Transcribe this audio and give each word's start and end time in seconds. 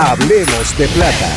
Hablemos 0.00 0.78
de 0.78 0.86
plata. 0.86 1.28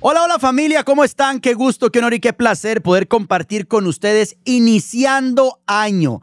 Hola, 0.00 0.24
hola 0.24 0.40
familia, 0.40 0.82
¿cómo 0.82 1.04
están? 1.04 1.38
Qué 1.38 1.54
gusto, 1.54 1.90
qué 1.90 2.00
honor 2.00 2.14
y 2.14 2.18
qué 2.18 2.32
placer 2.32 2.82
poder 2.82 3.06
compartir 3.06 3.68
con 3.68 3.86
ustedes 3.86 4.36
iniciando 4.44 5.60
año 5.64 6.20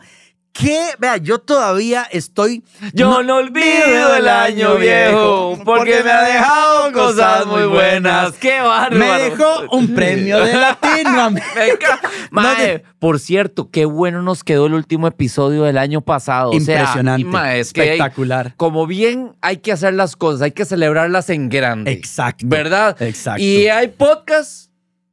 qué? 0.51 0.89
Vea, 0.99 1.17
yo 1.17 1.39
todavía 1.39 2.07
estoy. 2.11 2.63
Yo 2.93 3.23
no, 3.23 3.37
olvido 3.37 4.15
el 4.15 4.27
año 4.27 4.75
viejo, 4.75 5.59
porque, 5.63 6.01
me 6.03 6.11
ha 6.11 6.23
dejado 6.23 6.91
cosas 6.91 7.45
muy 7.45 7.63
buenas. 7.65 8.33
¡Qué 8.33 8.59
bárbaro! 8.59 8.97
Me 8.97 9.23
dejó 9.23 9.61
un 9.71 9.93
premio 9.93 10.43
de 10.43 10.53
Latinoamérica. 10.57 11.99
Mae, 12.31 12.83
por 12.99 13.19
cierto, 13.19 13.69
qué 13.69 13.85
bueno 13.85 14.21
nos 14.21 14.43
quedó 14.43 14.67
el 14.67 14.73
último 14.73 15.07
episodio 15.07 15.63
del 15.63 15.77
año 15.77 16.01
pasado. 16.01 16.53
Impresionante. 16.53 17.27
O 17.27 17.31
sea, 17.31 17.55
espectacular. 17.57 18.53
como 18.57 18.87
bien 18.87 19.35
hay 19.41 19.57
que 19.57 19.71
hacer 19.71 19.93
las 19.93 20.15
cosas, 20.15 20.41
hay 20.41 20.51
que 20.51 20.65
celebrarlas 20.65 21.29
en 21.29 21.49
grande. 21.49 21.91
Exacto. 21.91 22.45
¿Verdad? 22.47 23.01
Exacto. 23.01 23.41
Y 23.41 23.67
hay 23.67 23.89
podcasts 23.89 24.70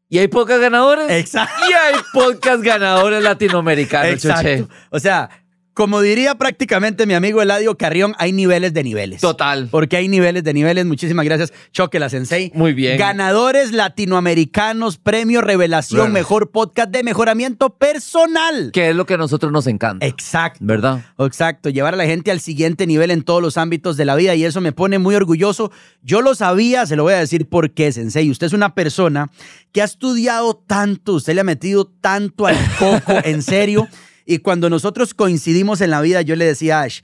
y 0.08 0.18
hay 0.18 0.28
pocas 0.28 0.60
ganadores. 0.60 1.10
Exacto. 1.10 1.64
Y 1.68 1.72
hay 1.72 1.94
podcast 2.12 2.62
ganadores 2.62 3.22
latinoamericanos, 3.22 4.24
Exacto. 4.24 4.68
O 4.90 4.98
sea, 4.98 5.28
como 5.78 6.00
diría 6.00 6.34
prácticamente 6.34 7.06
mi 7.06 7.14
amigo 7.14 7.40
Eladio 7.40 7.78
Carrión, 7.78 8.12
hay 8.18 8.32
niveles 8.32 8.74
de 8.74 8.82
niveles. 8.82 9.20
Total. 9.20 9.68
Porque 9.70 9.96
hay 9.96 10.08
niveles 10.08 10.42
de 10.42 10.52
niveles. 10.52 10.84
Muchísimas 10.86 11.24
gracias, 11.24 11.52
Choque 11.70 12.00
la 12.00 12.08
Sensei. 12.08 12.50
Muy 12.52 12.72
bien. 12.72 12.98
Ganadores 12.98 13.70
latinoamericanos, 13.70 14.98
premio 14.98 15.40
revelación, 15.40 16.12
mejor 16.12 16.50
podcast 16.50 16.90
de 16.90 17.04
mejoramiento 17.04 17.70
personal. 17.70 18.72
Que 18.72 18.90
es 18.90 18.96
lo 18.96 19.06
que 19.06 19.14
a 19.14 19.18
nosotros 19.18 19.52
nos 19.52 19.68
encanta. 19.68 20.04
Exacto. 20.04 20.58
¿Verdad? 20.62 21.04
Exacto. 21.16 21.68
Llevar 21.68 21.94
a 21.94 21.96
la 21.96 22.06
gente 22.06 22.32
al 22.32 22.40
siguiente 22.40 22.84
nivel 22.84 23.12
en 23.12 23.22
todos 23.22 23.40
los 23.40 23.56
ámbitos 23.56 23.96
de 23.96 24.04
la 24.04 24.16
vida 24.16 24.34
y 24.34 24.44
eso 24.44 24.60
me 24.60 24.72
pone 24.72 24.98
muy 24.98 25.14
orgulloso. 25.14 25.70
Yo 26.02 26.22
lo 26.22 26.34
sabía, 26.34 26.86
se 26.86 26.96
lo 26.96 27.04
voy 27.04 27.12
a 27.12 27.20
decir 27.20 27.48
por 27.48 27.70
qué, 27.70 27.92
Sensei. 27.92 28.28
Usted 28.32 28.48
es 28.48 28.52
una 28.52 28.74
persona 28.74 29.30
que 29.70 29.80
ha 29.82 29.84
estudiado 29.84 30.56
tanto, 30.56 31.12
usted 31.12 31.36
le 31.36 31.42
ha 31.42 31.44
metido 31.44 31.84
tanto 31.84 32.48
al 32.48 32.56
coco, 32.80 33.12
en 33.22 33.42
serio. 33.42 33.86
Y 34.30 34.40
cuando 34.40 34.68
nosotros 34.68 35.14
coincidimos 35.14 35.80
en 35.80 35.90
la 35.90 36.02
vida, 36.02 36.20
yo 36.20 36.36
le 36.36 36.44
decía 36.44 36.80
a 36.80 36.82
Ash, 36.82 37.00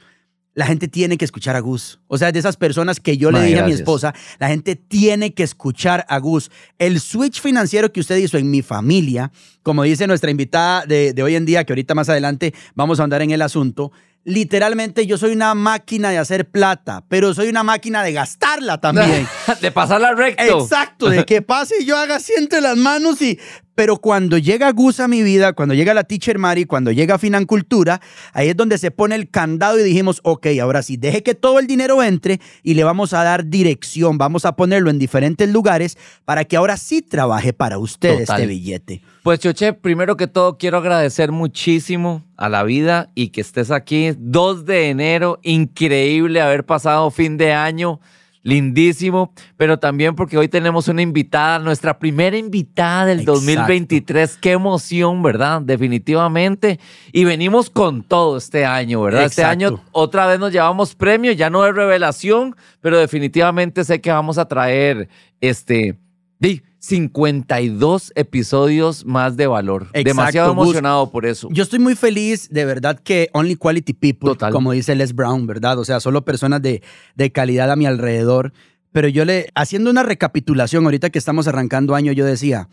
la 0.53 0.67
gente 0.67 0.89
tiene 0.89 1.17
que 1.17 1.25
escuchar 1.25 1.57
a 1.57 1.61
Gus. 1.61 1.99
O 2.07 2.19
sea, 2.19 2.31
de 2.31 2.39
esas 2.39 2.59
personas 2.59 3.01
que 3.01 3.17
yo 3.17 3.31
le 3.31 3.41
dije 3.43 3.61
a 3.61 3.65
mi 3.65 3.73
esposa, 3.73 4.15
la 4.39 4.49
gente 4.49 4.77
tiene 4.77 5.33
que 5.33 5.43
escuchar 5.43 6.05
a 6.11 6.19
Gus. 6.19 6.51
El 6.79 7.01
switch 7.01 7.41
financiero 7.41 7.91
que 7.91 8.01
usted 8.01 8.19
hizo 8.19 8.37
en 8.37 8.51
mi 8.51 8.61
familia, 8.61 9.33
como 9.63 9.85
dice 9.85 10.07
nuestra 10.07 10.31
invitada 10.31 10.85
de, 10.85 11.15
de 11.15 11.23
hoy 11.23 11.35
en 11.35 11.47
día, 11.47 11.65
que 11.65 11.73
ahorita 11.73 11.95
más 11.95 12.11
adelante 12.11 12.53
vamos 12.75 13.01
a 13.01 13.05
andar 13.05 13.23
en 13.23 13.31
el 13.31 13.41
asunto, 13.41 13.91
literalmente 14.25 15.07
yo 15.07 15.19
soy 15.19 15.33
una 15.33 15.55
máquina 15.55 16.11
de 16.11 16.19
hacer 16.19 16.49
plata, 16.49 17.05
pero 17.09 17.35
soy 17.35 17.49
una 17.49 17.63
máquina 17.63 18.03
de 18.03 18.13
gastarla 18.13 18.81
también. 18.81 19.29
de 19.61 19.71
pasarla 19.71 20.15
recto. 20.15 20.61
Exacto, 20.61 21.09
de 21.09 21.25
que 21.25 21.43
pase 21.43 21.77
y 21.81 21.85
yo 21.85 21.97
haga 21.97 22.19
siente 22.21 22.61
las 22.61 22.77
manos 22.77 23.21
y 23.23 23.39
pero 23.75 23.97
cuando 23.97 24.39
llega 24.39 24.71
Gus 24.73 25.01
a 25.01 25.09
mi 25.09 25.23
vida, 25.23 25.53
cuando 25.53 25.75
llega 25.75 25.95
la 25.95 26.05
Teacher 26.05 26.39
Mari, 26.39 26.65
cuando 26.65 26.93
llega 26.93 27.19
Financultura, 27.19 28.01
ahí 28.33 28.49
es 28.49 28.57
donde 28.57 28.79
se 28.79 28.91
pone 28.91 29.15
el 29.15 29.31
candado 29.31 29.79
y 29.79 29.83
dijimos, 29.83 30.21
ok, 30.23 30.47
ahora 30.61 30.83
sí, 30.83 30.97
deje 30.97 31.23
que 31.23 31.35
todo 31.35 31.59
el 31.59 31.67
dinero 31.67 32.03
entre 32.03 32.41
y 32.63 32.75
le 32.75 32.85
vamos 32.85 33.13
a 33.13 33.25
dar 33.25 33.47
dirección, 33.47 34.19
vamos 34.19 34.45
a 34.45 34.57
ponerlo 34.57 34.91
en 34.91 34.99
diferentes 34.99 35.49
lugares 35.49 35.99
para 36.25 36.45
que 36.45 36.57
ahora 36.57 36.77
sí 36.77 37.03
trabaje 37.03 37.53
para 37.53 37.79
usted 37.79 38.21
este 38.21 38.47
billete. 38.47 39.03
Pues 39.23 39.41
Choche, 39.41 39.73
primero 39.73 40.17
que 40.17 40.27
todo 40.27 40.59
quiero 40.59 40.79
agradecer 40.79 41.33
muchísimo 41.33 42.23
a 42.37 42.49
la 42.49 42.63
vida 42.63 43.11
y 43.15 43.29
que 43.29 43.41
estés 43.41 43.71
aquí. 43.71 44.13
2 44.19 44.67
de 44.67 44.91
enero, 44.91 45.41
increíble 45.43 46.41
haber 46.41 46.65
pasado 46.65 47.11
fin 47.11 47.37
de 47.37 47.53
año 47.53 48.01
lindísimo, 48.45 49.33
pero 49.57 49.79
también 49.79 50.15
porque 50.15 50.39
hoy 50.39 50.49
tenemos 50.49 50.87
una 50.87 51.03
invitada, 51.03 51.59
nuestra 51.59 51.99
primera 51.99 52.37
invitada 52.37 53.07
del 53.07 53.25
2023. 53.25 54.37
Qué 54.37 54.53
emoción, 54.53 55.23
¿verdad? 55.23 55.63
Definitivamente. 55.63 56.79
Y 57.11 57.25
venimos 57.25 57.71
con 57.71 58.05
todo 58.05 58.37
este 58.37 58.65
año, 58.65 59.03
¿verdad? 59.03 59.25
Este 59.25 59.43
año 59.43 59.83
otra 59.91 60.27
vez 60.27 60.39
nos 60.39 60.53
llevamos 60.53 60.95
premio, 60.95 61.33
ya 61.33 61.51
no 61.51 61.67
es 61.67 61.75
revelación, 61.75 62.55
pero 62.81 62.99
definitivamente 62.99 63.83
sé 63.83 64.01
que 64.01 64.13
vamos 64.13 64.39
a 64.39 64.47
traer 64.47 65.09
este 65.41 65.99
52 66.87 68.13
episodios 68.15 69.07
más 69.07 69.39
de 69.39 69.47
valor. 69.47 69.91
Demasiado 69.93 70.53
emocionado 70.53 71.11
por 71.11 71.25
eso. 71.25 71.49
Yo 71.51 71.63
estoy 71.63 71.79
muy 71.79 71.95
feliz, 71.95 72.51
de 72.51 72.67
verdad, 72.67 73.01
que 73.01 73.31
Only 73.33 73.57
Quality 73.57 73.95
People, 73.95 74.37
como 74.53 74.73
dice 74.73 74.95
Les 74.95 75.15
Brown, 75.15 75.47
¿verdad? 75.47 75.79
O 75.79 75.85
sea, 75.87 75.99
solo 75.99 76.27
personas 76.27 76.61
de, 76.61 76.83
de 77.15 77.33
calidad 77.33 77.71
a 77.71 77.77
mi 77.77 77.87
alrededor. 77.87 78.53
Pero 78.93 79.09
yo 79.09 79.25
le, 79.25 79.49
haciendo 79.55 79.91
una 79.91 80.03
recapitulación, 80.03 80.85
ahorita 80.85 81.09
que 81.09 81.19
estamos 81.19 81.49
arrancando 81.49 81.95
año, 81.95 82.13
yo 82.13 82.27
decía, 82.27 82.69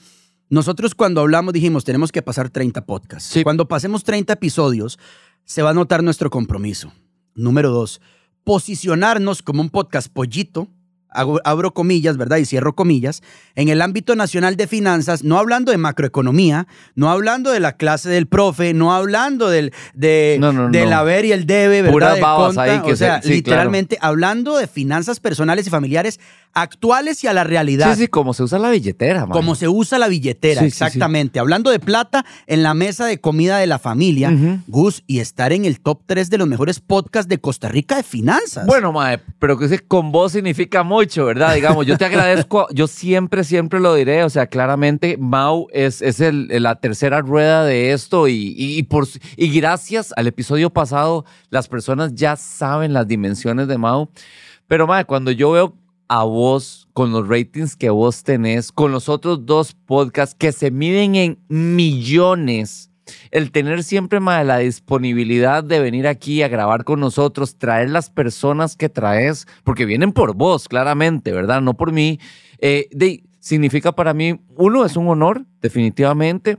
nosotros 0.50 0.94
cuando 0.94 1.22
hablamos 1.22 1.54
dijimos, 1.54 1.86
tenemos 1.86 2.12
que 2.12 2.22
pasar 2.22 2.50
30 2.50 2.86
podcasts. 2.86 3.40
Cuando 3.44 3.70
pasemos 3.70 4.04
30 4.04 4.34
episodios, 4.34 5.00
se 5.46 5.62
va 5.62 5.70
a 5.70 5.74
notar 5.74 6.04
nuestro 6.04 6.30
compromiso. 6.30 6.92
Número 7.34 7.70
dos, 7.70 8.02
posicionarnos 8.44 9.42
como 9.42 9.62
un 9.62 9.70
podcast 9.70 10.12
pollito, 10.12 10.68
abro 11.12 11.74
comillas, 11.74 12.18
¿verdad? 12.18 12.38
Y 12.38 12.46
cierro 12.46 12.74
comillas, 12.74 13.22
en 13.56 13.70
el 13.70 13.82
ámbito 13.82 14.16
nacional 14.16 14.56
de 14.56 14.68
finanzas, 14.68 15.24
no 15.24 15.38
hablando 15.38 15.72
de 15.72 15.78
macroeconomía, 15.78 16.68
no 16.96 17.10
hablando 17.10 17.52
de 17.52 17.60
la 17.60 17.74
clase 17.74 18.10
del 18.10 18.28
profe, 18.28 18.74
no 18.74 18.94
hablando 18.94 19.50
del, 19.50 19.74
de, 19.94 20.40
del 20.72 20.94
haber 20.94 21.26
y 21.26 21.32
el 21.32 21.46
debe, 21.46 21.82
¿verdad? 21.82 22.18
o 22.84 22.96
sea, 22.96 23.22
literalmente 23.24 23.98
hablando 24.02 24.58
de 24.58 24.68
finanzas 24.68 25.20
personales 25.20 25.68
y 25.68 25.70
familiares 25.70 26.20
actuales 26.54 27.24
y 27.24 27.28
a 27.28 27.34
la 27.34 27.44
realidad. 27.44 27.94
Sí, 27.94 28.02
sí, 28.02 28.08
como 28.08 28.34
se 28.34 28.44
usa 28.44 28.60
la 28.60 28.70
billetera. 28.70 29.28
Como 29.28 29.56
se 29.56 29.68
usa 29.68 29.98
la 29.98 30.08
billetera, 30.08 30.64
exactamente. 30.64 31.40
Hablando 31.40 31.72
de 31.72 31.80
plata 31.80 32.26
en 32.48 32.64
la 32.64 32.74
mesa 32.74 33.06
de 33.06 33.20
comida 33.20 33.58
de 33.58 33.68
la 33.68 33.80
familia, 33.80 34.32
Gus, 34.68 35.04
y 35.08 35.20
estar 35.20 35.54
en 35.54 35.66
el 35.66 35.80
top 35.80 36.02
3 36.06 36.30
de 36.30 36.38
los 36.38 36.48
mejores 36.48 36.80
podcasts 36.80 37.30
de 37.30 37.40
Costa 37.40 37.70
Rica 37.70 37.96
de 37.96 38.03
finanzas. 38.03 38.66
Bueno, 38.66 38.92
Mae, 38.92 39.20
pero 39.40 39.58
que 39.58 39.72
con 39.80 40.12
vos 40.12 40.34
significa 40.34 40.84
mucho, 40.84 41.26
¿verdad? 41.26 41.56
Digamos, 41.56 41.86
yo 41.86 41.98
te 41.98 42.06
agradezco, 42.12 42.68
yo 42.72 42.88
siempre, 42.88 43.44
siempre 43.44 43.80
lo 43.80 43.96
diré, 43.96 44.24
o 44.24 44.30
sea, 44.30 44.47
claramente 44.47 45.18
Mau 45.18 45.68
es, 45.72 46.02
es 46.02 46.20
el, 46.20 46.47
la 46.62 46.76
tercera 46.76 47.22
rueda 47.22 47.64
de 47.64 47.94
esto 47.94 48.28
y, 48.28 48.54
y, 48.58 48.84
por, 48.84 49.08
y 49.38 49.50
gracias 49.50 50.14
al 50.16 50.28
episodio 50.28 50.70
pasado, 50.70 51.26
las 51.50 51.68
personas 51.68 52.14
ya 52.14 52.36
saben 52.36 52.94
las 52.94 53.08
dimensiones 53.08 53.68
de 53.68 53.78
Mau. 53.78 54.09
Pero, 54.68 54.88
Mae, 54.88 55.04
cuando 55.06 55.32
yo 55.32 55.52
veo 55.52 55.76
a 56.13 56.25
vos, 56.25 56.90
con 56.91 57.13
los 57.13 57.25
ratings 57.25 57.78
que 57.78 57.90
vos 57.90 58.23
tenés, 58.23 58.73
con 58.73 58.91
los 58.91 59.08
otros 59.08 59.46
dos 59.46 59.73
podcasts 59.73 60.35
que 60.37 60.52
se 60.52 60.69
miden 60.69 61.16
en 61.16 61.40
millones, 61.47 62.91
el 63.31 63.53
tener 63.53 63.81
siempre 63.81 64.19
más 64.19 64.46
la 64.46 64.58
disponibilidad 64.58 65.63
de 65.63 65.79
venir 65.79 66.08
aquí 66.08 66.43
a 66.43 66.49
grabar 66.49 66.84
con 66.84 66.99
nosotros, 66.99 67.58
traer 67.58 67.91
las 67.91 68.09
personas 68.09 68.75
que 68.75 68.90
traes, 68.90 69.47
porque 69.63 69.85
vienen 69.85 70.11
por 70.11 70.35
vos, 70.35 70.67
claramente, 70.67 71.31
¿verdad? 71.31 71.61
No 71.61 71.75
por 71.75 71.93
mí. 71.93 72.19
Eh, 72.58 72.90
significa 73.40 73.93
para 73.93 74.13
mí, 74.13 74.37
uno, 74.58 74.84
es 74.84 74.97
un 74.97 75.08
honor, 75.08 75.46
definitivamente. 75.61 76.58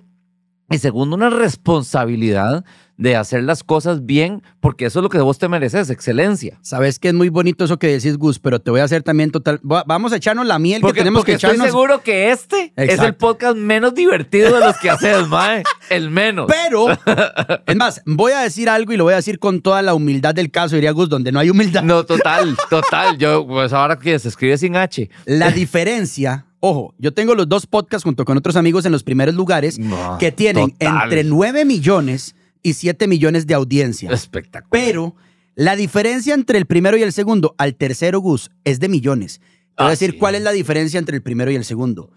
Y 0.70 0.78
segundo, 0.78 1.14
una 1.14 1.28
responsabilidad 1.28 2.64
de 3.02 3.16
hacer 3.16 3.42
las 3.42 3.64
cosas 3.64 4.06
bien, 4.06 4.42
porque 4.60 4.86
eso 4.86 5.00
es 5.00 5.02
lo 5.02 5.08
que 5.08 5.18
vos 5.18 5.36
te 5.36 5.48
mereces, 5.48 5.90
excelencia. 5.90 6.58
Sabes 6.62 7.00
que 7.00 7.08
es 7.08 7.14
muy 7.14 7.30
bonito 7.30 7.64
eso 7.64 7.76
que 7.76 7.88
decís, 7.88 8.16
Gus, 8.16 8.38
pero 8.38 8.60
te 8.60 8.70
voy 8.70 8.78
a 8.78 8.84
hacer 8.84 9.02
también 9.02 9.32
total. 9.32 9.58
Vamos 9.62 10.12
a 10.12 10.16
echarnos 10.16 10.46
la 10.46 10.60
miel 10.60 10.82
que 10.82 10.92
tenemos 10.92 11.24
que 11.24 11.32
echarnos. 11.34 11.56
Estoy 11.56 11.70
seguro 11.70 12.00
que 12.02 12.30
este 12.30 12.72
es 12.76 13.00
el 13.00 13.14
podcast 13.16 13.56
menos 13.56 13.94
divertido 13.94 14.54
de 14.54 14.60
los 14.60 14.78
que 14.78 14.88
haces, 14.88 15.26
mae. 15.26 15.64
El 15.90 16.10
menos. 16.10 16.46
Pero, 16.46 16.86
es 17.66 17.76
más, 17.76 18.02
voy 18.06 18.32
a 18.32 18.38
decir 18.38 18.68
algo 18.68 18.92
y 18.92 18.96
lo 18.96 19.04
voy 19.04 19.14
a 19.14 19.16
decir 19.16 19.40
con 19.40 19.62
toda 19.62 19.82
la 19.82 19.94
humildad 19.94 20.32
del 20.32 20.52
caso, 20.52 20.76
diría 20.76 20.92
Gus, 20.92 21.08
donde 21.08 21.32
no 21.32 21.40
hay 21.40 21.50
humildad. 21.50 21.82
No, 21.82 22.04
total, 22.04 22.56
total. 22.70 23.18
Yo, 23.18 23.44
pues 23.46 23.72
ahora 23.72 23.98
que 23.98 24.16
se 24.20 24.28
escribe 24.28 24.56
sin 24.56 24.76
H. 24.76 25.10
La 25.26 25.50
diferencia 25.50 26.46
Ojo, 26.64 26.94
yo 26.96 27.12
tengo 27.12 27.34
los 27.34 27.48
dos 27.48 27.66
podcasts 27.66 28.04
junto 28.04 28.24
con 28.24 28.38
otros 28.38 28.54
amigos 28.54 28.86
en 28.86 28.92
los 28.92 29.02
primeros 29.02 29.34
lugares 29.34 29.80
que 30.20 30.30
tienen 30.30 30.72
entre 30.78 31.24
9 31.24 31.64
millones 31.64 32.36
y 32.62 32.74
7 32.74 33.06
millones 33.08 33.46
de 33.46 33.54
audiencia. 33.54 34.10
Espectacular. 34.10 34.68
Pero 34.70 35.14
la 35.54 35.76
diferencia 35.76 36.34
entre 36.34 36.58
el 36.58 36.66
primero 36.66 36.96
y 36.96 37.02
el 37.02 37.12
segundo 37.12 37.54
al 37.58 37.74
tercero, 37.74 38.20
Gus, 38.20 38.50
es 38.64 38.80
de 38.80 38.88
millones. 38.88 39.40
Te 39.40 39.82
voy 39.82 39.84
a 39.84 39.86
ah, 39.88 39.90
decir 39.90 40.18
cuál 40.18 40.34
es 40.34 40.42
la 40.42 40.52
diferencia 40.52 40.98
entre 40.98 41.16
el 41.16 41.22
primero 41.22 41.50
y 41.50 41.56
el 41.56 41.64
segundo. 41.64 42.10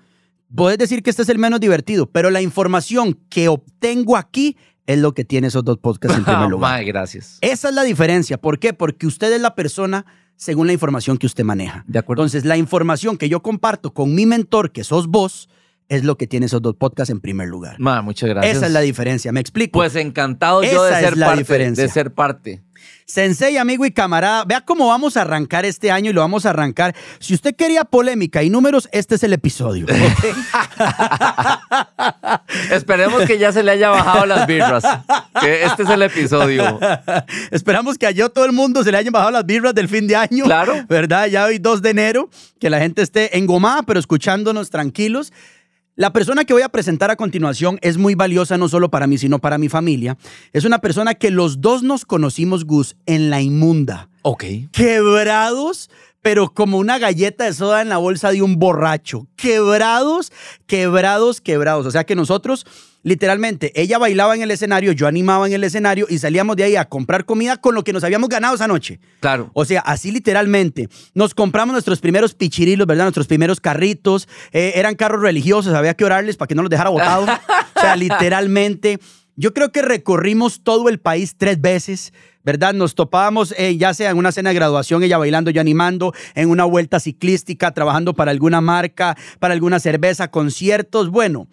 Puedes 0.53 0.77
decir 0.77 1.03
que 1.03 1.09
este 1.09 1.23
es 1.23 1.29
el 1.29 1.39
menos 1.39 1.59
divertido, 1.59 2.09
pero 2.09 2.29
la 2.29 2.41
información 2.41 3.19
que 3.29 3.47
obtengo 3.47 4.15
aquí 4.15 4.57
es 4.85 4.99
lo 4.99 5.13
que 5.13 5.25
tiene 5.25 5.47
esos 5.47 5.63
dos 5.63 5.79
podcasts 5.79 6.17
en 6.17 6.23
primer 6.25 6.49
lugar. 6.49 6.83
gracias. 6.85 7.39
Esa 7.41 7.69
es 7.69 7.75
la 7.75 7.83
diferencia. 7.83 8.37
¿Por 8.37 8.59
qué? 8.59 8.73
Porque 8.73 9.07
usted 9.07 9.33
es 9.33 9.41
la 9.41 9.55
persona 9.55 10.05
según 10.35 10.67
la 10.67 10.73
información 10.73 11.17
que 11.17 11.25
usted 11.25 11.43
maneja. 11.43 11.83
De 11.87 11.99
acuerdo. 11.99 12.23
Entonces, 12.23 12.45
la 12.45 12.57
información 12.57 13.17
que 13.17 13.29
yo 13.29 13.41
comparto 13.41 13.93
con 13.93 14.13
mi 14.13 14.25
mentor, 14.25 14.71
que 14.71 14.83
sos 14.83 15.07
vos, 15.07 15.49
es 15.89 16.03
lo 16.03 16.17
que 16.17 16.27
tiene 16.27 16.47
esos 16.47 16.61
dos 16.61 16.75
podcasts 16.75 17.11
en 17.11 17.19
primer 17.19 17.47
lugar. 17.47 17.75
Ma, 17.79 18.01
muchas 18.01 18.29
gracias. 18.29 18.57
Esa 18.57 18.65
es 18.67 18.71
la 18.71 18.81
diferencia, 18.81 19.31
¿me 19.31 19.39
explico? 19.39 19.79
Pues 19.79 19.95
encantado 19.95 20.63
yo 20.63 20.83
de 20.83 20.95
ser, 20.95 21.17
la 21.17 21.27
parte, 21.27 21.39
diferencia. 21.39 21.83
de 21.83 21.89
ser 21.89 22.13
parte. 22.13 22.63
Sensei, 23.05 23.57
amigo 23.57 23.85
y 23.85 23.91
camarada, 23.91 24.45
vea 24.45 24.61
cómo 24.61 24.87
vamos 24.87 25.15
a 25.15 25.21
arrancar 25.21 25.63
este 25.63 25.91
año 25.91 26.09
y 26.09 26.13
lo 26.13 26.21
vamos 26.21 26.47
a 26.47 26.49
arrancar. 26.49 26.95
Si 27.19 27.35
usted 27.35 27.55
quería 27.55 27.85
polémica 27.85 28.41
y 28.41 28.49
números, 28.49 28.89
este 28.91 29.15
es 29.15 29.23
el 29.23 29.33
episodio. 29.33 29.85
Esperemos 32.71 33.25
que 33.25 33.37
ya 33.37 33.51
se 33.51 33.61
le 33.61 33.71
haya 33.71 33.89
bajado 33.89 34.25
las 34.25 34.47
birras. 34.47 34.83
Que 35.39 35.65
este 35.65 35.83
es 35.83 35.89
el 35.89 36.01
episodio. 36.01 36.79
Esperamos 37.51 37.99
que 37.99 38.07
a 38.07 38.29
todo 38.29 38.45
el 38.45 38.53
mundo 38.53 38.83
se 38.83 38.91
le 38.91 38.97
hayan 38.97 39.13
bajado 39.13 39.31
las 39.31 39.45
birras 39.45 39.75
del 39.75 39.87
fin 39.87 40.07
de 40.07 40.15
año. 40.15 40.45
Claro. 40.45 40.73
¿Verdad? 40.89 41.27
Ya 41.27 41.45
hoy 41.45 41.59
2 41.59 41.83
de 41.83 41.89
enero, 41.91 42.29
que 42.59 42.71
la 42.71 42.79
gente 42.79 43.03
esté 43.03 43.37
engomada, 43.37 43.83
pero 43.83 43.99
escuchándonos 43.99 44.71
tranquilos. 44.71 45.31
La 45.97 46.11
persona 46.11 46.43
que 46.43 46.51
voy 46.51 46.61
a 46.61 46.67
presentar 46.67 47.09
a 47.09 47.15
continuación 47.15 47.79
es 47.81 47.97
muy 47.97 48.15
valiosa 48.15 48.57
no 48.57 48.67
solo 48.67 48.91
para 48.91 49.07
mí, 49.07 49.17
sino 49.17 49.39
para 49.39 49.57
mi 49.57 49.69
familia. 49.69 50.17
Es 50.51 50.65
una 50.65 50.79
persona 50.79 51.13
que 51.13 51.31
los 51.31 51.61
dos 51.61 51.83
nos 51.83 52.03
conocimos, 52.03 52.65
Gus, 52.65 52.97
en 53.05 53.29
la 53.29 53.41
inmunda. 53.41 54.09
Ok. 54.21 54.43
Quebrados, 54.73 55.89
pero 56.25 56.51
como 56.51 56.79
una 56.79 56.97
galleta 56.97 57.43
de 57.43 57.53
soda 57.53 57.83
en 57.83 57.89
la 57.89 57.97
bolsa 57.97 58.31
de 58.31 58.41
un 58.41 58.57
borracho. 58.57 59.27
Quebrados, 59.35 60.33
quebrados, 60.65 61.39
quebrados. 61.39 61.85
O 61.85 61.91
sea 61.91 62.03
que 62.03 62.15
nosotros 62.15 62.65
literalmente, 63.03 63.71
ella 63.79 63.99
bailaba 63.99 64.33
en 64.33 64.41
el 64.41 64.49
escenario, 64.49 64.91
yo 64.91 65.05
animaba 65.05 65.45
en 65.45 65.53
el 65.53 65.63
escenario 65.63 66.07
y 66.09 66.17
salíamos 66.17 66.55
de 66.55 66.63
ahí 66.63 66.75
a 66.77 66.85
comprar 66.85 67.25
comida 67.25 67.57
con 67.57 67.75
lo 67.75 67.83
que 67.83 67.93
nos 67.93 68.03
habíamos 68.03 68.27
ganado 68.27 68.55
esa 68.55 68.67
noche. 68.67 68.99
Claro. 69.19 69.51
O 69.53 69.65
sea, 69.65 69.81
así 69.81 70.11
literalmente. 70.11 70.89
Nos 71.13 71.35
compramos 71.35 71.73
nuestros 71.73 71.99
primeros 71.99 72.33
pichirilos, 72.33 72.87
¿verdad? 72.87 73.03
Nuestros 73.03 73.27
primeros 73.27 73.59
carritos. 73.59 74.27
Eh, 74.51 74.71
eran 74.77 74.95
carros 74.95 75.21
religiosos, 75.21 75.75
había 75.75 75.93
que 75.93 76.05
orarles 76.05 76.37
para 76.37 76.47
que 76.47 76.55
no 76.55 76.63
los 76.63 76.71
dejara 76.71 76.89
botados. 76.89 77.29
o 77.75 77.79
sea, 77.79 77.95
literalmente. 77.95 78.97
Yo 79.35 79.53
creo 79.53 79.71
que 79.71 79.83
recorrimos 79.83 80.63
todo 80.63 80.89
el 80.89 80.99
país 80.99 81.35
tres 81.37 81.61
veces. 81.61 82.13
¿Verdad? 82.45 82.73
Nos 82.73 82.95
topábamos 82.95 83.53
eh, 83.57 83.75
ya 83.75 83.93
sea 83.93 84.11
en 84.11 84.17
una 84.17 84.31
cena 84.31 84.51
de 84.51 84.55
graduación, 84.55 85.03
ella 85.03 85.17
bailando, 85.17 85.51
yo 85.51 85.59
animando, 85.59 86.13
en 86.35 86.49
una 86.49 86.63
vuelta 86.63 86.99
ciclística, 86.99 87.73
trabajando 87.73 88.13
para 88.13 88.31
alguna 88.31 88.61
marca, 88.61 89.17
para 89.39 89.53
alguna 89.53 89.79
cerveza, 89.79 90.29
conciertos. 90.29 91.09
Bueno, 91.09 91.47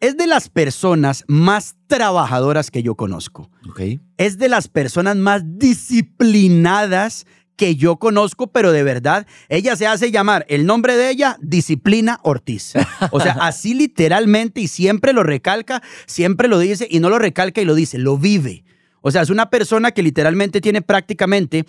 es 0.00 0.16
de 0.16 0.26
las 0.26 0.48
personas 0.48 1.24
más 1.28 1.76
trabajadoras 1.86 2.70
que 2.70 2.82
yo 2.82 2.94
conozco. 2.94 3.50
Es 4.16 4.38
de 4.38 4.48
las 4.48 4.68
personas 4.68 5.16
más 5.16 5.42
disciplinadas 5.58 7.26
que 7.56 7.74
yo 7.74 7.96
conozco, 7.96 8.46
pero 8.46 8.70
de 8.70 8.84
verdad, 8.84 9.26
ella 9.48 9.74
se 9.76 9.86
hace 9.86 10.12
llamar, 10.12 10.46
el 10.48 10.64
nombre 10.64 10.96
de 10.96 11.10
ella, 11.10 11.36
Disciplina 11.42 12.20
Ortiz. 12.22 12.74
O 13.10 13.20
sea, 13.20 13.32
así 13.40 13.74
literalmente 13.74 14.60
y 14.60 14.68
siempre 14.68 15.12
lo 15.12 15.24
recalca, 15.24 15.82
siempre 16.06 16.48
lo 16.48 16.58
dice 16.58 16.86
y 16.88 17.00
no 17.00 17.10
lo 17.10 17.18
recalca 17.18 17.60
y 17.60 17.64
lo 17.64 17.74
dice, 17.74 17.98
lo 17.98 18.16
vive. 18.16 18.64
O 19.00 19.10
sea, 19.10 19.22
es 19.22 19.30
una 19.30 19.50
persona 19.50 19.92
que 19.92 20.02
literalmente 20.02 20.60
tiene 20.60 20.82
prácticamente 20.82 21.64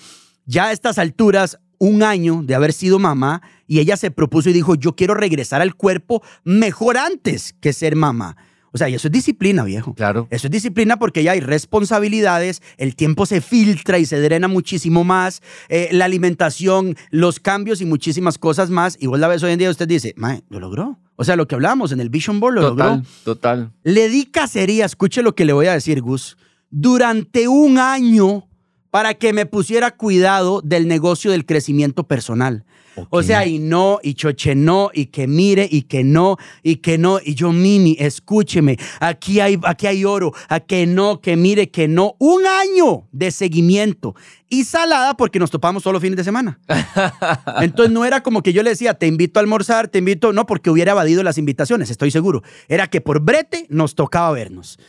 ya 0.46 0.66
a 0.68 0.72
estas 0.72 0.98
alturas 0.98 1.60
un 1.78 2.04
año 2.04 2.42
de 2.44 2.56
haber 2.56 2.74
sido 2.74 3.00
mamá 3.00 3.42
y 3.68 3.80
ella 3.80 3.98
se 3.98 4.12
propuso 4.12 4.50
y 4.50 4.54
dijo, 4.54 4.76
yo 4.76 4.96
quiero 4.96 5.14
regresar 5.14 5.62
al 5.62 5.76
cuerpo 5.76 6.22
mejor 6.44 6.98
antes 6.98 7.56
que 7.60 7.74
ser 7.74 7.96
mamá. 7.96 8.36
O 8.72 8.78
sea, 8.78 8.88
y 8.90 8.94
eso 8.94 9.08
es 9.08 9.12
disciplina, 9.12 9.64
viejo. 9.64 9.96
Claro. 9.96 10.28
Eso 10.30 10.48
es 10.48 10.52
disciplina 10.52 10.98
porque 10.98 11.24
ya 11.24 11.32
hay 11.32 11.40
responsabilidades, 11.40 12.62
el 12.78 12.96
tiempo 12.96 13.26
se 13.26 13.42
filtra 13.42 13.98
y 13.98 14.06
se 14.06 14.20
drena 14.22 14.48
muchísimo 14.48 15.04
más, 15.04 15.42
eh, 15.70 15.90
la 15.92 16.06
alimentación, 16.06 16.96
los 17.10 17.40
cambios 17.40 17.82
y 17.82 17.86
muchísimas 17.86 18.38
cosas 18.38 18.70
más. 18.70 18.98
Y 19.00 19.08
vos 19.08 19.20
la 19.20 19.28
ves 19.28 19.42
hoy 19.42 19.54
en 19.54 19.60
día, 19.60 19.70
usted 19.70 19.88
dice, 19.88 20.14
mae, 20.18 20.44
lo 20.50 20.60
logró. 20.60 21.00
O 21.16 21.24
sea, 21.24 21.36
lo 21.36 21.48
que 21.48 21.56
hablábamos 21.56 21.92
en 21.92 22.00
el 22.00 22.10
Vision 22.10 22.40
Board 22.40 22.56
lo 22.56 22.62
total, 22.70 23.04
Total. 23.24 23.72
Le 23.84 24.08
di 24.08 24.26
cacería, 24.26 24.86
escuche 24.86 25.22
lo 25.22 25.36
que 25.36 25.46
le 25.46 25.54
voy 25.54 25.66
a 25.66 25.74
decir, 25.74 26.02
Gus. 26.02 26.38
Durante 26.70 27.48
un 27.48 27.78
año 27.78 28.48
para 28.92 29.14
que 29.14 29.34
me 29.34 29.46
pusiera 29.46 29.92
cuidado 29.92 30.62
del 30.64 30.88
negocio 30.88 31.32
del 31.32 31.46
crecimiento 31.46 32.06
personal. 32.06 32.66
O 33.10 33.24
sea, 33.24 33.46
y 33.46 33.60
no, 33.60 34.00
y 34.04 34.14
choche 34.14 34.56
no, 34.56 34.92
y 34.94 35.08
que 35.08 35.28
mire, 35.28 35.68
y 35.70 35.84
que 35.84 36.04
no, 36.04 36.38
y 36.64 36.78
que 36.78 36.98
no. 36.98 37.20
Y 37.24 37.36
yo, 37.36 37.52
Mimi, 37.52 37.96
escúcheme, 38.00 38.78
aquí 39.00 39.40
hay, 39.40 39.58
aquí 39.64 39.88
hay 39.88 40.06
oro, 40.06 40.34
a 40.48 40.60
que 40.60 40.86
no, 40.86 41.22
que 41.22 41.38
mire, 41.38 41.70
que 41.70 41.88
no. 41.88 42.16
Un 42.20 42.46
año 42.46 43.08
de 43.12 43.32
seguimiento. 43.32 44.16
Y 44.50 44.64
salada 44.64 45.16
porque 45.16 45.40
nos 45.40 45.52
topamos 45.52 45.86
los 45.86 46.02
fines 46.02 46.18
de 46.18 46.24
semana. 46.24 46.60
Entonces 47.62 47.94
no 47.94 48.04
era 48.04 48.22
como 48.22 48.42
que 48.42 48.52
yo 48.52 48.64
le 48.64 48.72
decía, 48.72 48.96
te 48.96 49.08
invito 49.08 49.40
a 49.40 49.42
almorzar, 49.42 49.88
te 49.88 50.00
invito, 50.00 50.34
no, 50.34 50.46
porque 50.46 50.70
hubiera 50.70 50.92
evadido 50.92 51.24
las 51.24 51.38
invitaciones, 51.38 51.90
estoy 51.90 52.12
seguro. 52.12 52.44
Era 52.68 52.88
que 52.88 53.00
por 53.00 53.22
brete 53.22 53.68
nos 53.70 53.96
tocaba 53.96 54.32
vernos. 54.32 54.80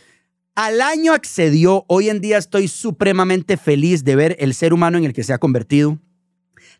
Al 0.55 0.81
año 0.81 1.12
accedió, 1.12 1.85
hoy 1.88 2.08
en 2.08 2.20
día 2.20 2.37
estoy 2.37 2.69
supremamente 2.69 3.56
feliz 3.56 4.05
de 4.05 4.17
ver 4.17 4.37
el 4.41 4.52
ser 4.55 4.73
humano 4.73 4.99
en 4.99 5.04
el 5.04 5.12
que 5.12 5.23
se 5.23 5.33
ha 5.33 5.38
convertido, 5.38 5.99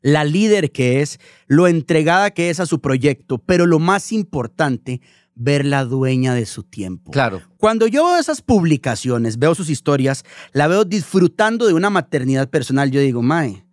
la 0.03 0.25
líder 0.25 0.73
que 0.73 1.01
es, 1.01 1.19
lo 1.47 1.69
entregada 1.69 2.31
que 2.31 2.51
es 2.51 2.59
a 2.61 2.67
su 2.67 2.81
proyecto, 2.81 3.39
pero 3.39 3.67
lo 3.67 3.79
más 3.79 4.13
importante, 4.13 5.01
ver 5.35 5.65
la 5.65 5.85
dueña 5.85 6.35
de 6.35 6.47
su 6.47 6.65
tiempo. 6.65 7.13
Claro. 7.13 7.41
Cuando 7.57 7.87
yo 7.87 8.05
veo 8.05 8.19
esas 8.19 8.43
publicaciones, 8.43 9.39
veo 9.39 9.55
sus 9.55 9.71
historias, 9.71 10.25
la 10.53 10.69
veo 10.69 10.85
disfrutando 10.85 11.67
de 11.67 11.73
una 11.73 11.91
maternidad 11.91 12.51
personal, 12.51 12.91
yo 12.91 13.01
digo, 13.01 13.23
Mae, 13.23 13.65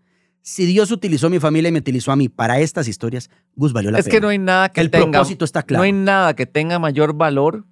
si 0.42 0.66
Dios 0.66 0.92
utilizó 0.92 1.28
a 1.28 1.30
mi 1.30 1.40
familia 1.40 1.70
y 1.70 1.72
me 1.74 1.80
utilizó 1.80 2.12
a 2.12 2.16
mí 2.16 2.30
para 2.30 2.60
estas 2.60 2.88
historias, 2.88 3.30
Gus 3.56 3.74
valió 3.74 3.92
la 3.92 3.98
pena. 3.98 4.08
Es 4.08 4.14
que 4.14 4.22
no 4.22 4.30
hay 4.30 4.38
nada 4.38 4.70
que 4.70 4.80
El 4.80 4.90
propósito 4.90 5.44
está 5.44 5.64
claro. 5.64 5.82
No 5.82 5.84
hay 5.84 5.92
nada 5.92 6.36
que 6.36 6.46
tenga 6.46 6.80
mayor 6.80 7.14
valor 7.14 7.66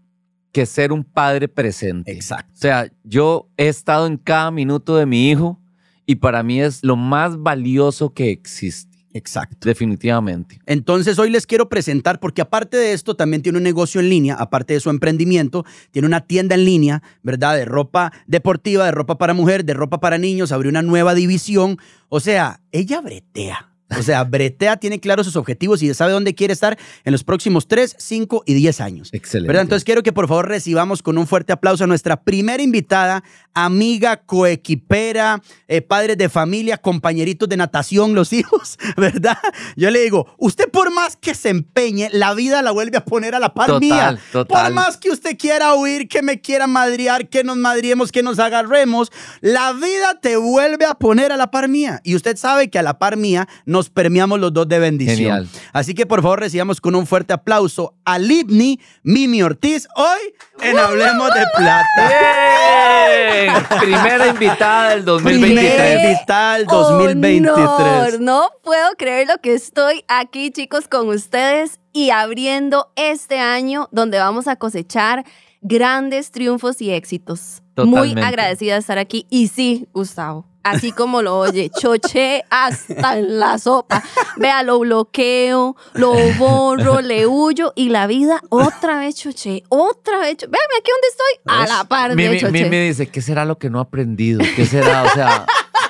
que 0.56 0.66
ser 0.66 0.94
un 0.94 1.04
padre 1.04 1.50
presente. 1.50 2.14
Exacto. 2.14 2.54
O 2.54 2.58
sea, 2.58 2.90
yo 3.04 3.50
he 3.58 3.68
estado 3.68 4.08
en 4.08 4.16
cada 4.16 4.52
minuto 4.52 4.96
de 4.96 5.06
mi 5.06 5.30
hijo 5.30 5.60
y 6.06 6.16
para 6.16 6.44
mí 6.44 6.62
es 6.62 6.82
lo 6.82 6.96
más 6.96 7.38
valioso 7.38 8.14
que 8.14 8.32
existe. 8.32 8.98
Exacto. 9.12 9.68
Definitivamente. 9.68 10.62
Entonces 10.66 11.20
hoy 11.20 11.30
les 11.30 11.46
quiero 11.46 11.68
presentar, 11.68 12.22
porque 12.22 12.42
aparte 12.42 12.78
de 12.78 12.94
esto 12.94 13.18
también 13.18 13.42
tiene 13.42 13.58
un 13.58 13.66
negocio 13.66 14.00
en 14.00 14.08
línea, 14.08 14.36
aparte 14.36 14.74
de 14.76 14.80
su 14.80 14.90
emprendimiento, 14.90 15.66
tiene 15.92 16.08
una 16.08 16.22
tienda 16.22 16.56
en 16.56 16.64
línea, 16.64 17.04
¿verdad? 17.22 17.58
De 17.58 17.66
ropa 17.66 18.14
deportiva, 18.26 18.86
de 18.86 18.92
ropa 18.92 19.18
para 19.18 19.34
mujer, 19.34 19.66
de 19.66 19.74
ropa 19.74 20.00
para 20.00 20.18
niños, 20.18 20.54
abrió 20.54 20.70
una 20.70 20.84
nueva 20.84 21.16
división. 21.16 21.80
O 22.08 22.22
sea, 22.22 22.62
ella 22.72 23.02
bretea. 23.02 23.75
O 23.98 24.02
sea, 24.02 24.24
Bretea 24.24 24.78
tiene 24.78 25.00
claros 25.00 25.28
sus 25.28 25.36
objetivos 25.36 25.84
y 25.84 25.94
sabe 25.94 26.12
dónde 26.12 26.34
quiere 26.34 26.54
estar 26.54 26.78
en 27.04 27.12
los 27.12 27.24
próximos 27.24 27.68
3, 27.68 27.96
5 28.00 28.44
y 28.46 28.54
10 28.56 28.82
años. 28.82 29.10
Excelente. 29.12 29.48
¿verdad? 29.48 29.62
Entonces 29.62 29.84
quiero 29.84 30.02
que 30.02 30.12
por 30.12 30.28
favor 30.28 30.48
recibamos 30.48 31.04
con 31.04 31.18
un 31.20 31.28
fuerte 31.28 31.54
aplauso 31.54 31.84
a 31.84 31.88
nuestra 31.88 32.24
primera 32.24 32.64
invitada, 32.64 33.24
amiga, 33.54 34.18
coequipera, 34.18 35.42
eh, 35.68 35.82
padres 35.82 36.18
de 36.18 36.30
familia, 36.30 36.78
compañeritos 36.78 37.48
de 37.48 37.58
natación, 37.58 38.16
los 38.16 38.34
hijos, 38.34 38.78
¿verdad? 38.98 39.38
Yo 39.76 39.92
le 39.92 40.02
digo, 40.02 40.34
usted 40.38 40.70
por 40.70 40.92
más 40.92 41.16
que 41.16 41.36
se 41.36 41.50
empeñe, 41.50 42.10
la 42.12 42.34
vida 42.34 42.64
la 42.64 42.72
vuelve 42.72 42.98
a 42.98 43.06
poner 43.06 43.36
a 43.36 43.40
la 43.40 43.54
par 43.54 43.80
mía. 43.80 44.18
Total. 44.32 44.66
Por 44.66 44.74
más 44.74 44.98
que 44.98 45.12
usted 45.12 45.38
quiera 45.38 45.76
huir, 45.76 46.08
que 46.08 46.24
me 46.24 46.42
quiera 46.42 46.66
madriar, 46.66 47.30
que 47.30 47.44
nos 47.44 47.58
madriemos, 47.58 48.12
que 48.12 48.24
nos 48.24 48.40
agarremos, 48.40 49.12
la 49.42 49.74
vida 49.74 50.20
te 50.20 50.38
vuelve 50.38 50.86
a 50.86 50.96
poner 50.96 51.32
a 51.32 51.38
la 51.38 51.52
par 51.52 51.68
mía. 51.68 52.02
Y 52.04 52.16
usted 52.16 52.36
sabe 52.36 52.70
que 52.70 52.80
a 52.80 52.84
la 52.84 52.98
par 52.98 53.16
mía 53.16 53.48
no 53.66 53.75
nos 53.76 53.90
premiamos 53.90 54.40
los 54.40 54.54
dos 54.54 54.70
de 54.70 54.80
bendición. 54.80 55.18
Genial. 55.18 55.50
Así 55.74 55.94
que 55.94 56.06
por 56.06 56.22
favor 56.22 56.40
recibamos 56.40 56.80
con 56.80 56.96
un 56.96 57.06
fuerte 57.06 57.34
aplauso 57.34 57.94
a 58.06 58.18
Libni 58.18 58.80
Mimi 59.04 59.44
Ortiz 59.44 59.86
hoy 59.98 60.34
en 60.62 60.80
Hablemos 60.80 61.30
de 61.34 61.44
Plata. 61.58 62.08
¡Bien! 62.08 63.54
Primera 63.82 64.28
invitada 64.28 64.92
del 64.92 65.04
2023. 65.04 65.74
Primera 65.74 66.10
invitada 66.10 66.58
del 66.58 66.66
2023. 66.68 67.58
Honor. 67.68 68.22
No 68.22 68.50
puedo 68.64 68.92
creer 68.98 69.28
lo 69.28 69.40
que 69.40 69.54
estoy 69.54 70.06
aquí, 70.08 70.52
chicos, 70.52 70.88
con 70.88 71.10
ustedes 71.10 71.82
y 71.92 72.12
abriendo 72.12 72.94
este 72.96 73.40
año 73.40 73.90
donde 73.92 74.20
vamos 74.20 74.48
a 74.48 74.56
cosechar 74.56 75.26
grandes 75.62 76.32
triunfos 76.32 76.82
y 76.82 76.92
éxitos. 76.92 77.62
Totalmente. 77.74 78.16
Muy 78.16 78.24
agradecida 78.24 78.76
de 78.76 78.80
estar 78.80 79.00
aquí. 79.00 79.28
Y 79.30 79.50
sí, 79.50 79.90
Gustavo, 79.92 80.48
así 80.66 80.92
como 80.92 81.22
lo 81.22 81.38
oye, 81.38 81.70
choché 81.70 82.44
hasta 82.50 83.18
en 83.18 83.40
la 83.40 83.58
sopa. 83.58 84.04
Vea, 84.38 84.64
lo 84.64 84.80
bloqueo, 84.80 85.76
lo 85.94 86.14
borro, 86.38 87.02
le 87.02 87.28
huyo 87.28 87.72
y 87.76 87.90
la 87.90 88.08
vida 88.08 88.42
otra 88.50 88.98
vez 89.00 89.16
choché, 89.16 89.64
otra 89.70 90.20
vez 90.20 90.38
choché. 90.38 90.52
Véame 90.52 90.76
aquí 90.80 90.92
donde 90.92 91.08
estoy, 91.08 91.34
a 91.46 91.68
la 91.68 91.84
par 91.86 92.10
de 92.10 92.16
Mimi, 92.16 92.40
choché. 92.40 92.52
Mimi 92.52 92.88
dice, 92.88 93.08
¿qué 93.08 93.22
será 93.22 93.46
lo 93.46 93.58
que 93.58 93.70
no 93.70 93.80
ha 93.80 93.84
aprendido? 93.84 94.42
¿Qué 94.56 94.66
será? 94.66 95.04
O 95.04 95.10
sea, 95.10 95.46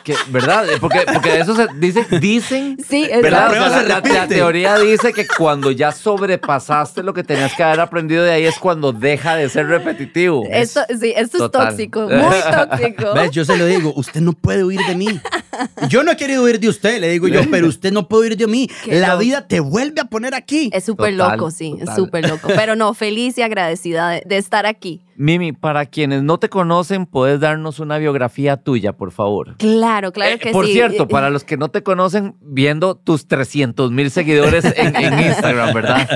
que, 0.06 0.16
¿verdad? 0.30 0.66
Porque, 0.80 1.00
porque 1.12 1.32
de 1.32 1.40
eso 1.42 1.56
se 1.56 1.68
dice, 1.78 2.06
dicen, 2.22 2.78
Sí, 2.88 3.06
es 3.12 3.22
¿verdad? 3.22 3.48
O 3.48 3.50
prueba 3.50 3.70
sea, 3.70 3.80
se 3.82 3.88
la, 3.90 3.96
la- 4.00 4.08
la 4.08 4.22
repite. 4.22 4.36
teoría 4.36 4.78
dice 4.80 5.12
que 5.12 5.28
cuando 5.28 5.72
ya 5.72 5.92
sobrepasaste 5.92 7.04
lo 7.04 7.14
que 7.14 7.24
tenías 7.24 7.54
que 7.56 7.64
haber 7.64 7.80
aprendido 7.80 8.24
de 8.24 8.32
ahí 8.32 8.46
es 8.46 8.58
cuando 8.60 8.94
deja 8.94 9.36
de 9.36 9.50
ser 9.50 9.68
repetitivo. 9.68 10.44
Esto, 10.50 10.82
sí, 11.00 11.14
esto 11.16 11.38
Total. 11.40 11.64
es 11.64 11.70
tóxico, 11.70 12.02
muy 12.08 12.36
tóxico. 12.70 13.14
¿Ves? 13.16 13.32
Yo 13.32 13.44
se 13.44 13.58
lo 13.58 13.66
digo, 13.66 13.94
usted 13.96 14.22
no 14.22 14.34
puede 14.34 14.64
huir 14.64 14.80
de 14.88 14.96
mí. 14.96 15.20
Yo 15.90 16.04
no 16.04 16.12
he 16.12 16.18
querido 16.18 16.44
huir 16.44 16.60
de 16.60 16.70
usted, 16.70 17.00
le 17.00 17.10
digo 17.10 17.28
yo, 17.28 17.42
pero 17.50 17.68
usted 17.68 17.92
no 17.92 18.08
puede 18.08 18.28
huir 18.30 18.38
de 18.38 18.48
mí. 18.48 18.70
Qué 18.84 19.00
La 19.00 19.10
loco. 19.10 19.20
vida 19.20 19.48
te 19.48 19.60
vuelve 19.60 20.02
a 20.02 20.06
poner 20.06 20.36
aquí. 20.36 20.70
Es 20.74 20.84
súper 20.86 21.14
loco, 21.14 21.50
sí, 21.52 21.76
es 21.82 21.96
súper 21.96 22.28
loco. 22.30 22.48
Pero 22.56 22.76
no, 22.76 22.94
feliz 22.94 23.38
y 23.38 23.42
agradecida 23.42 24.10
de, 24.10 24.24
de 24.26 24.38
estar 24.38 24.66
aquí. 24.66 25.02
Mimi, 25.18 25.54
para 25.54 25.86
quienes 25.86 26.24
no 26.24 26.38
te 26.40 26.50
conocen, 26.50 27.06
¿puedes 27.06 27.40
darnos 27.40 27.80
una 27.80 27.98
biografía 27.98 28.58
tuya, 28.58 28.94
por 28.94 29.12
favor? 29.12 29.56
Claro, 29.58 30.12
claro 30.12 30.36
Eh, 30.36 30.40
que 30.40 30.52
por 30.52 30.66
sí. 30.66 30.74
cierto, 30.74 31.08
para 31.10 31.30
los 31.30 31.44
que 31.44 31.56
no 31.58 31.70
te 31.70 31.84
conocen, 31.84 32.36
viendo 32.42 32.96
tus 32.96 33.28
300 33.28 33.92
mil 33.92 34.12
seguidores 34.12 34.66
en, 34.66 34.96
en 34.96 35.20
Instagram, 35.28 35.74
¿verdad? 35.74 36.08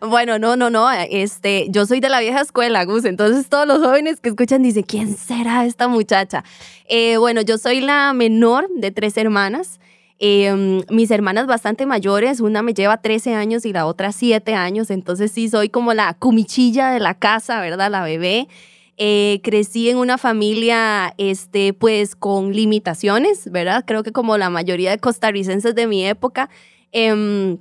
Bueno, 0.00 0.38
no, 0.38 0.56
no, 0.56 0.70
no. 0.70 0.90
Este, 0.92 1.66
yo 1.70 1.84
soy 1.86 2.00
de 2.00 2.08
la 2.08 2.20
vieja 2.20 2.40
escuela, 2.40 2.84
Gus. 2.84 3.04
Entonces 3.04 3.48
todos 3.48 3.66
los 3.66 3.78
jóvenes 3.78 4.20
que 4.20 4.30
escuchan 4.30 4.62
dicen, 4.62 4.84
¿quién 4.84 5.16
será 5.16 5.64
esta 5.66 5.88
muchacha? 5.88 6.44
Eh, 6.88 7.16
bueno, 7.18 7.42
yo 7.42 7.58
soy 7.58 7.80
la 7.80 8.12
menor 8.14 8.68
de 8.76 8.90
tres 8.90 9.16
hermanas. 9.16 9.80
Mm, 10.20 10.80
mis 10.90 11.10
hermanas 11.12 11.46
bastante 11.46 11.86
mayores, 11.86 12.40
una 12.40 12.62
me 12.62 12.74
lleva 12.74 13.00
13 13.00 13.34
años 13.34 13.64
y 13.64 13.72
la 13.72 13.86
otra 13.86 14.10
7 14.12 14.54
años, 14.54 14.90
entonces 14.90 15.30
sí 15.30 15.48
soy 15.48 15.68
como 15.68 15.94
la 15.94 16.12
cumichilla 16.14 16.90
de 16.90 16.98
la 17.00 17.14
casa, 17.14 17.60
¿verdad? 17.60 17.90
La 17.90 18.02
bebé. 18.02 18.48
Eh, 18.96 19.40
crecí 19.44 19.88
en 19.90 19.96
una 19.96 20.18
familia, 20.18 21.14
este, 21.18 21.72
pues, 21.72 22.16
con 22.16 22.52
limitaciones, 22.52 23.48
¿verdad? 23.52 23.84
Creo 23.86 24.02
que 24.02 24.10
como 24.10 24.36
la 24.38 24.50
mayoría 24.50 24.90
de 24.90 24.98
costarricenses 24.98 25.76
de 25.76 25.86
mi 25.86 26.04
época, 26.04 26.50
em, 26.90 27.58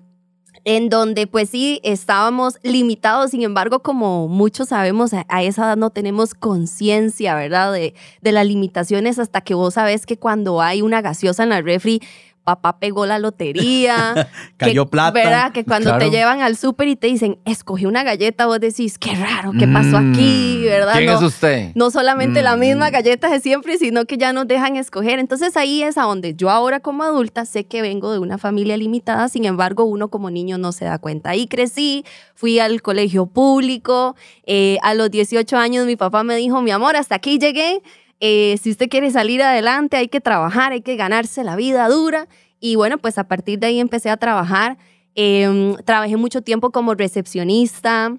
en 0.66 0.90
donde 0.90 1.28
pues 1.28 1.52
sí 1.52 1.80
estábamos 1.84 2.60
limitados, 2.64 3.32
sin 3.32 3.44
embargo, 3.44 3.80
como 3.84 4.28
muchos 4.28 4.70
sabemos, 4.70 5.14
a, 5.14 5.26
a 5.30 5.44
esa 5.44 5.64
edad 5.66 5.78
no 5.78 5.92
tenemos 5.92 6.34
conciencia, 6.34 7.36
¿verdad? 7.36 7.72
De, 7.72 7.94
de 8.22 8.32
las 8.32 8.46
limitaciones 8.48 9.20
hasta 9.20 9.42
que 9.42 9.54
vos 9.54 9.76
sabes 9.76 10.06
que 10.08 10.18
cuando 10.18 10.62
hay 10.62 10.82
una 10.82 11.02
gaseosa 11.02 11.44
en 11.44 11.50
la 11.50 11.62
refri, 11.62 12.02
papá 12.48 12.80
pegó 12.80 13.06
la 13.06 13.20
lotería. 13.20 14.30
Cayó 14.58 14.86
que- 14.86 14.92
plata. 14.92 15.12
¿Verdad? 15.12 15.52
Que 15.52 15.66
cuando 15.66 15.90
Claro. 15.90 16.06
te 16.06 16.12
llevan 16.12 16.40
al 16.42 16.56
súper 16.56 16.88
y 16.88 16.96
te 16.96 17.08
dicen, 17.08 17.40
escogí 17.44 17.86
una 17.86 18.04
galleta, 18.04 18.46
vos 18.46 18.62
decís, 18.62 18.98
qué 18.98 19.16
raro, 19.16 19.52
¿qué 19.60 19.68
pasó 19.68 19.98
aquí? 19.98 20.60
Mm, 20.62 20.64
¿Verdad? 20.66 20.94
¿Quién 20.94 21.06
no, 21.08 21.18
es 21.18 21.22
usted? 21.24 21.72
no 21.76 21.92
solamente 21.92 22.42
la 22.42 22.56
Mm. 22.56 22.60
misma 22.62 22.90
galleta 22.90 23.30
de 23.30 23.42
siempre, 23.42 23.78
sino 23.78 24.06
que 24.06 24.18
ya 24.18 24.32
nos 24.32 24.48
dejan 24.48 24.78
escoger. 24.78 25.20
Entonces 25.20 25.58
ahí 25.58 25.84
es 25.84 25.98
a 25.98 26.04
donde 26.04 26.36
yo 26.36 26.50
ahora 26.50 26.80
como 26.80 27.04
adulta 27.04 27.44
sé 27.44 27.66
que 27.66 27.82
vengo 27.82 28.14
de 28.14 28.20
una 28.20 28.38
familia 28.38 28.78
limitada, 28.78 29.28
sin 29.28 29.44
embargo 29.44 29.84
uno 29.84 30.08
como 30.08 30.30
niño 30.32 30.58
no 30.58 30.72
se 30.72 30.86
da 30.86 31.00
cuenta. 31.00 31.32
Ahí 31.32 31.48
crecí, 31.48 32.06
fui 32.34 32.60
al 32.60 32.82
colegio 32.82 33.26
público, 33.26 34.16
eh, 34.46 34.78
a 34.84 34.94
los 34.94 35.12
18 35.12 35.58
años 35.58 35.86
mi 35.86 35.98
papá 35.98 36.24
me 36.24 36.38
dijo, 36.38 36.62
mi 36.62 36.72
amor, 36.72 36.96
hasta 36.96 37.16
aquí 37.16 37.40
llegué. 37.40 37.82
Eh, 38.20 38.58
si 38.62 38.72
usted 38.72 38.90
quiere 38.90 39.12
salir 39.12 39.42
adelante 39.44 39.98
hay 39.98 40.08
que 40.08 40.22
trabajar, 40.22 40.72
hay 40.72 40.82
que 40.82 40.96
ganarse 40.96 41.44
la 41.44 41.56
vida 41.56 41.88
dura. 41.90 42.28
Y 42.60 42.76
bueno, 42.76 42.98
pues 42.98 43.18
a 43.18 43.28
partir 43.28 43.60
de 43.60 43.68
ahí 43.68 43.80
empecé 43.80 44.10
a 44.10 44.18
trabajar. 44.18 44.78
Em, 45.16 45.76
trabajé 45.86 46.18
mucho 46.18 46.42
tiempo 46.42 46.72
como 46.72 46.94
recepcionista, 46.96 48.12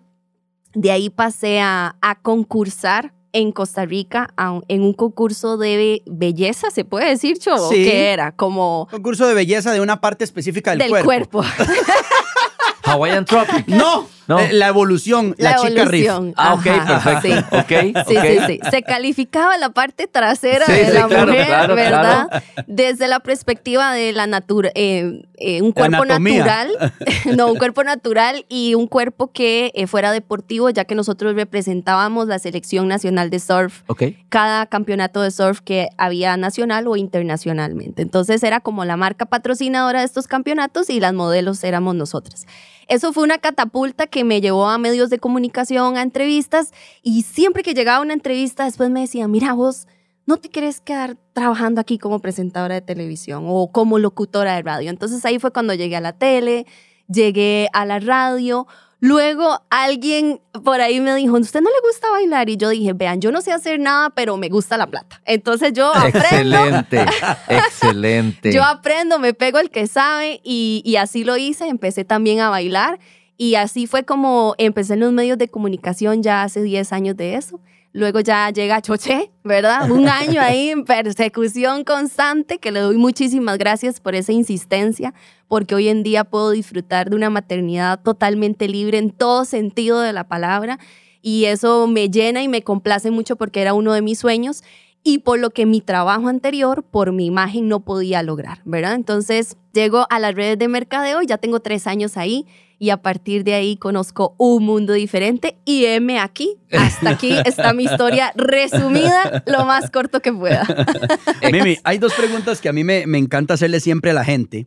de 0.74 0.90
ahí 0.90 1.10
pasé 1.10 1.60
a, 1.60 1.96
a 2.00 2.20
concursar 2.20 3.12
en 3.32 3.52
Costa 3.52 3.84
Rica 3.84 4.30
a 4.36 4.52
un- 4.52 4.64
en 4.68 4.82
un 4.82 4.92
concurso 4.94 5.56
de 5.58 6.02
belleza, 6.06 6.70
¿se 6.70 6.84
puede 6.84 7.08
decir, 7.08 7.38
Chobo? 7.38 7.68
Sí. 7.68 7.84
¿Qué 7.84 8.10
era? 8.12 8.32
Como 8.32 8.88
Concurso 8.90 9.26
de 9.28 9.34
belleza 9.34 9.70
de 9.72 9.80
una 9.80 10.00
parte 10.00 10.24
específica 10.24 10.74
del, 10.74 10.90
del 10.90 11.04
cuerpo. 11.04 11.42
Hawaiian 12.84 13.24
Tropic. 13.24 13.66
No, 13.68 14.06
No. 14.28 14.38
eh, 14.38 14.52
la 14.52 14.68
evolución, 14.68 15.34
la, 15.38 15.56
chica 15.56 15.84
riff. 15.86 16.06
evolución. 16.06 16.34
Ah, 16.36 16.54
ok, 16.54 16.66
Ajá, 16.66 17.02
perfecto. 17.20 17.46
sí. 17.50 17.56
Ok, 17.56 18.04
Sí, 18.08 18.16
ok. 18.16 18.24
sí, 18.24 18.38
sí. 18.46 18.60
Se 18.70 18.82
calificaba 18.82 19.56
la 19.56 19.70
parte 19.70 20.06
trasera 20.06 20.66
Sí, 20.66 20.72
de 20.72 20.86
sí, 20.86 20.92
la 20.92 21.06
claro, 21.08 21.26
mujer, 21.32 21.46
claro, 21.46 21.74
¿verdad? 21.74 22.42
Desde 22.66 23.08
la 23.08 23.20
perspectiva 23.20 23.92
de 23.92 24.12
la 24.12 24.26
natura, 24.26 24.70
eh, 24.74 25.22
eh, 25.38 25.62
un 25.62 25.72
cuerpo 25.72 26.02
Anatomía. 26.02 26.44
natural, 26.44 26.92
no, 27.36 27.48
un 27.52 27.56
cuerpo 27.58 27.82
natural 27.84 28.44
y 28.48 28.74
un 28.74 28.86
cuerpo 28.86 29.32
que 29.32 29.72
eh, 29.74 29.86
fuera 29.86 30.12
deportivo, 30.12 30.68
ya 30.70 30.84
que 30.84 30.94
nosotros 30.94 31.34
representábamos 31.34 32.28
la 32.28 32.38
selección 32.38 32.86
nacional 32.86 33.30
de 33.30 33.40
surf 33.40 33.82
Ok. 33.86 34.02
cada 34.28 34.66
campeonato 34.66 35.22
de 35.22 35.30
surf 35.30 35.60
que 35.60 35.88
había 35.96 36.36
nacional 36.36 36.86
o 36.86 36.96
internacionalmente. 36.96 38.02
Entonces 38.02 38.42
era 38.42 38.60
como 38.60 38.84
la 38.84 38.96
marca 38.96 39.26
patrocinadora 39.26 40.00
de 40.00 40.04
estos 40.06 40.26
campeonatos 40.26 40.90
y 40.90 41.00
las 41.00 41.14
modelos 41.14 41.62
éramos 41.64 41.94
nosotras. 41.94 42.46
Eso 42.88 43.12
fue 43.12 43.22
una 43.22 43.38
catapulta 43.38 44.06
que 44.06 44.24
me 44.24 44.40
llevó 44.40 44.66
a 44.66 44.78
medios 44.78 45.10
de 45.10 45.18
comunicación, 45.18 45.98
a 45.98 46.02
entrevistas 46.02 46.72
y 47.02 47.22
siempre 47.22 47.62
que 47.62 47.74
llegaba 47.74 48.00
una 48.02 48.14
entrevista 48.14 48.64
después 48.64 48.88
me 48.88 49.00
decían, 49.00 49.30
mira 49.30 49.52
vos, 49.52 49.86
¿no 50.24 50.38
te 50.38 50.48
querés 50.48 50.80
quedar 50.80 51.18
trabajando 51.34 51.82
aquí 51.82 51.98
como 51.98 52.20
presentadora 52.20 52.74
de 52.74 52.80
televisión 52.80 53.44
o 53.46 53.70
como 53.72 53.98
locutora 53.98 54.54
de 54.54 54.62
radio? 54.62 54.88
Entonces 54.88 55.22
ahí 55.26 55.38
fue 55.38 55.52
cuando 55.52 55.74
llegué 55.74 55.96
a 55.96 56.00
la 56.00 56.14
tele, 56.14 56.66
llegué 57.08 57.68
a 57.74 57.84
la 57.84 58.00
radio. 58.00 58.66
Luego 59.00 59.62
alguien 59.70 60.40
por 60.64 60.80
ahí 60.80 61.00
me 61.00 61.14
dijo, 61.14 61.36
¿usted 61.36 61.60
no 61.60 61.70
le 61.70 61.88
gusta 61.88 62.10
bailar? 62.10 62.48
Y 62.48 62.56
yo 62.56 62.70
dije, 62.70 62.92
vean, 62.94 63.20
yo 63.20 63.30
no 63.30 63.40
sé 63.40 63.52
hacer 63.52 63.78
nada, 63.78 64.10
pero 64.10 64.36
me 64.36 64.48
gusta 64.48 64.76
la 64.76 64.88
plata. 64.88 65.20
Entonces 65.24 65.72
yo 65.72 65.94
aprendo. 65.94 66.18
Excelente, 66.18 67.06
excelente. 67.48 68.52
Yo 68.52 68.64
aprendo, 68.64 69.18
me 69.20 69.34
pego 69.34 69.60
el 69.60 69.70
que 69.70 69.86
sabe 69.86 70.40
y, 70.42 70.82
y 70.84 70.96
así 70.96 71.22
lo 71.22 71.36
hice. 71.36 71.68
Empecé 71.68 72.04
también 72.04 72.40
a 72.40 72.50
bailar 72.50 72.98
y 73.36 73.54
así 73.54 73.86
fue 73.86 74.04
como 74.04 74.56
empecé 74.58 74.94
en 74.94 75.00
los 75.00 75.12
medios 75.12 75.38
de 75.38 75.48
comunicación 75.48 76.24
ya 76.24 76.42
hace 76.42 76.60
10 76.60 76.92
años 76.92 77.16
de 77.16 77.36
eso. 77.36 77.60
Luego 77.92 78.20
ya 78.20 78.50
llega 78.50 78.82
Choché, 78.82 79.30
¿verdad? 79.44 79.90
Un 79.90 80.08
año 80.08 80.40
ahí 80.40 80.70
en 80.70 80.84
persecución 80.84 81.84
constante, 81.84 82.58
que 82.58 82.70
le 82.70 82.80
doy 82.80 82.96
muchísimas 82.96 83.58
gracias 83.58 84.00
por 84.00 84.14
esa 84.14 84.32
insistencia, 84.32 85.14
porque 85.48 85.74
hoy 85.74 85.88
en 85.88 86.02
día 86.02 86.24
puedo 86.24 86.50
disfrutar 86.50 87.10
de 87.10 87.16
una 87.16 87.30
maternidad 87.30 88.00
totalmente 88.02 88.68
libre 88.68 88.98
en 88.98 89.10
todo 89.10 89.44
sentido 89.44 90.00
de 90.00 90.12
la 90.12 90.28
palabra. 90.28 90.78
Y 91.22 91.46
eso 91.46 91.86
me 91.86 92.10
llena 92.10 92.42
y 92.42 92.48
me 92.48 92.62
complace 92.62 93.10
mucho 93.10 93.36
porque 93.36 93.60
era 93.60 93.74
uno 93.74 93.92
de 93.92 94.02
mis 94.02 94.18
sueños 94.18 94.62
y 95.02 95.18
por 95.18 95.38
lo 95.38 95.50
que 95.50 95.66
mi 95.66 95.80
trabajo 95.80 96.28
anterior, 96.28 96.82
por 96.82 97.12
mi 97.12 97.26
imagen, 97.26 97.68
no 97.68 97.80
podía 97.80 98.22
lograr, 98.22 98.60
¿verdad? 98.64 98.94
Entonces 98.94 99.56
llego 99.72 100.06
a 100.10 100.18
las 100.18 100.34
redes 100.34 100.58
de 100.58 100.68
mercadeo 100.68 101.22
y 101.22 101.26
ya 101.26 101.38
tengo 101.38 101.60
tres 101.60 101.86
años 101.86 102.16
ahí 102.16 102.46
y 102.78 102.90
a 102.90 102.98
partir 102.98 103.44
de 103.44 103.54
ahí 103.54 103.76
conozco 103.76 104.34
un 104.38 104.64
mundo 104.64 104.92
diferente 104.92 105.58
y 105.64 105.86
heme 105.86 106.18
aquí. 106.18 106.56
Hasta 106.72 107.10
aquí 107.10 107.34
está 107.44 107.72
mi 107.72 107.84
historia 107.84 108.32
resumida 108.36 109.42
lo 109.46 109.64
más 109.64 109.90
corto 109.90 110.20
que 110.20 110.32
pueda. 110.32 110.64
Mimi, 111.52 111.76
hay 111.84 111.98
dos 111.98 112.14
preguntas 112.14 112.60
que 112.60 112.68
a 112.68 112.72
mí 112.72 112.84
me, 112.84 113.06
me 113.06 113.18
encanta 113.18 113.54
hacerle 113.54 113.80
siempre 113.80 114.10
a 114.12 114.14
la 114.14 114.24
gente. 114.24 114.66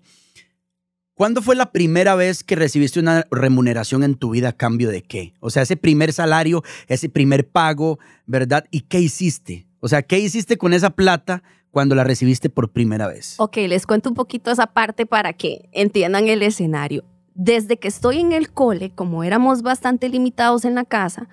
¿Cuándo 1.13 1.41
fue 1.41 1.56
la 1.56 1.72
primera 1.72 2.15
vez 2.15 2.44
que 2.44 2.56
recibiste 2.56 3.00
una 3.00 3.27
remuneración 3.30 4.03
en 4.03 4.15
tu 4.15 4.32
vida 4.32 4.50
a 4.50 4.53
cambio 4.53 4.89
de 4.89 5.03
qué? 5.03 5.34
O 5.39 5.51
sea, 5.51 5.62
ese 5.62 5.77
primer 5.77 6.13
salario, 6.13 6.63
ese 6.88 7.10
primer 7.10 7.48
pago, 7.48 8.00
¿verdad? 8.25 8.65
¿Y 8.72 8.82
qué 8.82 9.00
hiciste? 9.00 9.68
O 9.82 9.88
sea, 9.88 10.01
¿qué 10.01 10.18
hiciste 10.18 10.58
con 10.58 10.74
esa 10.74 10.89
plata 10.91 11.44
cuando 11.70 11.94
la 11.94 12.03
recibiste 12.03 12.50
por 12.50 12.72
primera 12.72 13.08
vez? 13.08 13.36
Ok, 13.38 13.58
les 13.58 13.86
cuento 13.86 14.10
un 14.10 14.15
poquito 14.15 14.50
esa 14.50 14.68
parte 14.68 15.06
para 15.06 15.34
que 15.34 15.70
entiendan 15.74 16.27
el 16.27 16.41
escenario. 16.41 17.03
Desde 17.34 17.78
que 17.78 17.88
estoy 17.88 18.20
en 18.20 18.32
el 18.32 18.52
cole, 18.52 18.92
como 18.92 19.24
éramos 19.24 19.62
bastante 19.62 20.10
limitados 20.10 20.66
en 20.66 20.76
la 20.76 20.86
casa, 20.86 21.28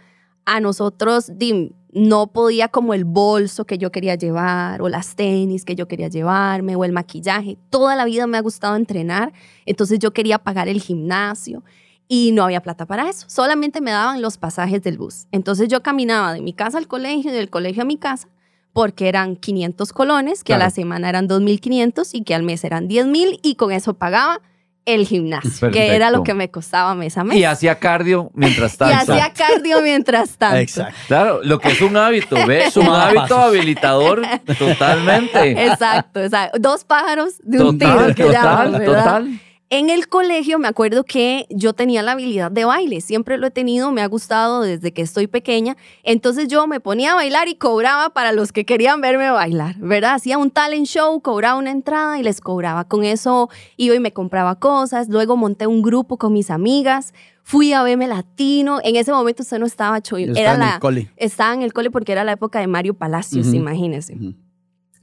a 0.44 0.60
nosotros, 0.60 1.32
dim, 1.36 1.72
no 1.92 2.28
podía 2.28 2.68
como 2.68 2.94
el 2.94 3.04
bolso 3.04 3.64
que 3.64 3.78
yo 3.78 3.90
quería 3.90 4.14
llevar 4.14 4.80
o 4.82 4.88
las 4.88 5.16
tenis 5.16 5.64
que 5.64 5.74
yo 5.74 5.88
quería 5.88 6.08
llevarme 6.08 6.76
o 6.76 6.84
el 6.84 6.92
maquillaje. 6.92 7.58
Toda 7.70 7.96
la 7.96 8.04
vida 8.04 8.26
me 8.26 8.38
ha 8.38 8.42
gustado 8.42 8.76
entrenar, 8.76 9.32
entonces 9.66 9.98
yo 9.98 10.12
quería 10.12 10.38
pagar 10.38 10.68
el 10.68 10.80
gimnasio 10.80 11.64
y 12.08 12.32
no 12.32 12.44
había 12.44 12.62
plata 12.62 12.86
para 12.86 13.08
eso. 13.08 13.26
Solamente 13.28 13.80
me 13.80 13.90
daban 13.90 14.22
los 14.22 14.38
pasajes 14.38 14.82
del 14.82 14.98
bus. 14.98 15.26
Entonces 15.32 15.68
yo 15.68 15.82
caminaba 15.82 16.32
de 16.32 16.40
mi 16.40 16.52
casa 16.52 16.78
al 16.78 16.88
colegio 16.88 17.30
y 17.30 17.34
del 17.34 17.50
colegio 17.50 17.82
a 17.82 17.86
mi 17.86 17.96
casa 17.96 18.28
porque 18.72 19.08
eran 19.08 19.34
500 19.34 19.92
colones, 19.92 20.44
que 20.44 20.54
a 20.54 20.58
la 20.58 20.70
semana 20.70 21.08
eran 21.08 21.28
2.500 21.28 22.10
y 22.12 22.22
que 22.22 22.34
al 22.34 22.44
mes 22.44 22.62
eran 22.62 22.88
10.000 22.88 23.40
y 23.42 23.56
con 23.56 23.72
eso 23.72 23.94
pagaba 23.94 24.40
el 24.88 25.06
gimnasio, 25.06 25.70
que 25.70 25.94
era 25.94 26.10
lo 26.10 26.22
que 26.22 26.34
me 26.34 26.50
costaba 26.50 26.94
mes 26.94 27.16
a 27.18 27.24
mes. 27.24 27.36
Y 27.36 27.44
hacía 27.44 27.78
cardio 27.78 28.30
mientras 28.34 28.76
tanto. 28.76 28.94
y 29.14 29.18
hacía 29.18 29.32
cardio 29.32 29.82
mientras 29.82 30.36
tanto. 30.38 30.56
Exacto. 30.56 30.94
Claro, 31.06 31.40
lo 31.42 31.58
que 31.58 31.68
es 31.68 31.80
un 31.82 31.96
hábito, 31.96 32.36
¿ves? 32.46 32.76
Un 32.76 32.86
hábito 32.88 33.38
habilitador 33.38 34.22
totalmente. 34.58 35.66
Exacto, 35.66 36.20
exacto. 36.22 36.58
Dos 36.58 36.84
pájaros 36.84 37.34
de 37.42 37.62
un 37.62 37.78
Total, 37.78 38.14
tiro. 38.14 38.14
que 38.14 38.34
total, 38.34 38.84
total. 38.84 39.40
En 39.70 39.90
el 39.90 40.08
colegio 40.08 40.58
me 40.58 40.66
acuerdo 40.66 41.04
que 41.04 41.46
yo 41.50 41.74
tenía 41.74 42.02
la 42.02 42.12
habilidad 42.12 42.50
de 42.50 42.64
baile, 42.64 43.02
siempre 43.02 43.36
lo 43.36 43.48
he 43.48 43.50
tenido, 43.50 43.92
me 43.92 44.00
ha 44.00 44.06
gustado 44.06 44.62
desde 44.62 44.92
que 44.92 45.02
estoy 45.02 45.26
pequeña, 45.26 45.76
entonces 46.04 46.48
yo 46.48 46.66
me 46.66 46.80
ponía 46.80 47.12
a 47.12 47.16
bailar 47.16 47.48
y 47.48 47.54
cobraba 47.54 48.08
para 48.14 48.32
los 48.32 48.50
que 48.50 48.64
querían 48.64 49.02
verme 49.02 49.30
bailar, 49.30 49.76
¿verdad? 49.76 50.14
Hacía 50.14 50.38
un 50.38 50.50
talent 50.50 50.86
show, 50.86 51.20
cobraba 51.20 51.58
una 51.58 51.70
entrada 51.70 52.18
y 52.18 52.22
les 52.22 52.40
cobraba, 52.40 52.84
con 52.84 53.04
eso 53.04 53.50
iba 53.76 53.94
y 53.94 54.00
me 54.00 54.14
compraba 54.14 54.58
cosas, 54.58 55.10
luego 55.10 55.36
monté 55.36 55.66
un 55.66 55.82
grupo 55.82 56.16
con 56.16 56.32
mis 56.32 56.50
amigas, 56.50 57.12
fui 57.42 57.74
a 57.74 57.82
verme 57.82 58.08
latino, 58.08 58.80
en 58.82 58.96
ese 58.96 59.12
momento 59.12 59.42
usted 59.42 59.58
no 59.58 59.66
estaba 59.66 59.98
era 59.98 60.32
estaba 60.32 60.54
en 60.54 60.60
la, 60.60 60.74
el 60.76 60.80
cole. 60.80 61.12
estaba 61.16 61.52
en 61.52 61.60
el 61.60 61.74
cole 61.74 61.90
porque 61.90 62.12
era 62.12 62.24
la 62.24 62.32
época 62.32 62.58
de 62.58 62.68
Mario 62.68 62.94
Palacios, 62.94 63.48
Ujú. 63.48 63.56
imagínese. 63.56 64.14
Ujú. 64.14 64.47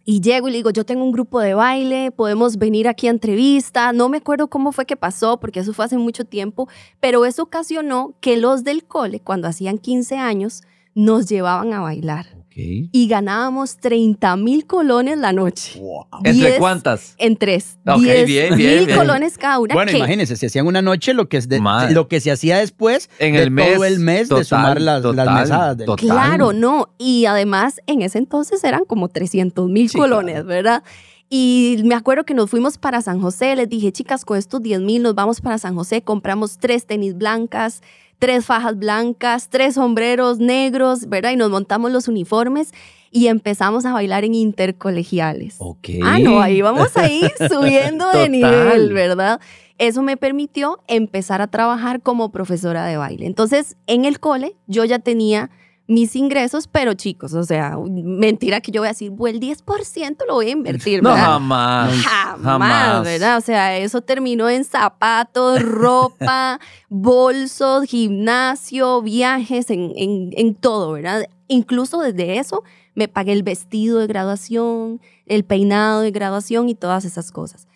Y 0.07 0.21
llego 0.21 0.47
y 0.47 0.51
le 0.51 0.57
digo, 0.57 0.69
yo 0.69 0.85
tengo 0.85 1.03
un 1.03 1.11
grupo 1.11 1.39
de 1.39 1.55
baile, 1.55 2.11
podemos 2.11 2.57
venir 2.57 2.87
aquí 2.87 3.07
a 3.07 3.09
entrevista. 3.09 3.91
No 3.91 4.07
me 4.07 4.17
acuerdo 4.17 4.47
cómo 4.51 4.71
fue 4.71 4.85
que 4.85 4.95
pasó, 4.95 5.39
porque 5.39 5.61
eso 5.61 5.73
fue 5.73 5.85
hace 5.85 5.97
mucho 5.97 6.25
tiempo, 6.25 6.69
pero 6.99 7.25
eso 7.25 7.41
ocasionó 7.41 8.13
que 8.21 8.37
los 8.37 8.63
del 8.63 8.85
cole, 8.85 9.19
cuando 9.19 9.47
hacían 9.47 9.79
15 9.79 10.17
años, 10.17 10.61
nos 10.93 11.27
llevaban 11.27 11.73
a 11.73 11.81
bailar. 11.81 12.44
Y 12.57 13.07
ganábamos 13.07 13.77
30 13.77 14.35
mil 14.37 14.65
colones 14.65 15.17
la 15.17 15.33
noche. 15.33 15.81
¿Entre 16.23 16.51
Diez- 16.51 16.57
cuántas? 16.57 17.15
En 17.17 17.35
tres. 17.35 17.77
Ok, 17.85 17.99
10 18.01 18.25
bien, 18.25 18.55
bien, 18.55 18.77
mil 18.77 18.85
bien. 18.85 18.97
colones 18.97 19.37
cada 19.37 19.59
una. 19.59 19.73
Bueno, 19.75 19.91
que- 19.91 19.97
imagínense, 19.97 20.37
se 20.37 20.45
hacían 20.47 20.65
una 20.65 20.81
noche 20.81 21.13
lo 21.13 21.27
que, 21.27 21.37
es 21.37 21.49
de- 21.49 21.59
lo 21.91 22.07
que 22.07 22.21
se 22.21 22.31
hacía 22.31 22.57
después 22.57 23.09
En 23.19 23.33
de 23.33 23.43
el 23.43 23.51
mes. 23.51 23.73
todo 23.73 23.83
el 23.85 23.99
mes 23.99 24.29
de 24.29 24.35
total, 24.35 24.45
sumar 24.45 24.81
las, 24.81 25.03
mesadas. 25.03 25.77
del- 25.77 25.85
total. 25.85 26.05
Claro, 26.07 26.53
no. 26.53 26.89
Y 26.97 27.25
además, 27.25 27.81
en 27.87 28.01
ese 28.01 28.17
entonces 28.19 28.63
eran 28.63 28.85
como 28.85 29.09
300 29.09 29.69
mil 29.69 29.89
Sí, 29.89 29.97
colones, 29.97 30.35
claro. 30.35 30.47
¿verdad? 30.47 30.83
Y 31.29 31.81
me 31.83 31.95
acuerdo 31.95 32.23
que 32.23 32.33
nos 32.35 32.49
fuimos 32.49 32.77
para 32.77 33.01
San 33.01 33.19
José. 33.19 33.55
Les 33.55 33.67
dije, 33.67 33.91
chicas, 33.91 34.23
con 34.23 34.37
estos 34.37 34.61
10 34.61 34.79
mil 34.79 35.01
nos 35.01 35.15
vamos 35.15 35.41
para 35.41 35.57
San 35.57 35.75
José. 35.75 36.03
Compramos 36.03 36.57
tres 36.59 36.85
tenis 36.85 37.17
blancas, 37.17 37.81
tres 38.19 38.45
fajas 38.45 38.77
blancas, 38.77 39.49
tres 39.49 39.75
sombreros 39.75 40.39
negros, 40.39 41.07
¿verdad? 41.07 41.31
Y 41.31 41.35
nos 41.35 41.49
montamos 41.49 41.91
los 41.91 42.07
uniformes 42.07 42.71
y 43.11 43.27
empezamos 43.27 43.85
a 43.85 43.93
bailar 43.93 44.25
en 44.25 44.35
intercolegiales. 44.35 45.55
Ah, 46.03 46.19
no, 46.19 46.41
ahí 46.41 46.61
vamos 46.61 46.95
a 46.97 47.09
ir 47.09 47.31
subiendo 47.49 48.09
de 48.11 48.29
nivel, 48.29 48.93
¿verdad? 48.93 49.39
Eso 49.77 50.01
me 50.01 50.17
permitió 50.17 50.79
empezar 50.87 51.41
a 51.41 51.47
trabajar 51.47 52.01
como 52.01 52.31
profesora 52.31 52.85
de 52.85 52.97
baile. 52.97 53.25
Entonces, 53.25 53.77
en 53.87 54.05
el 54.05 54.19
cole 54.19 54.55
yo 54.67 54.85
ya 54.85 54.99
tenía 54.99 55.49
mis 55.87 56.15
ingresos, 56.15 56.67
pero 56.67 56.93
chicos, 56.95 57.33
o 57.33 57.43
sea, 57.43 57.77
mentira 57.87 58.59
que 58.61 58.71
yo 58.71 58.81
voy 58.81 58.87
a 58.87 58.91
decir, 58.91 59.11
pues 59.15 59.33
el 59.35 59.39
10% 59.39 60.17
lo 60.27 60.33
voy 60.35 60.47
a 60.47 60.51
invertir, 60.51 61.03
No, 61.03 61.09
¿verdad? 61.09 61.25
jamás. 61.25 61.93
Jamás, 62.01 62.41
Jamás. 62.43 63.03
¿verdad? 63.03 63.37
O 63.37 63.41
sea, 63.41 63.77
eso 63.77 64.01
terminó 64.01 64.49
en 64.49 64.63
zapatos, 64.63 65.61
ropa, 65.61 66.59
bolsos, 66.89 67.83
gimnasio, 67.85 69.01
viajes, 69.01 69.69
en, 69.69 69.91
en, 69.95 70.29
en 70.35 70.55
todo, 70.55 70.93
¿verdad? 70.93 71.25
Incluso 71.47 71.99
desde 72.01 72.39
eso 72.39 72.63
me 72.95 73.07
pagué 73.07 73.33
el 73.33 73.43
vestido 73.43 73.99
de 73.99 74.07
graduación, 74.07 75.01
el 75.27 75.43
peinado 75.43 76.01
de 76.01 76.11
graduación 76.11 76.69
y 76.69 76.75
todas 76.75 77.05
esas 77.05 77.31
cosas. 77.31 77.67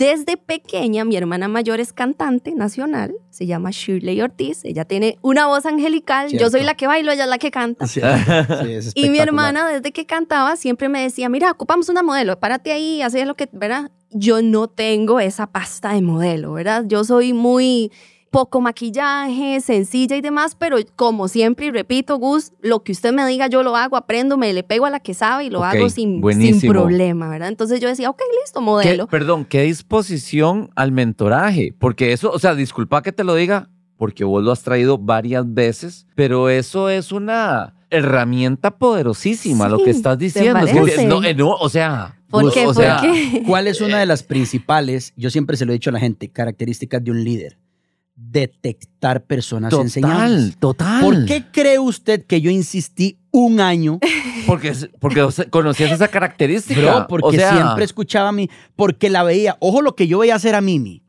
Desde 0.00 0.38
pequeña, 0.38 1.04
mi 1.04 1.14
hermana 1.14 1.46
mayor 1.46 1.78
es 1.78 1.92
cantante 1.92 2.54
nacional, 2.54 3.14
se 3.28 3.44
llama 3.44 3.68
Shirley 3.70 4.22
Ortiz, 4.22 4.64
ella 4.64 4.86
tiene 4.86 5.18
una 5.20 5.46
voz 5.46 5.66
angelical, 5.66 6.30
yo 6.30 6.48
soy 6.48 6.62
la 6.62 6.74
que 6.74 6.86
bailo, 6.86 7.12
ella 7.12 7.24
es 7.24 7.28
la 7.28 7.36
que 7.36 7.50
canta. 7.50 7.86
Sí, 7.86 8.00
sí, 8.62 8.72
es 8.72 8.92
Y 8.94 9.10
mi 9.10 9.18
hermana, 9.18 9.68
desde 9.68 9.92
que 9.92 10.06
cantaba, 10.06 10.56
siempre 10.56 10.88
me 10.88 11.02
decía, 11.02 11.28
mira, 11.28 11.50
ocupamos 11.50 11.90
una 11.90 12.02
modelo, 12.02 12.40
párate 12.40 12.72
ahí, 12.72 13.02
haz 13.02 13.12
lo 13.12 13.34
que, 13.34 13.50
¿verdad? 13.52 13.90
Yo 14.10 14.40
no 14.40 14.68
tengo 14.68 15.20
esa 15.20 15.48
pasta 15.48 15.92
de 15.92 16.00
modelo, 16.00 16.54
¿verdad? 16.54 16.84
Yo 16.86 17.04
soy 17.04 17.34
muy 17.34 17.92
poco 18.30 18.60
maquillaje, 18.60 19.60
sencilla 19.60 20.16
y 20.16 20.20
demás, 20.20 20.54
pero 20.58 20.76
como 20.96 21.26
siempre, 21.28 21.66
y 21.66 21.70
repito, 21.70 22.16
Gus, 22.16 22.52
lo 22.62 22.82
que 22.84 22.92
usted 22.92 23.12
me 23.12 23.26
diga, 23.26 23.48
yo 23.48 23.62
lo 23.62 23.76
hago, 23.76 23.96
aprendo, 23.96 24.36
me 24.36 24.52
le 24.52 24.62
pego 24.62 24.86
a 24.86 24.90
la 24.90 25.00
que 25.00 25.14
sabe 25.14 25.46
y 25.46 25.50
lo 25.50 25.64
hago 25.64 25.88
sin, 25.90 26.22
sin 26.40 26.60
problema, 26.70 27.28
¿verdad? 27.28 27.48
Entonces 27.48 27.80
yo 27.80 27.88
decía, 27.88 28.08
ok, 28.08 28.20
listo, 28.42 28.60
¿Qué- 28.60 28.64
modelo. 28.64 29.06
perdón, 29.08 29.44
¿qué 29.44 29.62
disposición 29.62 30.70
al 30.76 30.92
mentoraje? 30.92 31.74
Porque 31.78 32.12
eso, 32.12 32.30
o 32.30 32.38
sea, 32.38 32.54
disculpa 32.54 33.02
que 33.02 33.12
te 33.12 33.24
lo 33.24 33.34
diga, 33.34 33.68
porque 33.96 34.24
vos 34.24 34.42
lo 34.42 34.52
has 34.52 34.62
traído 34.62 34.96
varias 34.96 35.52
veces, 35.52 36.06
pero 36.14 36.48
eso 36.48 36.88
es 36.88 37.12
una 37.12 37.74
herramienta 37.90 38.70
poderosísima, 38.78 39.68
lo 39.68 39.78
que 39.82 39.90
estás 39.90 40.16
¿te 40.18 40.24
diciendo. 40.24 40.58
Es 40.60 41.04
no, 41.06 41.22
eh, 41.24 41.34
no, 41.34 41.50
o 41.50 41.68
sea, 41.68 42.16
¿Por 42.30 42.42
pues, 42.44 42.54
qué? 42.54 42.60
o 42.62 42.72
¿Por 42.72 42.76
sea, 42.76 43.00
qué? 43.02 43.42
¿Cuál 43.44 43.66
es 43.66 43.80
una 43.80 43.98
de 43.98 44.06
las 44.06 44.22
principales, 44.22 45.12
yo 45.16 45.30
siempre 45.30 45.56
se 45.56 45.66
lo 45.66 45.72
he 45.72 45.74
dicho 45.74 45.90
a 45.90 45.92
la 45.92 45.98
gente, 46.00 46.28
características 46.30 47.02
de 47.02 47.10
un 47.10 47.24
líder? 47.24 47.58
Detectar 48.22 49.24
personas 49.24 49.70
Total, 49.70 49.86
enseñables. 49.86 50.56
total. 50.58 51.02
¿Por 51.02 51.24
qué 51.24 51.46
cree 51.50 51.78
usted 51.78 52.26
que 52.26 52.40
yo 52.40 52.50
insistí 52.50 53.18
un 53.30 53.60
año? 53.60 53.98
Porque, 54.46 54.72
porque 54.98 55.26
conocías 55.50 55.92
esa 55.92 56.08
característica. 56.08 56.80
Bro, 56.80 57.06
porque 57.08 57.26
o 57.26 57.32
sea, 57.32 57.52
siempre 57.52 57.84
escuchaba 57.84 58.30
a 58.30 58.32
mí, 58.32 58.50
porque 58.74 59.08
la 59.10 59.22
veía. 59.22 59.56
Ojo 59.60 59.80
lo 59.82 59.94
que 59.94 60.08
yo 60.08 60.18
veía 60.20 60.34
hacer 60.34 60.54
a 60.54 60.60
Mimi. 60.60 61.02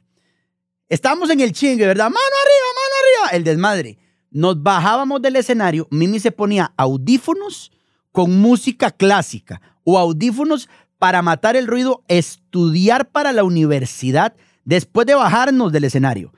Estábamos 0.89 1.30
en 1.30 1.39
el 1.39 1.52
chingue, 1.52 1.88
¿verdad? 1.88 2.06
Mano 2.06 2.17
arriba, 2.19 2.67
mano 2.76 3.30
arriba. 3.30 3.38
El 3.38 3.43
desmadre. 3.43 3.97
Nos 4.30 4.62
bajábamos 4.62 5.21
del 5.21 5.38
escenario, 5.38 5.88
Mimi 5.91 6.19
se 6.19 6.32
ponía 6.32 6.74
audífonos 6.78 7.71
con 8.12 8.39
música 8.39 8.91
clásica 8.91 9.62
o 9.84 9.97
audífonos 9.97 10.69
para 11.00 11.21
matar 11.21 11.56
el 11.56 11.67
ruido, 11.67 12.04
estudiar 12.08 13.10
para 13.10 13.32
la 13.32 13.43
universidad 13.43 14.34
después 14.65 15.08
de 15.08 15.15
bajarnos 15.15 15.71
del 15.71 15.86
escenario. 15.86 16.32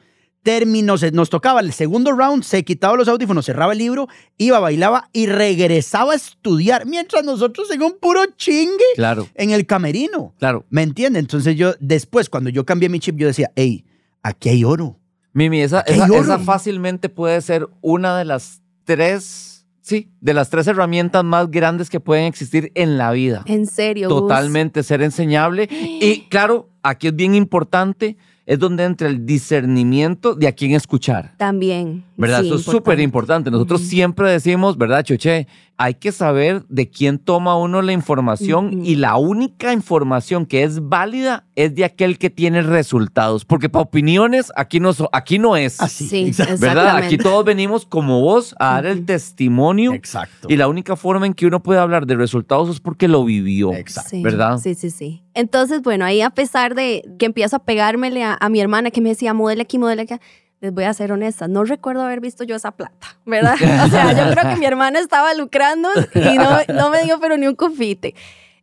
Terminó, 0.44 0.98
se- 0.98 1.12
nos 1.12 1.30
tocaba 1.30 1.62
el 1.62 1.72
segundo 1.72 2.12
round, 2.12 2.44
se 2.44 2.64
quitaba 2.64 2.98
los 2.98 3.08
audífonos, 3.08 3.46
cerraba 3.46 3.72
el 3.72 3.80
libro, 3.80 4.10
iba, 4.38 4.60
bailaba 4.60 5.10
y 5.14 5.26
regresaba 5.28 6.12
a 6.14 6.16
estudiar, 6.18 6.86
mientras 6.86 7.24
nosotros 7.24 7.72
en 7.72 7.82
un 7.82 7.94
puro 8.00 8.22
chingue 8.36 8.84
Claro, 8.96 9.28
en 9.36 9.52
el 9.52 9.66
camerino. 9.66 10.34
claro. 10.40 10.66
¿Me 10.70 10.82
entiende? 10.84 11.20
Entonces 11.20 11.56
yo, 11.56 11.74
después, 11.80 12.30
cuando 12.30 12.50
yo 12.50 12.66
cambié 12.66 12.90
mi 12.90 13.00
chip, 13.00 13.16
yo 13.18 13.28
decía, 13.28 13.52
hey, 13.56 13.86
aquí 14.22 14.50
hay 14.50 14.64
oro. 14.66 15.00
Mimi, 15.32 15.62
esa, 15.62 15.80
esa, 15.82 16.04
oro. 16.06 16.16
esa 16.22 16.38
fácilmente 16.40 17.08
puede 17.10 17.42
ser 17.42 17.68
una 17.82 18.18
de 18.18 18.26
las 18.26 18.62
tres, 18.84 19.66
sí, 19.82 20.12
de 20.22 20.34
las 20.34 20.50
tres 20.50 20.68
herramientas 20.68 21.24
más 21.24 21.50
grandes 21.50 21.90
que 21.90 22.00
pueden 22.02 22.26
existir 22.26 22.72
en 22.76 22.98
la 22.98 23.12
vida. 23.12 23.44
En 23.48 23.66
serio, 23.66 24.10
Gus. 24.10 24.20
Totalmente 24.24 24.84
ser 24.84 25.02
enseñable. 25.02 25.70
Y 26.02 26.28
claro, 26.30 26.70
aquí 26.84 27.08
es 27.08 27.16
bien 27.16 27.34
importante, 27.34 28.18
es 28.46 28.60
donde 28.60 28.84
entra 28.84 29.08
el 29.08 29.26
discernimiento 29.26 30.36
de 30.36 30.48
a 30.48 30.52
quién 30.52 30.72
escuchar. 30.72 31.34
También. 31.38 32.04
¿Verdad? 32.18 32.42
sí, 32.42 32.48
Eso 32.48 32.56
es 32.56 32.64
súper 32.64 33.00
importante. 33.00 33.50
Nosotros 33.50 33.82
siempre 33.82 34.32
decimos, 34.32 34.78
¿verdad, 34.78 35.04
Choche? 35.04 35.48
Hay 35.76 35.96
que 35.96 36.12
saber 36.12 36.64
de 36.70 36.90
quién 36.90 37.18
toma 37.18 37.58
uno 37.58 37.82
la 37.82 37.94
información 37.94 38.86
y 38.86 38.96
la 38.96 39.18
única 39.18 39.74
información 39.74 40.46
que 40.46 40.64
es 40.64 40.88
válida 40.88 41.46
es 41.56 41.74
de 41.74 41.84
aquel 41.84 42.20
que 42.20 42.30
tiene 42.30 42.62
resultados. 42.62 43.44
Porque 43.44 43.70
para 43.70 43.84
opiniones 43.84 44.52
aquí 44.56 44.80
no, 44.80 44.94
so- 44.94 45.10
aquí 45.12 45.40
no 45.40 45.58
es. 45.58 45.82
Así. 45.82 46.08
Sí, 46.08 46.26
exacto. 46.28 46.58
¿Verdad? 46.60 46.98
Aquí 46.98 47.18
todos 47.18 47.44
venimos 47.44 47.86
como 47.88 48.22
vos 48.22 48.56
a 48.60 48.74
dar 48.76 48.86
el 48.86 49.06
testimonio 49.06 49.94
Exacto. 49.94 50.48
y 50.50 50.58
la 50.58 50.68
única 50.68 50.96
forma 50.96 51.26
en 51.26 51.34
que 51.34 51.48
uno 51.48 51.64
puede 51.64 51.80
hablar 51.80 52.06
de 52.06 52.16
resultados 52.16 52.70
es 52.70 52.80
porque 52.80 53.08
lo 53.08 53.26
vivió. 53.26 53.74
Exacto. 53.74 54.12
Sí, 54.12 54.22
¿verdad? 54.22 54.60
Sí, 54.60 54.76
sí, 54.76 54.92
sí. 54.92 55.24
Entonces, 55.34 55.82
bueno, 55.82 56.06
ahí 56.06 56.22
a 56.22 56.30
pesar 56.30 56.76
de 56.76 57.04
que 57.18 57.26
empiezo 57.26 57.56
a 57.56 57.64
pegármele 57.66 58.24
a, 58.24 58.38
a 58.40 58.50
mi 58.50 58.60
hermana 58.60 58.92
que 58.92 59.02
me 59.02 59.10
decía, 59.10 59.34
modela 59.34 59.64
aquí, 59.64 59.80
modela 59.80 60.04
acá, 60.04 60.22
les 60.64 60.74
voy 60.74 60.86
a 60.86 60.94
ser 60.94 61.12
honesta, 61.12 61.50
no 61.50 61.66
recuerdo 61.66 62.04
haber 62.04 62.22
visto 62.22 62.46
yo 62.46 62.56
esa 62.56 62.72
plata, 62.72 63.18
¿verdad? 63.26 63.56
O 63.86 63.90
sea, 63.90 64.14
yo 64.14 64.34
creo 64.34 64.54
que 64.54 64.60
mi 64.60 64.66
hermana 64.66 65.00
estaba 65.00 65.34
lucrando 65.34 65.90
y 66.16 66.38
no, 66.38 66.60
no 66.74 66.90
me 66.90 67.04
dio 67.04 67.20
pero 67.20 67.36
ni 67.36 67.48
un 67.48 67.56
confite. 67.56 68.16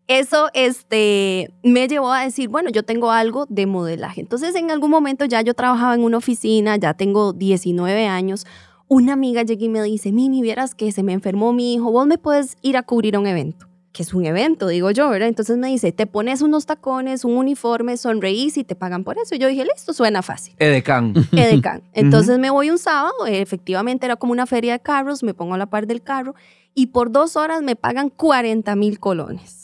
Eso 0.08 0.48
este, 0.54 1.52
me 1.62 1.88
llevó 1.88 2.10
a 2.10 2.24
decir, 2.24 2.48
bueno, 2.48 2.70
yo 2.70 2.84
tengo 2.84 3.12
algo 3.12 3.44
de 3.50 3.66
modelaje. 3.66 4.22
Entonces, 4.22 4.54
en 4.54 4.70
algún 4.70 4.90
momento 4.90 5.26
ya 5.26 5.42
yo 5.42 5.52
trabajaba 5.52 5.94
en 5.94 6.02
una 6.02 6.16
oficina, 6.16 6.76
ya 6.76 6.94
tengo 6.94 7.34
19 7.34 8.06
años. 8.06 8.46
una 8.88 9.12
amiga 9.12 9.42
llega 9.42 9.66
y 9.66 9.68
me 9.68 9.82
dice, 9.82 10.10
Mimi, 10.10 10.40
vieras 10.40 10.74
que 10.74 10.90
se 10.92 11.02
me 11.02 11.12
enfermó 11.12 11.52
mi 11.52 11.74
hijo, 11.74 11.92
vos 11.92 12.06
me 12.06 12.16
puedes 12.16 12.56
ir 12.62 12.78
a 12.78 12.82
cubrir 12.82 13.16
un 13.18 13.26
evento 13.26 13.69
que 13.92 14.02
es 14.02 14.14
un 14.14 14.24
evento, 14.24 14.68
digo 14.68 14.90
yo, 14.90 15.08
¿verdad? 15.08 15.28
Entonces 15.28 15.58
me 15.58 15.68
dice, 15.68 15.90
te 15.92 16.06
pones 16.06 16.42
unos 16.42 16.66
tacones, 16.66 17.24
un 17.24 17.36
uniforme, 17.36 17.96
sonreís 17.96 18.56
y 18.56 18.64
te 18.64 18.74
pagan 18.74 19.02
por 19.02 19.18
eso. 19.18 19.34
Y 19.34 19.38
yo 19.38 19.48
dije, 19.48 19.64
listo, 19.64 19.92
suena 19.92 20.22
fácil. 20.22 20.54
Edecán. 20.58 21.14
Edecán. 21.32 21.82
Entonces 21.92 22.38
me 22.38 22.50
voy 22.50 22.70
un 22.70 22.78
sábado, 22.78 23.26
efectivamente 23.26 24.06
era 24.06 24.16
como 24.16 24.32
una 24.32 24.46
feria 24.46 24.74
de 24.74 24.80
carros, 24.80 25.22
me 25.22 25.34
pongo 25.34 25.54
a 25.54 25.58
la 25.58 25.66
par 25.66 25.86
del 25.86 26.02
carro 26.02 26.34
y 26.74 26.88
por 26.88 27.10
dos 27.10 27.36
horas 27.36 27.62
me 27.62 27.74
pagan 27.74 28.10
40 28.10 28.76
mil 28.76 29.00
colones. 29.00 29.60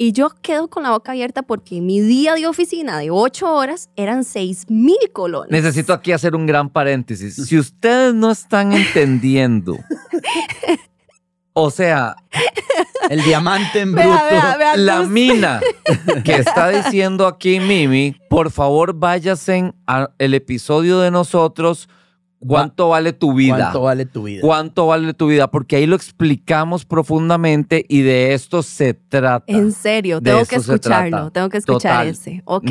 Y 0.00 0.12
yo 0.12 0.30
quedo 0.42 0.68
con 0.70 0.84
la 0.84 0.90
boca 0.90 1.10
abierta 1.10 1.42
porque 1.42 1.80
mi 1.80 2.00
día 2.00 2.34
de 2.36 2.46
oficina 2.46 2.98
de 3.00 3.10
ocho 3.10 3.52
horas 3.52 3.90
eran 3.96 4.22
6 4.22 4.66
mil 4.70 5.10
colones. 5.12 5.50
Necesito 5.50 5.92
aquí 5.92 6.12
hacer 6.12 6.36
un 6.36 6.46
gran 6.46 6.70
paréntesis. 6.70 7.34
Si 7.34 7.58
ustedes 7.58 8.14
no 8.14 8.30
están 8.30 8.72
entendiendo, 8.72 9.76
o 11.60 11.70
sea, 11.70 12.14
el 13.10 13.22
diamante 13.24 13.80
en 13.80 13.92
bruto. 13.92 14.08
la 14.76 15.02
mina 15.02 15.60
que 16.24 16.36
está 16.36 16.68
diciendo 16.68 17.26
aquí 17.26 17.58
Mimi, 17.58 18.14
por 18.30 18.52
favor 18.52 18.94
váyase 18.94 19.72
al 19.86 20.34
episodio 20.34 21.00
de 21.00 21.10
nosotros. 21.10 21.88
¿Cuánto 22.38 22.90
vale 22.90 23.12
tu 23.12 23.34
vida? 23.34 23.56
¿Cuánto 23.56 23.82
vale 23.82 24.06
tu 24.06 24.22
vida? 24.22 24.40
¿Cuánto 24.42 24.86
vale 24.86 25.14
tu 25.14 25.26
vida? 25.26 25.50
Porque 25.50 25.74
ahí 25.74 25.86
lo 25.86 25.96
explicamos 25.96 26.84
profundamente 26.84 27.84
y 27.88 28.02
de 28.02 28.34
esto 28.34 28.62
se 28.62 28.94
trata. 28.94 29.44
En 29.48 29.72
serio, 29.72 30.20
tengo 30.20 30.44
que 30.44 30.56
escucharlo, 30.56 31.32
tengo 31.32 31.48
que 31.48 31.58
escuchar 31.58 32.06
ese. 32.06 32.42
Ok. 32.44 32.70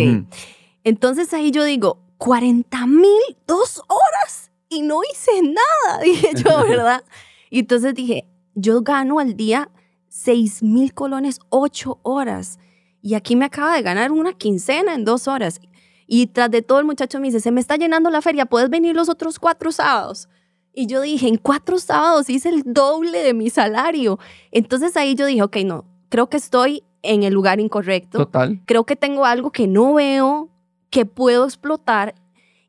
Entonces 0.85 1.33
ahí 1.33 1.51
yo 1.51 1.65
digo, 1.65 1.99
40 2.19 2.87
mil, 2.87 3.21
dos 3.45 3.81
horas 3.89 4.49
y 4.69 4.81
no 4.81 5.01
hice 5.03 5.41
nada, 5.41 5.99
dije 6.03 6.29
yo, 6.35 6.65
¿verdad? 6.65 7.03
y 7.49 7.59
entonces 7.59 7.93
dije, 7.93 8.25
yo 8.57 8.81
gano 8.81 9.19
al 9.19 9.35
día 9.37 9.69
6 10.09 10.63
mil 10.63 10.93
colones, 10.93 11.39
8 11.49 11.99
horas. 12.01 12.59
Y 13.01 13.13
aquí 13.13 13.35
me 13.35 13.45
acaba 13.45 13.75
de 13.75 13.83
ganar 13.83 14.11
una 14.11 14.33
quincena 14.33 14.95
en 14.95 15.05
dos 15.05 15.27
horas. 15.27 15.61
Y 16.07 16.27
tras 16.27 16.49
de 16.49 16.63
todo 16.63 16.79
el 16.79 16.85
muchacho 16.85 17.19
me 17.19 17.27
dice, 17.27 17.39
se 17.39 17.51
me 17.51 17.61
está 17.61 17.75
llenando 17.75 18.09
la 18.09 18.21
feria, 18.21 18.47
¿puedes 18.47 18.69
venir 18.69 18.95
los 18.95 19.09
otros 19.09 19.37
cuatro 19.39 19.71
sábados? 19.71 20.27
Y 20.73 20.87
yo 20.87 21.01
dije, 21.01 21.27
en 21.27 21.37
cuatro 21.37 21.77
sábados 21.77 22.29
hice 22.29 22.49
el 22.49 22.63
doble 22.65 23.19
de 23.19 23.33
mi 23.33 23.49
salario. 23.49 24.17
Entonces 24.51 24.97
ahí 24.97 25.13
yo 25.15 25.27
dije, 25.27 25.43
ok, 25.43 25.57
no, 25.57 25.85
creo 26.09 26.27
que 26.27 26.37
estoy 26.37 26.83
en 27.03 27.23
el 27.23 27.33
lugar 27.33 27.59
incorrecto. 27.59 28.17
Total. 28.17 28.61
Creo 28.65 28.85
que 28.85 28.95
tengo 28.95 29.25
algo 29.25 29.51
que 29.51 29.67
no 29.67 29.93
veo, 29.93 30.49
que 30.89 31.05
puedo 31.05 31.45
explotar. 31.45 32.15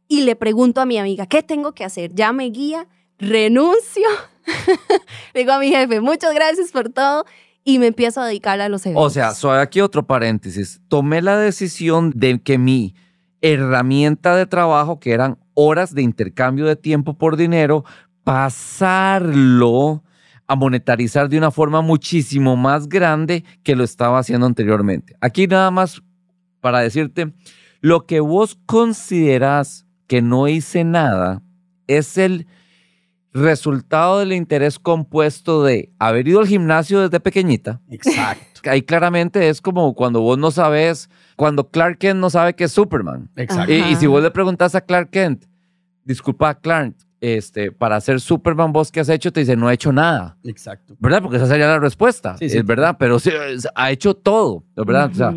Y 0.06 0.22
le 0.22 0.36
pregunto 0.36 0.80
a 0.82 0.86
mi 0.86 0.98
amiga, 0.98 1.26
¿qué 1.26 1.42
tengo 1.42 1.72
que 1.72 1.84
hacer? 1.84 2.14
Ya 2.14 2.32
me 2.32 2.44
guía, 2.50 2.88
renuncio 3.18 4.06
digo 5.34 5.52
a 5.52 5.58
mi 5.58 5.70
jefe, 5.70 6.00
muchas 6.00 6.34
gracias 6.34 6.70
por 6.70 6.88
todo 6.90 7.24
y 7.64 7.78
me 7.78 7.88
empiezo 7.88 8.20
a 8.20 8.26
dedicar 8.26 8.60
a 8.60 8.68
los 8.68 8.86
eventos. 8.86 9.04
O 9.04 9.10
sea, 9.10 9.34
soy 9.34 9.58
aquí 9.58 9.80
otro 9.80 10.06
paréntesis. 10.06 10.80
Tomé 10.88 11.22
la 11.22 11.36
decisión 11.36 12.12
de 12.14 12.40
que 12.40 12.58
mi 12.58 12.94
herramienta 13.40 14.34
de 14.36 14.46
trabajo, 14.46 14.98
que 15.00 15.12
eran 15.12 15.38
horas 15.54 15.94
de 15.94 16.02
intercambio 16.02 16.66
de 16.66 16.76
tiempo 16.76 17.14
por 17.14 17.36
dinero, 17.36 17.84
pasarlo 18.24 20.02
a 20.46 20.56
monetarizar 20.56 21.28
de 21.28 21.38
una 21.38 21.50
forma 21.50 21.82
muchísimo 21.82 22.56
más 22.56 22.88
grande 22.88 23.44
que 23.62 23.76
lo 23.76 23.84
estaba 23.84 24.18
haciendo 24.18 24.46
anteriormente. 24.46 25.14
Aquí 25.20 25.46
nada 25.46 25.70
más 25.70 26.02
para 26.60 26.80
decirte, 26.80 27.32
lo 27.80 28.06
que 28.06 28.20
vos 28.20 28.58
considerás 28.66 29.86
que 30.06 30.22
no 30.22 30.48
hice 30.48 30.84
nada 30.84 31.42
es 31.86 32.18
el 32.18 32.46
resultado 33.38 34.18
del 34.18 34.32
interés 34.32 34.78
compuesto 34.78 35.64
de 35.64 35.92
haber 35.98 36.28
ido 36.28 36.40
al 36.40 36.46
gimnasio 36.46 37.00
desde 37.00 37.20
pequeñita. 37.20 37.80
Exacto. 37.90 38.68
Ahí 38.68 38.82
claramente 38.82 39.48
es 39.48 39.60
como 39.60 39.94
cuando 39.94 40.20
vos 40.20 40.38
no 40.38 40.50
sabes, 40.50 41.08
cuando 41.36 41.68
Clark 41.70 41.98
Kent 41.98 42.20
no 42.20 42.30
sabe 42.30 42.54
que 42.54 42.64
es 42.64 42.72
Superman. 42.72 43.30
Exacto. 43.36 43.72
Y, 43.72 43.96
si 43.96 44.06
vos 44.06 44.22
le 44.22 44.30
preguntas 44.30 44.74
a 44.74 44.80
Clark 44.80 45.10
Kent, 45.10 45.44
disculpa, 46.04 46.54
Clark, 46.54 46.94
este, 47.20 47.72
para 47.72 48.00
ser 48.00 48.20
Superman, 48.20 48.72
vos 48.72 48.90
qué 48.90 49.00
has 49.00 49.08
hecho, 49.08 49.32
te 49.32 49.40
dice, 49.40 49.56
no 49.56 49.70
he 49.70 49.74
hecho 49.74 49.92
nada. 49.92 50.36
Exacto. 50.44 50.96
¿Verdad? 50.98 51.22
Porque 51.22 51.36
esa 51.36 51.46
sería 51.46 51.66
la 51.66 51.78
respuesta. 51.78 52.36
Sí, 52.38 52.46
Es 52.46 52.64
verdad, 52.64 52.96
pero 52.98 53.18
sí, 53.18 53.30
ha 53.74 53.90
hecho 53.90 54.14
todo, 54.14 54.64
¿verdad? 54.76 55.10
O 55.10 55.14
sea, 55.14 55.34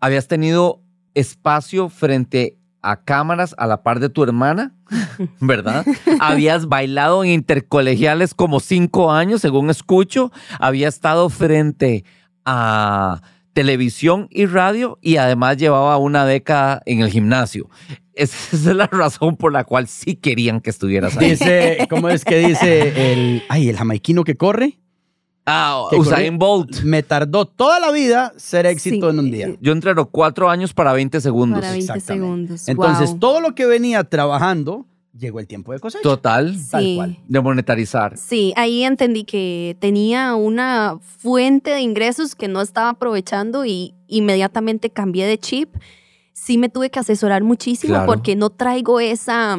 habías 0.00 0.28
tenido 0.28 0.82
espacio 1.14 1.88
frente 1.88 2.58
a 2.84 3.02
cámaras 3.02 3.54
a 3.58 3.66
la 3.66 3.82
par 3.82 3.98
de 3.98 4.10
tu 4.10 4.22
hermana, 4.22 4.74
¿verdad? 5.40 5.84
Habías 6.20 6.66
bailado 6.66 7.24
en 7.24 7.30
intercolegiales 7.30 8.34
como 8.34 8.60
cinco 8.60 9.10
años, 9.10 9.40
según 9.40 9.70
escucho. 9.70 10.30
Había 10.60 10.88
estado 10.88 11.30
frente 11.30 12.04
a 12.44 13.22
televisión 13.54 14.28
y 14.30 14.46
radio 14.46 14.98
y 15.00 15.16
además 15.16 15.56
llevaba 15.56 15.96
una 15.96 16.26
década 16.26 16.82
en 16.84 17.00
el 17.00 17.10
gimnasio. 17.10 17.70
Esa 18.14 18.56
es 18.56 18.64
la 18.66 18.86
razón 18.86 19.36
por 19.36 19.52
la 19.52 19.64
cual 19.64 19.88
sí 19.88 20.14
querían 20.14 20.60
que 20.60 20.70
estuvieras 20.70 21.16
ahí. 21.16 21.30
Dice, 21.30 21.78
¿cómo 21.90 22.08
es 22.08 22.24
que 22.24 22.38
dice 22.38 23.12
el, 23.12 23.42
ay, 23.48 23.68
el 23.68 23.76
jamaiquino 23.76 24.22
que 24.22 24.36
corre? 24.36 24.78
Ah, 25.46 25.88
Usain 25.92 26.38
Bolt. 26.38 26.82
Me 26.82 27.02
tardó 27.02 27.44
toda 27.46 27.78
la 27.78 27.90
vida 27.90 28.32
ser 28.36 28.66
éxito 28.66 29.10
en 29.10 29.18
un 29.18 29.30
día. 29.30 29.54
Yo 29.60 29.72
entreno 29.72 30.06
cuatro 30.06 30.48
años 30.48 30.72
para 30.72 30.92
20 30.92 31.20
segundos. 31.20 31.60
Para 31.60 31.72
20 31.72 32.00
segundos. 32.00 32.68
Entonces, 32.68 33.18
todo 33.18 33.40
lo 33.40 33.54
que 33.54 33.66
venía 33.66 34.04
trabajando, 34.04 34.86
llegó 35.16 35.40
el 35.40 35.46
tiempo 35.46 35.72
de 35.72 35.80
cosecha. 35.80 36.02
Total. 36.02 36.56
Tal 36.70 36.94
cual. 36.96 37.18
De 37.28 37.40
monetarizar. 37.40 38.16
Sí, 38.16 38.52
ahí 38.56 38.84
entendí 38.84 39.24
que 39.24 39.76
tenía 39.80 40.34
una 40.34 40.98
fuente 41.18 41.70
de 41.70 41.80
ingresos 41.80 42.34
que 42.34 42.48
no 42.48 42.60
estaba 42.62 42.90
aprovechando 42.90 43.64
y 43.64 43.94
inmediatamente 44.08 44.90
cambié 44.90 45.26
de 45.26 45.38
chip. 45.38 45.74
Sí 46.32 46.58
me 46.58 46.68
tuve 46.68 46.90
que 46.90 46.98
asesorar 46.98 47.44
muchísimo 47.44 48.04
porque 48.06 48.34
no 48.34 48.50
traigo 48.50 48.98
esa 48.98 49.58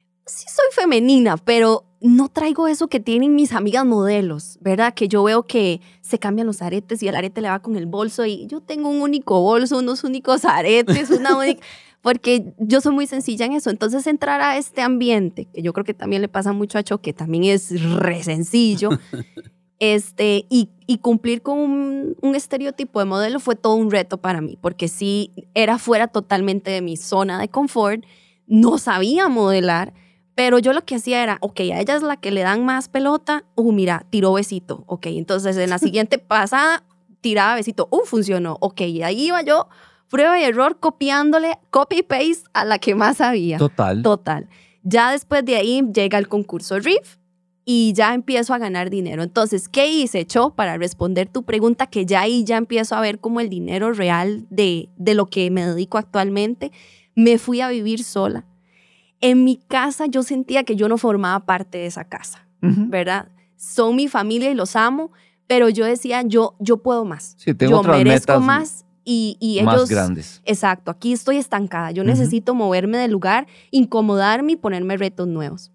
Sí 0.25 0.45
soy 0.47 0.65
femenina, 0.71 1.37
pero 1.37 1.85
no 1.99 2.29
traigo 2.29 2.67
eso 2.67 2.87
que 2.87 2.99
tienen 2.99 3.35
mis 3.35 3.53
amigas 3.53 3.85
modelos, 3.85 4.57
¿verdad? 4.61 4.93
Que 4.93 5.07
yo 5.07 5.23
veo 5.23 5.43
que 5.43 5.81
se 6.01 6.19
cambian 6.19 6.47
los 6.47 6.61
aretes 6.61 7.03
y 7.03 7.07
el 7.07 7.15
arete 7.15 7.41
le 7.41 7.49
va 7.49 7.61
con 7.61 7.75
el 7.75 7.85
bolso 7.85 8.25
y 8.25 8.47
yo 8.47 8.61
tengo 8.61 8.89
un 8.89 9.01
único 9.01 9.41
bolso, 9.41 9.77
unos 9.77 10.03
únicos 10.03 10.45
aretes, 10.45 11.09
una 11.09 11.35
única... 11.37 11.63
Porque 12.01 12.55
yo 12.57 12.81
soy 12.81 12.95
muy 12.95 13.05
sencilla 13.05 13.45
en 13.45 13.53
eso. 13.53 13.69
Entonces 13.69 14.07
entrar 14.07 14.41
a 14.41 14.57
este 14.57 14.81
ambiente, 14.81 15.45
que 15.45 15.61
yo 15.61 15.71
creo 15.71 15.85
que 15.85 15.93
también 15.93 16.23
le 16.23 16.27
pasa 16.27 16.51
mucho 16.51 16.79
a 16.79 16.83
Cho, 16.83 16.99
que 16.99 17.13
también 17.13 17.43
es 17.43 17.79
re 17.93 18.23
sencillo, 18.23 18.89
este, 19.81 20.45
y, 20.49 20.69
cumplir 21.01 21.41
con 21.41 21.57
un, 21.59 22.35
estereotipo 22.35 22.99
de 22.99 23.05
modelo 23.05 23.39
fue 23.39 23.55
todo 23.55 23.75
un 23.75 23.89
reto 23.89 24.19
para 24.19 24.41
mí, 24.41 24.57
porque 24.61 24.87
sí 24.87 25.31
era 25.55 25.79
fuera 25.79 26.07
totalmente 26.07 26.69
de 26.69 26.81
mi 26.81 26.97
zona 26.97 27.39
de 27.39 27.47
confort, 27.47 28.03
no 28.45 28.77
sabía 28.77 29.27
modelar, 29.27 29.93
pero 30.35 30.59
yo 30.59 30.73
lo 30.73 30.85
que 30.85 30.95
hacía 30.95 31.23
era, 31.23 31.37
ok, 31.41 31.59
a 31.61 31.79
ella 31.79 31.95
es 31.95 32.03
la 32.03 32.17
que 32.17 32.31
le 32.31 32.41
dan 32.41 32.65
más 32.65 32.89
pelota, 32.89 33.43
uh, 33.55 33.71
mira, 33.71 34.05
tiró 34.09 34.33
besito, 34.33 34.83
ok, 34.87 35.07
entonces 35.07 35.57
en 35.57 35.69
la 35.69 35.79
siguiente 35.79 36.17
pasada 36.17 36.83
tiraba 37.21 37.55
besito, 37.55 37.87
uh, 37.91 38.05
funcionó, 38.05 38.57
ok, 38.61 38.81
y 38.81 39.03
ahí 39.03 39.27
iba 39.27 39.41
yo, 39.41 39.67
prueba 40.09 40.39
y 40.39 40.43
error, 40.43 40.77
copiándole, 40.79 41.57
copy-paste 41.69 42.49
a 42.53 42.65
la 42.65 42.79
que 42.79 42.95
más 42.95 43.17
sabía. 43.17 43.57
Total. 43.57 44.01
Total. 44.03 44.49
Ya 44.83 45.11
después 45.11 45.45
de 45.45 45.55
ahí 45.55 45.81
llega 45.93 46.17
el 46.17 46.27
concurso 46.27 46.79
RIF 46.79 47.17
y 47.65 47.93
ya 47.93 48.13
empiezo 48.13 48.53
a 48.53 48.57
ganar 48.57 48.89
dinero. 48.89 49.23
Entonces, 49.23 49.69
¿qué 49.69 49.87
hice, 49.87 50.25
Cho, 50.25 50.55
para 50.55 50.77
responder 50.77 51.29
tu 51.29 51.43
pregunta? 51.43 51.87
Que 51.87 52.05
ya 52.05 52.21
ahí 52.21 52.43
ya 52.43 52.57
empiezo 52.57 52.95
a 52.95 53.01
ver 53.01 53.19
como 53.19 53.39
el 53.39 53.49
dinero 53.49 53.93
real 53.93 54.45
de, 54.49 54.89
de 54.97 55.13
lo 55.13 55.27
que 55.27 55.49
me 55.51 55.65
dedico 55.65 55.97
actualmente. 55.97 56.71
Me 57.15 57.37
fui 57.37 57.61
a 57.61 57.69
vivir 57.69 58.03
sola. 58.03 58.45
En 59.21 59.43
mi 59.43 59.57
casa 59.57 60.05
yo 60.07 60.23
sentía 60.23 60.63
que 60.63 60.75
yo 60.75 60.89
no 60.89 60.97
formaba 60.97 61.45
parte 61.45 61.77
de 61.77 61.85
esa 61.85 62.03
casa, 62.03 62.45
¿verdad? 62.59 63.29
Son 63.55 63.95
mi 63.95 64.07
familia 64.07 64.49
y 64.49 64.55
los 64.55 64.75
amo, 64.75 65.11
pero 65.47 65.69
yo 65.69 65.85
decía, 65.85 66.23
yo, 66.23 66.55
yo 66.59 66.77
puedo 66.77 67.05
más. 67.05 67.35
Sí, 67.37 67.53
tengo 67.53 67.71
yo 67.71 67.79
otras 67.79 67.97
merezco 67.97 68.33
metas 68.33 68.45
más 68.45 68.85
y, 69.03 69.37
y 69.39 69.59
ellos... 69.59 69.65
más 69.65 69.89
grandes. 69.89 70.41
Exacto, 70.45 70.91
aquí 70.91 71.13
estoy 71.13 71.37
estancada. 71.37 71.91
Yo 71.91 72.03
necesito 72.03 72.55
moverme 72.55 72.97
del 72.97 73.11
lugar, 73.11 73.47
incomodarme 73.69 74.53
y 74.53 74.55
ponerme 74.55 74.97
retos 74.97 75.27
nuevos. 75.27 75.71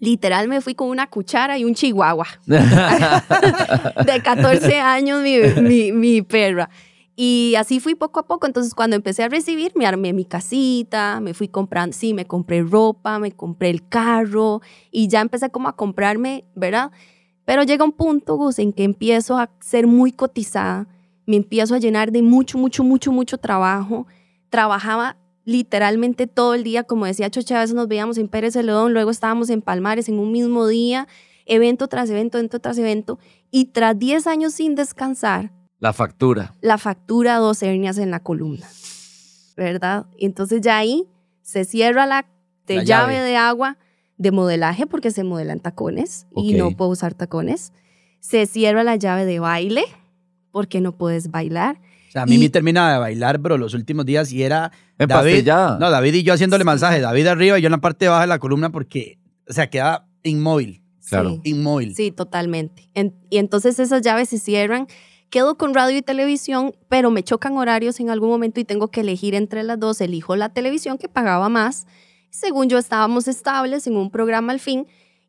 Literal 0.00 0.48
me 0.48 0.60
fui 0.60 0.74
con 0.74 0.88
una 0.88 1.06
cuchara 1.06 1.58
y 1.58 1.64
un 1.64 1.74
chihuahua. 1.74 2.26
de 2.46 4.22
14 4.22 4.80
años 4.80 5.22
mi, 5.22 5.38
mi, 5.62 5.92
mi 5.92 6.22
perra. 6.22 6.68
Y 7.20 7.56
así 7.56 7.80
fui 7.80 7.96
poco 7.96 8.20
a 8.20 8.26
poco. 8.28 8.46
Entonces, 8.46 8.76
cuando 8.76 8.94
empecé 8.94 9.24
a 9.24 9.28
recibir, 9.28 9.72
me 9.74 9.86
armé 9.86 10.12
mi 10.12 10.24
casita, 10.24 11.18
me 11.18 11.34
fui 11.34 11.48
comprando, 11.48 11.92
sí, 11.92 12.14
me 12.14 12.26
compré 12.26 12.62
ropa, 12.62 13.18
me 13.18 13.32
compré 13.32 13.70
el 13.70 13.88
carro 13.88 14.62
y 14.92 15.08
ya 15.08 15.20
empecé 15.20 15.50
como 15.50 15.68
a 15.68 15.74
comprarme, 15.74 16.44
¿verdad? 16.54 16.92
Pero 17.44 17.64
llega 17.64 17.84
un 17.84 17.90
punto, 17.90 18.36
Gus, 18.36 18.60
en 18.60 18.72
que 18.72 18.84
empiezo 18.84 19.36
a 19.36 19.50
ser 19.58 19.88
muy 19.88 20.12
cotizada, 20.12 20.86
me 21.26 21.34
empiezo 21.34 21.74
a 21.74 21.78
llenar 21.78 22.12
de 22.12 22.22
mucho, 22.22 22.56
mucho, 22.56 22.84
mucho, 22.84 23.10
mucho 23.10 23.36
trabajo. 23.38 24.06
Trabajaba 24.48 25.16
literalmente 25.44 26.28
todo 26.28 26.54
el 26.54 26.62
día, 26.62 26.84
como 26.84 27.04
decía 27.06 27.30
Choche, 27.30 27.56
a 27.56 27.60
veces 27.62 27.74
nos 27.74 27.88
veíamos 27.88 28.16
en 28.18 28.28
Pérez 28.28 28.52
Celedón, 28.52 28.92
luego 28.92 29.10
estábamos 29.10 29.50
en 29.50 29.60
Palmares 29.60 30.08
en 30.08 30.20
un 30.20 30.30
mismo 30.30 30.68
día, 30.68 31.08
evento 31.46 31.88
tras 31.88 32.10
evento, 32.10 32.38
evento 32.38 32.60
tras 32.60 32.78
evento, 32.78 33.18
y 33.50 33.64
tras 33.72 33.98
10 33.98 34.28
años 34.28 34.52
sin 34.52 34.76
descansar, 34.76 35.57
La 35.80 35.92
factura. 35.92 36.54
la 36.60 36.76
factura, 36.78 37.36
dos 37.36 37.62
hernias 37.62 37.98
en 37.98 38.10
la 38.10 38.20
columna, 38.20 38.66
¿verdad? 39.56 40.06
Y 40.16 40.26
entonces 40.26 40.60
ya 40.60 40.78
ahí 40.78 41.04
se 41.42 41.64
cierra 41.64 42.06
la, 42.06 42.26
de 42.66 42.76
La 42.76 42.82
llave. 42.84 43.14
llave. 43.14 43.26
de 43.28 43.36
agua 43.36 43.78
de 44.16 44.32
modelaje 44.32 44.86
porque 44.86 45.10
se 45.12 45.22
modelan 45.22 45.60
tacones 45.60 46.26
y 46.36 46.54
no 46.54 46.72
puedo 46.72 46.90
usar 46.90 47.14
tacones. 47.14 47.72
Se 48.20 48.46
cierra 48.46 48.82
la 48.82 48.96
llave 48.96 49.24
de 49.24 49.38
baile 49.38 49.84
porque 50.50 50.80
no 50.80 50.96
puedes 50.96 51.30
bailar. 51.30 51.80
O 52.08 52.10
sea, 52.10 52.22
a 52.22 52.26
mí 52.26 52.34
Y- 52.34 52.38
me 52.38 52.48
termina 52.48 52.92
de 52.92 52.98
bailar, 52.98 53.38
bro, 53.38 53.56
los 53.58 53.74
últimos 53.74 54.04
días 54.04 54.32
y 54.32 54.42
era 54.42 54.72
David. 54.98 55.12
Empastillada. 55.12 55.78
No, 55.78 55.90
David 55.90 56.14
y 56.14 56.22
yo 56.24 56.34
haciéndole 56.34 56.64
masaje. 56.64 57.00
David 57.00 57.26
arriba 57.28 57.58
y 57.58 57.62
yo 57.62 57.66
en 57.68 57.72
la 57.72 57.78
parte 57.78 58.08
baja 58.08 58.22
de 58.22 58.26
la 58.26 58.40
columna 58.40 58.70
porque, 58.70 59.18
o 59.48 59.52
sea, 59.52 59.70
quedaba 59.70 60.08
inmóvil. 60.24 60.82
Claro. 61.08 61.40
Sí. 61.44 61.50
Inmóvil. 61.50 61.94
Sí, 61.94 62.10
totalmente. 62.10 62.90
En- 62.94 63.14
y 63.30 63.38
entonces 63.38 63.78
esas 63.78 64.02
llaves 64.02 64.28
se 64.30 64.38
cierran. 64.38 64.88
Quedo 65.30 65.56
con 65.58 65.74
radio 65.74 65.98
y 65.98 66.02
televisión, 66.02 66.74
pero 66.88 67.10
me 67.10 67.22
chocan 67.22 67.56
horarios 67.58 68.00
en 68.00 68.08
algún 68.08 68.30
momento 68.30 68.60
y 68.60 68.64
tengo 68.64 68.88
que 68.88 69.02
elegir 69.02 69.34
entre 69.34 69.62
las 69.62 69.78
dos. 69.78 70.00
Elijo 70.00 70.36
la 70.36 70.48
televisión 70.48 70.96
que 70.96 71.08
pagaba 71.08 71.48
más. 71.50 71.86
Según 72.30 72.68
yo 72.68 72.78
estábamos 72.78 73.28
estables 73.28 73.86
en 73.86 73.96
un 73.96 74.10
programa 74.10 74.52
al 74.52 74.60
fin. 74.60 74.86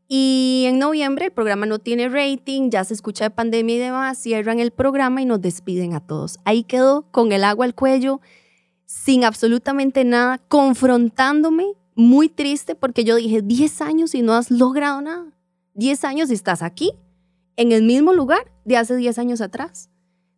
Y 0.07 0.63
en 0.67 0.79
noviembre 0.79 1.25
el 1.25 1.31
programa 1.31 1.67
no 1.67 1.77
tiene 1.77 2.09
rating, 2.09 2.71
ya 2.71 2.83
se 2.83 2.95
escucha 2.95 3.25
de 3.25 3.29
pandemia 3.29 3.75
y 3.75 3.79
demás, 3.79 4.17
cierran 4.17 4.59
el 4.59 4.71
programa 4.71 5.21
y 5.21 5.25
nos 5.25 5.39
despiden 5.39 5.93
a 5.93 5.99
todos. 5.99 6.39
Ahí 6.45 6.63
quedo 6.63 7.03
con 7.11 7.31
el 7.31 7.43
agua 7.43 7.65
al 7.65 7.75
cuello, 7.75 8.19
sin 8.85 9.23
absolutamente 9.23 10.03
nada, 10.05 10.39
confrontándome, 10.47 11.73
muy 11.93 12.27
triste 12.27 12.73
porque 12.73 13.03
yo 13.03 13.17
dije, 13.17 13.43
10 13.43 13.81
años 13.81 14.15
y 14.15 14.23
no 14.23 14.33
has 14.33 14.49
logrado 14.49 14.99
nada. 15.01 15.27
10 15.75 16.03
años 16.05 16.31
y 16.31 16.33
estás 16.33 16.63
aquí, 16.63 16.93
en 17.59 17.73
el 17.73 17.83
mismo 17.83 18.13
lugar 18.13 18.49
de 18.63 18.77
hace 18.77 18.95
10 18.95 19.19
años 19.19 19.41
atrás. 19.41 19.89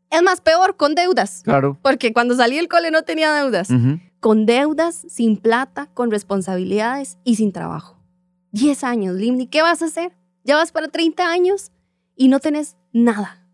Es 0.09 0.23
más 0.23 0.41
peor, 0.41 0.75
con 0.75 0.95
deudas. 0.95 1.43
Claro. 1.43 1.77
Porque 1.83 2.13
cuando 2.13 2.35
salí 2.35 2.55
del 2.55 2.67
cole 2.67 2.89
no 2.89 3.03
tenía 3.03 3.31
deudas. 3.31 3.69
Ujú. 3.69 3.99
Con 4.19 4.47
deudas, 4.47 5.05
sin 5.07 5.37
plata, 5.37 5.85
con 5.93 6.09
responsabilidades 6.09 7.19
y 7.23 7.35
sin 7.35 7.51
trabajo. 7.51 7.99
10 8.53 8.83
años, 8.83 9.15
Limni, 9.15 9.45
¿qué 9.45 9.61
vas 9.61 9.83
a 9.83 9.85
hacer? 9.85 10.17
Ya 10.43 10.55
vas 10.55 10.71
para 10.71 10.87
30 10.87 11.31
años 11.31 11.71
y 12.15 12.27
no 12.27 12.39
tenés 12.39 12.75
nada. 12.91 13.47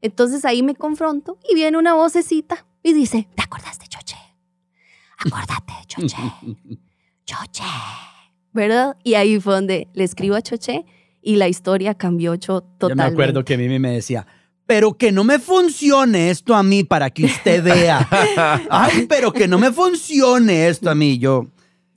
Entonces 0.00 0.46
ahí 0.46 0.62
me 0.62 0.74
confronto 0.74 1.38
y 1.46 1.54
viene 1.54 1.76
una 1.76 1.92
vocecita 1.92 2.66
y 2.82 2.94
dice, 2.94 3.28
¿te 3.36 3.42
acordaste, 3.42 3.86
Choche? 3.86 4.16
Acordate, 5.18 5.74
Choche. 5.86 6.16
Choche. 7.26 7.64
¿Verdad? 8.54 8.96
Y 9.04 9.12
ahí 9.14 9.38
fue 9.38 9.52
donde 9.54 9.88
le 9.92 10.04
escribo 10.04 10.36
a 10.36 10.40
Choche 10.40 10.86
y 11.22 11.36
la 11.36 11.48
historia 11.48 11.94
cambió 11.94 12.34
Yo 12.34 12.62
totalmente. 12.62 13.02
me 13.04 13.12
acuerdo 13.12 13.44
que 13.44 13.56
Mimi 13.58 13.78
me 13.78 13.90
decía, 13.92 14.26
pero 14.66 14.94
que 14.96 15.12
no 15.12 15.24
me 15.24 15.38
funcione 15.38 16.30
esto 16.30 16.54
a 16.54 16.62
mí 16.62 16.84
para 16.84 17.10
que 17.10 17.24
usted 17.26 17.62
vea. 17.62 18.06
Ay, 18.70 19.06
pero 19.08 19.32
que 19.32 19.48
no 19.48 19.58
me 19.58 19.72
funcione 19.72 20.68
esto 20.68 20.90
a 20.90 20.94
mí. 20.94 21.18
Yo, 21.18 21.48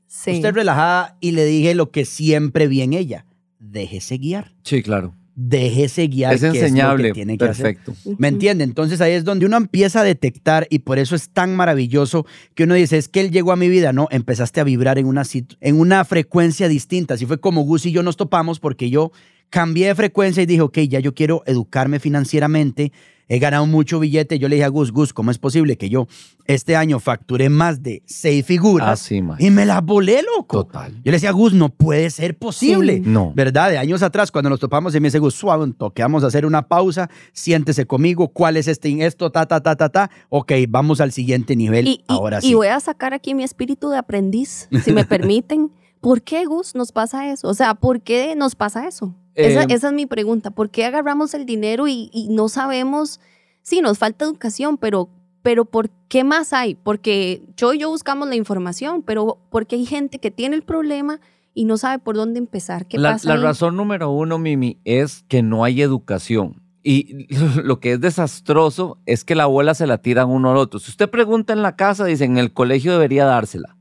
Sí. 0.08 0.32
usted 0.32 0.54
relajada 0.54 1.18
y 1.22 1.32
le 1.32 1.44
dije 1.46 1.74
lo 1.76 1.90
que 1.92 2.06
siempre 2.06 2.68
vi 2.68 2.82
en 2.82 2.94
ella. 2.94 3.26
Déjese 3.60 4.18
guiar. 4.18 4.54
Sí, 4.64 4.84
claro. 4.84 5.16
Déjese 5.36 6.08
guiar. 6.08 6.34
Es 6.36 6.42
que 6.42 6.48
lo 6.48 6.54
que 6.54 6.60
enseñable. 6.60 7.12
tiene 7.12 7.38
que 7.38 7.46
hacer. 7.46 7.76
Perfecto. 7.76 7.94
¿Me 8.18 8.28
entiende? 8.28 8.64
Entonces 8.64 9.02
ahí 9.02 9.14
es 9.14 9.24
donde 9.24 9.46
uno 9.46 9.58
empieza 9.58 10.02
a 10.02 10.04
detectar 10.04 10.68
y 10.70 10.80
por 10.80 11.00
eso 11.00 11.16
es 11.16 11.30
tan 11.30 11.56
maravilloso 11.56 12.26
que 12.54 12.66
uno 12.66 12.76
dice, 12.76 12.98
es 12.98 13.08
que 13.08 13.22
él 13.22 13.32
llegó 13.32 13.52
a 13.52 13.56
mi 13.56 13.68
vida, 13.68 13.94
no, 13.94 14.08
empezaste 14.12 14.62
a 14.62 14.64
vibrar 14.64 15.00
en 15.00 15.08
una, 15.08 15.24
en 15.62 15.80
una 15.80 16.06
frecuencia 16.06 16.68
distinta. 16.68 17.16
Así 17.16 17.26
fue 17.26 17.40
como 17.40 17.62
Gus 17.64 17.86
y 17.88 17.92
yo 17.92 18.04
nos 18.04 18.16
topamos 18.16 18.60
porque 18.60 18.90
yo 18.90 19.12
cambié 19.50 19.88
de 19.88 19.96
frecuencia 19.96 20.44
y 20.44 20.46
dije, 20.46 20.62
ok, 20.62 20.80
ya 20.80 21.00
yo 21.00 21.14
quiero 21.14 21.44
educarme 21.46 22.00
financieramente, 22.00 22.92
he 23.28 23.40
ganado 23.40 23.66
mucho 23.66 24.00
billete. 24.00 24.40
Yo 24.40 24.48
le 24.50 24.56
dije 24.56 24.66
a 24.66 24.70
Gus, 24.70 24.92
Gus, 24.92 25.14
¿cómo 25.14 25.32
es 25.32 25.38
posible 25.38 25.78
que 25.78 25.90
yo 25.90 26.08
este 26.46 26.76
año 26.76 27.00
facturé 27.00 27.50
más 27.50 27.82
de 27.82 28.04
seis 28.06 28.46
figuras 28.46 28.88
Así, 29.02 29.22
man. 29.22 29.38
y 29.40 29.50
me 29.50 29.66
las 29.66 29.84
volé, 29.84 30.22
loco? 30.36 30.66
Total. 30.66 30.92
Yo 30.96 31.02
le 31.06 31.14
decía, 31.14 31.32
Gus, 31.32 31.54
no 31.54 31.70
puede 31.70 32.10
ser 32.10 32.38
posible. 32.38 32.96
Sí. 32.96 33.04
No. 33.06 33.32
¿Verdad? 33.36 33.70
De 33.72 33.78
años 33.78 34.04
atrás, 34.04 34.32
cuando 34.32 34.50
nos 34.50 34.60
topamos, 34.60 34.94
y 34.96 35.00
me 35.00 35.08
dice, 35.08 35.20
Gus, 35.20 35.36
suave, 35.36 35.64
un 35.64 35.74
toque, 35.74 36.02
vamos 36.02 36.24
a 36.24 36.28
hacer 36.28 36.46
una 36.46 36.68
pausa, 36.68 37.10
siéntese 37.32 37.86
conmigo, 37.86 38.28
¿cuál 38.30 38.58
es 38.58 38.68
este, 38.68 39.06
esto, 39.06 39.32
ta, 39.32 39.46
ta, 39.46 39.62
ta, 39.62 39.76
ta, 39.76 39.90
ta? 39.90 40.12
Ok, 40.30 40.52
vamos 40.70 41.02
al 41.02 41.12
siguiente 41.12 41.56
nivel, 41.56 41.88
Y, 41.88 42.04
ahora 42.08 42.40
y 42.40 42.48
sí. 42.48 42.54
voy 42.54 42.68
a 42.68 42.80
sacar 42.80 43.14
aquí 43.14 43.34
mi 43.36 43.44
espíritu 43.44 43.90
de 43.90 43.98
aprendiz, 43.98 44.68
si 44.84 44.92
me 44.92 45.06
permiten. 45.06 45.72
¿Por 46.02 46.22
qué, 46.22 46.44
Gus, 46.46 46.76
nos 46.76 46.92
pasa 46.92 47.32
eso? 47.32 47.48
O 47.48 47.54
sea, 47.54 47.76
¿por 47.76 48.02
qué 48.02 48.36
nos 48.36 48.56
pasa 48.56 48.86
eso? 48.88 49.16
Esa, 49.36 49.64
Eh, 49.64 49.68
esa 49.70 49.88
es 49.88 49.94
mi 49.94 50.06
pregunta. 50.06 50.52
¿Por 50.52 50.70
qué 50.70 50.86
agarramos 50.86 51.34
el 51.34 51.46
dinero 51.46 51.88
y, 51.88 52.10
y 52.14 52.30
no 52.30 52.50
sabemos? 52.50 53.20
Sí, 53.62 53.82
nos 53.82 53.98
falta 53.98 54.26
educación, 54.26 54.78
pero, 54.78 55.10
pero 55.42 55.66
¿por 55.66 55.90
qué 56.10 56.24
más 56.24 56.54
hay? 56.54 56.76
Porque 56.76 57.44
yo 57.56 57.74
y 57.74 57.80
yo 57.80 57.90
buscamos 57.90 58.28
la 58.28 58.36
información, 58.36 59.02
pero 59.04 59.40
porque 59.50 59.76
hay 59.76 59.86
gente 59.86 60.20
que 60.20 60.32
tiene 60.32 60.56
el 60.56 60.64
problema 60.64 61.20
y 61.54 61.66
no 61.66 61.78
sabe 61.78 62.00
por 62.00 62.16
dónde 62.16 62.40
empezar. 62.40 62.88
¿Qué 62.88 62.98
la, 62.98 63.14
pasa? 63.14 63.36
la 63.36 63.42
razón 63.42 63.76
número 63.76 64.10
uno, 64.10 64.38
Mimi, 64.38 64.80
es 64.84 65.24
que 65.28 65.42
no 65.42 65.64
hay 65.64 65.82
educación. 65.82 66.62
Y 66.84 67.28
lo 67.64 67.80
que 67.80 67.94
es 67.94 68.02
desastroso 68.02 68.98
es 69.06 69.24
que 69.24 69.36
la 69.36 69.44
abuela 69.44 69.74
se 69.74 69.88
la 69.88 70.00
tiran 70.00 70.30
uno 70.30 70.52
al 70.52 70.58
otro. 70.58 70.80
Si 70.80 70.92
usted 70.92 71.10
pregunta 71.10 71.54
en 71.54 71.62
la 71.62 71.76
casa, 71.76 72.06
dicen 72.06 72.32
en 72.32 72.38
el 72.40 72.52
colegio 72.54 72.92
debería 72.92 73.26
dársela. 73.26 73.78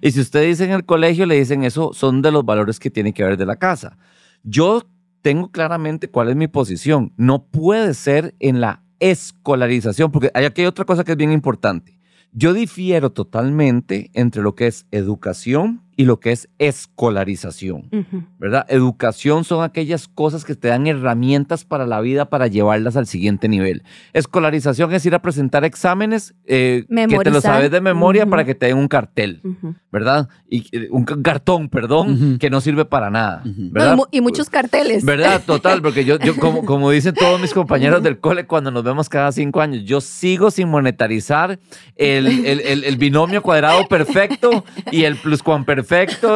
Y 0.00 0.12
si 0.12 0.20
usted 0.20 0.46
dice 0.46 0.64
en 0.64 0.70
el 0.70 0.84
colegio, 0.86 1.26
le 1.26 1.36
dicen 1.36 1.64
eso 1.64 1.92
son 1.92 2.22
de 2.22 2.30
los 2.30 2.44
valores 2.44 2.80
que 2.80 2.90
tiene 2.90 3.12
que 3.12 3.22
haber 3.22 3.36
de 3.36 3.46
la 3.46 3.56
casa. 3.56 3.98
Yo 4.42 4.82
tengo 5.26 5.50
claramente 5.50 6.08
cuál 6.08 6.28
es 6.28 6.36
mi 6.36 6.46
posición. 6.46 7.12
No 7.16 7.46
puede 7.46 7.94
ser 7.94 8.36
en 8.38 8.60
la 8.60 8.84
escolarización, 9.00 10.12
porque 10.12 10.30
hay 10.34 10.44
aquí 10.44 10.60
hay 10.60 10.68
otra 10.68 10.84
cosa 10.84 11.02
que 11.02 11.10
es 11.10 11.18
bien 11.18 11.32
importante. 11.32 11.98
Yo 12.30 12.52
difiero 12.52 13.10
totalmente 13.10 14.12
entre 14.14 14.40
lo 14.40 14.54
que 14.54 14.68
es 14.68 14.86
educación 14.92 15.82
y 15.96 16.04
lo 16.04 16.20
que 16.20 16.32
es 16.32 16.48
escolarización. 16.58 17.88
Ujú. 17.92 18.24
¿verdad? 18.38 18.66
Educación 18.68 19.44
son 19.44 19.64
aquellas 19.64 20.08
cosas 20.08 20.44
que 20.44 20.54
te 20.54 20.68
dan 20.68 20.86
herramientas 20.86 21.64
para 21.64 21.86
la 21.86 22.00
vida 22.00 22.26
para 22.28 22.46
llevarlas 22.48 22.96
al 22.96 23.06
siguiente 23.06 23.48
nivel. 23.48 23.82
Escolarización 24.12 24.92
es 24.92 25.06
ir 25.06 25.14
a 25.14 25.22
presentar 25.22 25.64
exámenes 25.64 26.34
eh, 26.46 26.84
que 26.88 27.18
te 27.18 27.30
lo 27.30 27.40
sabes 27.40 27.70
de 27.70 27.80
memoria 27.80 28.22
Ujú. 28.24 28.30
para 28.30 28.44
que 28.44 28.54
te 28.54 28.66
den 28.66 28.76
un 28.78 28.88
cartel, 28.88 29.40
Ujú. 29.42 29.74
¿verdad? 29.90 30.28
Y 30.48 30.66
eh, 30.76 30.88
un 30.90 31.04
ca- 31.04 31.16
cartón, 31.22 31.68
perdón, 31.68 32.38
que 32.38 32.50
no 32.50 32.60
sirve 32.60 32.84
para 32.84 33.10
nada. 33.10 33.42
No, 33.44 33.52
¿verdad? 33.72 33.94
y, 33.94 33.96
mu- 33.96 34.06
y 34.10 34.20
muchos 34.20 34.50
carteles. 34.50 35.04
¿Verdad? 35.04 35.42
Total, 35.46 35.80
porque 35.82 36.04
yo, 36.04 36.18
yo 36.18 36.36
como, 36.36 36.64
como 36.66 36.90
dicen 36.90 37.14
todos 37.14 37.40
mis 37.40 37.54
compañeros 37.54 38.02
del 38.02 38.18
cole 38.20 38.46
cuando 38.46 38.70
nos 38.70 38.84
vemos 38.84 39.08
cada 39.08 39.32
cinco 39.32 39.60
años, 39.60 39.84
yo 39.84 40.00
sigo 40.00 40.50
sin 40.50 40.68
monetarizar 40.68 41.58
el, 41.96 42.26
el- 42.46 42.60
el- 42.60 42.84
el 42.84 42.96
binomio 42.96 43.42
cuadrado 43.42 43.86
perfecto 43.88 44.64
y 44.92 45.04
el 45.04 45.16
pluscuamperfecto 45.16 45.85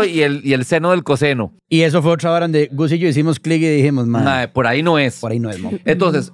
y 0.04 0.22
el, 0.22 0.40
y 0.44 0.52
el 0.52 0.64
seno 0.64 0.90
del 0.90 1.04
coseno. 1.04 1.52
Y 1.68 1.82
eso 1.82 2.02
fue 2.02 2.12
otra 2.12 2.32
hora 2.32 2.40
donde 2.46 2.68
Gus 2.72 2.92
y 2.92 2.98
yo 2.98 3.08
hicimos 3.08 3.38
clic 3.38 3.62
y 3.62 3.68
dijimos, 3.68 4.06
man, 4.06 4.24
Mae, 4.24 4.48
por 4.48 4.66
ahí 4.66 4.82
no 4.82 4.98
es. 4.98 5.20
por 5.20 5.32
ahí 5.32 5.38
no 5.38 5.50
es, 5.50 5.60
mo. 5.60 5.70
Entonces, 5.84 6.32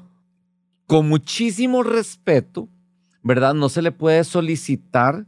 con 0.87 1.09
muchísimo 1.09 1.83
respeto, 1.83 2.69
¿verdad? 3.23 3.55
No 3.55 3.69
se 3.69 3.83
le 3.83 3.93
puede 3.93 4.25
solicitar 4.25 5.27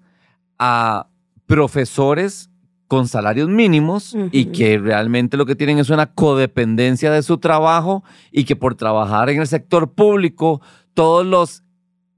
a 0.59 1.09
profesores 1.47 2.51
con 2.87 3.07
salarios 3.07 3.49
mínimos 3.49 4.17
y 4.33 4.47
que 4.47 4.79
realmente 4.79 5.37
lo 5.37 5.45
que 5.45 5.55
tienen 5.55 5.79
es 5.79 5.91
una 5.91 6.07
codependencia 6.15 7.13
de 7.13 7.23
su 7.23 7.39
trabajo 7.39 8.03
y 8.33 8.45
que 8.45 8.57
por 8.57 8.77
trabajar 8.77 9.29
en 9.29 9.41
el 9.41 9.47
sector 9.47 9.93
público 9.93 10.63
todos 10.95 11.27
los 11.27 11.63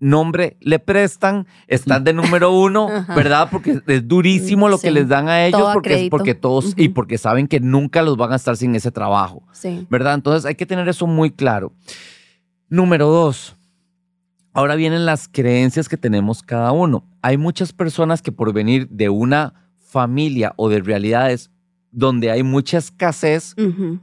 nombre 0.00 0.56
le 0.60 0.78
prestan, 0.78 1.46
están 1.68 2.02
de 2.02 2.12
número 2.12 2.52
uno, 2.52 2.88
Ajá. 2.92 3.14
¿verdad? 3.14 3.48
Porque 3.50 3.80
es 3.86 4.08
durísimo 4.08 4.68
lo 4.68 4.78
que 4.78 4.90
les 4.90 5.06
dan 5.06 5.28
a 5.28 5.46
ellos 5.46 5.60
Todo 5.60 5.72
porque, 5.74 6.08
porque 6.10 6.34
todos 6.34 6.74
y 6.76 6.88
porque 6.88 7.18
saben 7.18 7.46
que 7.46 7.60
nunca 7.60 8.02
los 8.02 8.16
van 8.16 8.32
a 8.32 8.36
estar 8.36 8.56
sin 8.56 8.74
ese 8.74 8.90
trabajo. 8.90 9.42
Sí. 9.52 9.86
¿verdad? 9.90 10.14
Entonces 10.14 10.46
hay 10.46 10.54
que 10.54 10.66
tener 10.66 10.88
eso 10.88 11.06
muy 11.06 11.30
claro. 11.30 11.72
Número 12.68 13.08
dos, 13.08 13.56
ahora 14.52 14.74
vienen 14.74 15.04
las 15.04 15.28
creencias 15.28 15.88
que 15.88 15.96
tenemos 15.96 16.42
cada 16.42 16.72
uno. 16.72 17.04
Hay 17.22 17.36
muchas 17.36 17.72
personas 17.72 18.22
que 18.22 18.32
por 18.32 18.52
venir 18.52 18.88
de 18.88 19.08
una 19.08 19.54
familia 19.78 20.54
o 20.56 20.68
de 20.68 20.80
realidades 20.80 21.50
donde 21.92 22.30
hay 22.30 22.42
mucha 22.42 22.78
escasez, 22.78 23.56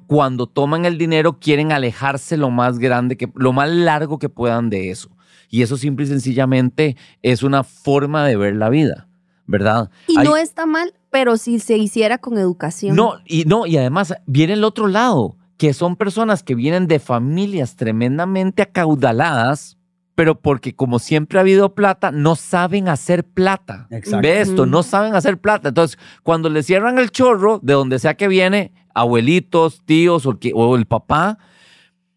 cuando 0.07 0.45
toman 0.45 0.85
el 0.85 0.97
dinero 0.97 1.39
quieren 1.39 1.71
alejarse 1.71 2.35
lo 2.35 2.51
más 2.51 2.79
grande, 2.79 3.15
que, 3.15 3.31
lo 3.35 3.53
más 3.53 3.69
largo 3.69 4.19
que 4.19 4.27
puedan 4.29 4.69
de 4.69 4.91
eso. 4.91 5.09
Y 5.49 5.61
eso 5.61 5.77
simple 5.77 6.05
y 6.05 6.09
sencillamente 6.09 6.97
es 7.21 7.43
una 7.43 7.63
forma 7.63 8.25
de 8.25 8.35
ver 8.37 8.55
la 8.55 8.69
vida, 8.69 9.07
¿verdad? 9.45 9.89
Y 10.07 10.17
Hay- 10.19 10.25
no 10.25 10.35
está 10.37 10.65
mal, 10.65 10.93
pero 11.09 11.37
si 11.37 11.59
se 11.59 11.77
hiciera 11.77 12.17
con 12.17 12.37
educación. 12.37 12.95
no, 12.95 13.13
y 13.25 13.45
no, 13.45 13.65
y 13.65 13.77
además 13.77 14.13
viene 14.25 14.53
el 14.53 14.63
otro 14.63 14.87
lado, 14.87 15.37
que 15.57 15.73
son 15.73 15.95
personas 15.95 16.43
que 16.43 16.53
vienen 16.55 16.87
de 16.87 16.99
familias 16.99 17.75
tremendamente 17.75 18.61
acaudaladas, 18.61 19.77
pero 20.15 20.39
porque 20.39 20.75
como 20.75 20.99
siempre 20.99 21.37
ha 21.37 21.41
habido 21.41 21.75
plata, 21.75 22.11
no 22.11 22.35
saben 22.35 22.87
hacer 22.89 23.23
plata. 23.23 23.87
Exacto. 23.91 24.27
Ve 24.27 24.41
esto, 24.41 24.65
no 24.65 24.83
saben 24.83 25.15
hacer 25.15 25.39
plata. 25.39 25.69
Entonces, 25.69 25.97
cuando 26.23 26.49
le 26.49 26.63
cierran 26.63 26.97
el 26.97 27.11
chorro, 27.11 27.59
de 27.63 27.73
donde 27.73 27.99
sea 27.99 28.15
que 28.15 28.27
viene, 28.27 28.71
abuelitos, 28.95 29.83
tíos 29.85 30.25
o 30.25 30.31
el, 30.31 30.39
que- 30.39 30.51
o 30.55 30.75
el 30.75 30.85
papá, 30.87 31.37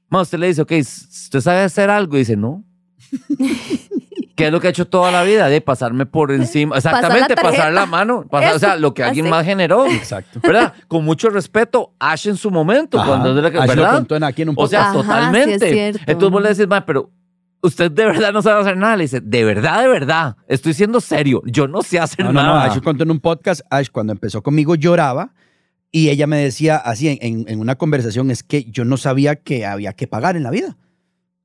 ma, 0.09 0.23
usted 0.23 0.39
le 0.39 0.49
dice, 0.49 0.63
ok, 0.63 0.73
¿usted 0.81 1.41
sabe 1.41 1.61
hacer 1.61 1.91
algo? 1.91 2.17
Y 2.17 2.21
dice, 2.21 2.37
no. 2.37 2.65
¿Qué 4.37 4.47
es 4.47 4.53
lo 4.53 4.61
que 4.61 4.69
ha 4.69 4.71
hecho 4.71 4.87
toda 4.87 5.11
la 5.11 5.23
vida? 5.23 5.49
De 5.49 5.61
pasarme 5.61 6.07
por 6.07 6.33
encima. 6.33 6.77
Pasar 6.77 6.93
la 6.95 6.99
Exactamente, 7.01 7.35
pasar 7.37 7.73
la 7.73 7.85
mano. 7.87 8.25
pasar- 8.31 8.57
o 8.57 8.59
sea, 8.59 8.77
lo 8.77 8.95
que 8.95 9.03
alguien 9.05 9.27
así. 9.27 9.31
más 9.31 9.45
generó. 9.45 9.87
Exacto. 9.87 10.41
¿Verdad? 10.43 10.73
Con 10.89 11.05
mucho 11.05 11.29
respeto, 11.29 11.93
Ash 11.99 12.27
en 12.27 12.37
su 12.37 12.51
momento, 12.51 12.99
Ajá. 12.99 13.09
cuando 13.09 13.37
es 13.37 13.43
la 13.43 13.51
que- 13.51 13.59
Ash 13.59 13.69
lo 13.69 13.75
¿verdad? 13.77 13.93
contó 13.95 14.17
en- 14.17 14.25
aquí 14.25 14.43
en 14.43 14.49
un 14.51 14.55
O 14.59 14.67
sea, 14.67 14.81
Ajá, 14.81 14.93
sí 14.93 14.99
es 15.01 15.07
totalmente. 15.07 15.89
Entonces 16.07 16.31
vos 16.31 16.43
le 16.43 16.49
decís, 16.55 16.67
pero 16.87 17.11
usted 17.61 17.91
de 17.91 18.05
verdad 18.07 18.33
no 18.33 18.41
sabe 18.41 18.63
hacer 18.63 18.77
nada. 18.79 18.97
Le 18.97 19.05
dice, 19.05 19.21
de 19.21 19.45
verdad, 19.45 19.83
de 19.83 19.89
verdad, 19.89 20.37
estoy 20.49 20.73
siendo 20.73 21.01
serio. 21.03 21.43
Yo 21.45 21.69
no 21.69 21.83
sé 21.83 21.99
hacer 21.99 22.25
No, 22.25 22.33
no, 22.33 22.41
no. 22.43 22.47
nada. 22.55 22.65
Ash 22.73 22.81
contó 22.81 23.03
en 23.03 23.11
un 23.11 23.21
podcast, 23.21 23.61
Ash 23.69 23.89
cuando 23.93 24.13
empezó 24.13 24.43
conmigo 24.43 24.75
lloraba 24.75 25.35
y 25.93 26.09
ella 26.09 26.27
me 26.27 26.39
decía 26.39 26.77
así 26.77 27.09
en, 27.09 27.19
en- 27.21 27.45
en 27.47 27.61
una 27.61 27.75
conversación, 27.75 28.31
es 28.31 28.43
que 28.43 28.65
yo 28.65 28.87
no 28.87 28.97
sabía 28.97 29.37
que 29.37 29.67
había 29.67 29.93
que 29.93 30.07
pagar 30.07 30.37
en 30.37 30.45
la 30.45 30.51
vida. 30.51 30.79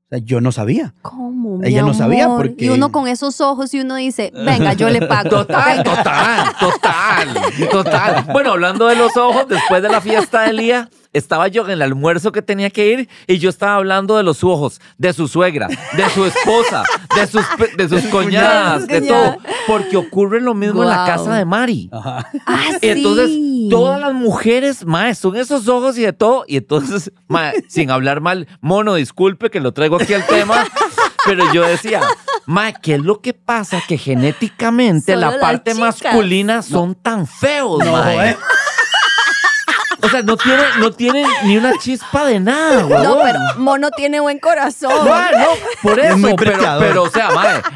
O 0.06 0.08
sea, 0.08 0.18
yo 0.24 0.40
no 0.40 0.52
sabía. 0.52 0.94
¿Cómo? 1.02 1.58
Ella 1.64 1.82
mi 1.82 1.88
no 1.88 1.94
sabía 1.94 2.26
amor? 2.26 2.46
porque- 2.48 2.64
Y 2.66 2.68
uno 2.68 2.92
con 2.92 3.08
esos 3.08 3.40
ojos 3.40 3.74
y 3.74 3.80
uno 3.80 3.96
dice, 3.96 4.30
venga, 4.34 4.72
yo 4.74 4.88
le 4.88 5.02
pago. 5.04 5.28
Total, 5.30 5.78
Venga. 5.78 5.96
total, 5.96 6.54
total, 6.60 7.68
total. 7.72 8.26
Bueno, 8.32 8.52
hablando 8.52 8.86
de 8.86 8.94
los 8.94 9.16
ojos, 9.16 9.48
después 9.48 9.82
de 9.82 9.88
la 9.88 10.00
fiesta 10.00 10.42
del 10.42 10.58
día, 10.58 10.88
estaba 11.16 11.48
yo 11.48 11.64
en 11.64 11.70
el 11.72 11.82
almuerzo 11.82 12.32
que 12.32 12.42
tenía 12.42 12.70
que 12.70 12.86
ir 12.88 13.08
y 13.26 13.38
yo 13.38 13.48
estaba 13.50 13.76
hablando 13.76 14.16
de 14.16 14.22
los 14.22 14.44
ojos, 14.44 14.80
de 14.98 15.12
su 15.12 15.28
suegra, 15.28 15.68
de 15.68 16.10
su 16.10 16.24
esposa, 16.24 16.84
de 17.16 17.26
sus, 17.26 17.44
pe- 17.58 17.72
de 17.76 17.88
sus 17.88 18.02
cuñadas, 18.10 18.86
de 18.86 19.00
todo. 19.02 19.36
Porque 19.66 19.96
ocurre 19.96 20.40
lo 20.40 20.54
mismo 20.54 20.82
en 20.82 20.88
la 20.90 21.04
casa 21.06 21.34
de 21.34 21.44
Mari. 21.44 21.88
Ajá. 21.92 22.28
Ah, 22.46 22.64
Y 22.80 22.88
entonces, 22.88 23.28
sí. 23.30 23.68
todas 23.70 24.00
las 24.00 24.12
mujeres, 24.14 24.84
mae, 24.86 25.14
son 25.14 25.36
esos 25.36 25.68
ojos 25.68 25.98
y 25.98 26.02
de 26.02 26.12
todo. 26.12 26.44
Y 26.46 26.56
entonces, 26.58 27.10
mae, 27.28 27.52
sin 27.68 27.90
hablar 27.90 28.20
mal, 28.20 28.46
mono, 28.60 28.94
disculpe 28.94 29.50
que 29.50 29.60
lo 29.60 29.72
traigo 29.72 29.96
aquí 30.00 30.14
al 30.14 30.26
tema, 30.26 30.66
pero 31.24 31.52
yo 31.52 31.62
decía, 31.66 32.00
mae, 32.46 32.74
¿qué 32.80 32.94
es 32.94 33.00
lo 33.00 33.20
que 33.20 33.32
pasa? 33.34 33.82
Que 33.88 33.98
genéticamente 33.98 35.14
Solo 35.14 35.30
la 35.32 35.40
parte 35.40 35.74
masculina 35.74 36.62
son 36.62 36.94
tan 36.94 37.26
feos, 37.26 37.84
No, 37.84 37.92
mae. 37.92 38.30
eh. 38.30 38.36
O 40.02 40.08
sea, 40.08 40.22
no 40.22 40.36
tienen 40.36 40.64
no 40.78 40.90
tienen 40.92 41.26
ni 41.44 41.56
una 41.56 41.72
chispa 41.78 42.24
de 42.26 42.38
nada, 42.40 42.82
güey. 42.82 43.02
No, 43.02 43.18
pero 43.22 43.38
Mono 43.56 43.90
tiene 43.90 44.20
buen 44.20 44.38
corazón. 44.38 44.92
No, 44.92 45.46
por 45.82 45.98
Es 45.98 46.06
eso, 46.06 46.18
muy 46.18 46.34
pero, 46.36 46.58
pero, 46.78 47.02
o 47.04 47.10
sea, 47.10 47.28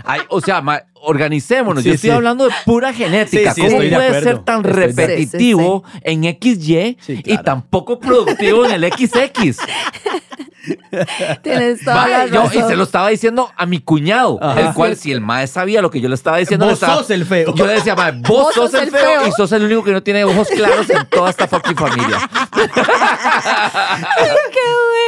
hay- 0.04 0.22
o 0.28 0.40
sea, 0.40 0.60
mae, 0.60 0.84
organicémonos. 1.02 1.82
Sí, 1.82 1.88
Yo 1.90 1.94
estoy 1.94 2.10
sí. 2.10 2.14
hablando 2.16 2.44
de 2.46 2.54
pura 2.64 2.92
genética. 2.92 3.54
Sí, 3.54 3.62
sí, 3.62 3.66
¿Cómo 3.68 3.78
puede 3.78 4.22
ser 4.22 4.38
tan 4.40 4.56
Estoy 4.64 4.72
repetitivo 4.72 5.84
en 6.02 6.22
XY 6.24 6.96
Sí, 7.00 7.12
y 7.18 7.22
claro. 7.22 7.42
tan 7.42 7.62
poco 7.62 7.98
productivo 7.98 8.64
en 8.66 8.72
el 8.72 8.92
XX? 8.92 9.58
Tienes 11.42 11.82
toda 11.82 11.96
Mae, 12.02 12.10
la 12.10 12.26
yo- 12.26 12.44
y 12.52 12.62
se 12.62 12.76
lo 12.76 12.82
estaba 12.84 13.08
diciendo 13.08 13.50
a 13.56 13.64
mi 13.64 13.80
cuñado, 13.80 14.38
Ajá. 14.42 14.60
el 14.60 14.74
cual, 14.74 14.94
si 14.96 15.10
el 15.10 15.20
mae 15.22 15.46
sabía 15.46 15.80
lo 15.80 15.90
que 15.90 16.00
yo 16.02 16.08
le 16.08 16.14
estaba 16.14 16.36
diciendo, 16.36 16.66
Vos 16.66 16.74
estaba- 16.74 16.96
sos 16.96 17.10
el 17.10 17.24
feo. 17.24 17.54
Yo 17.54 17.66
le 17.66 17.72
decía, 17.74 17.94
mae, 17.96 18.12
vos, 18.28 18.54
sos, 18.54 18.74
el 18.74 18.90
feo, 18.90 19.26
y 19.26 19.32
sos 19.32 19.50
el 19.52 19.64
único 19.64 19.82
que 19.82 19.92
no 19.92 20.02
tiene 20.02 20.22
ojos 20.24 20.48
claros 20.48 20.88
en 20.90 21.06
toda 21.06 21.30
esta 21.30 21.48
fucking 21.48 21.76
familia. 21.76 22.18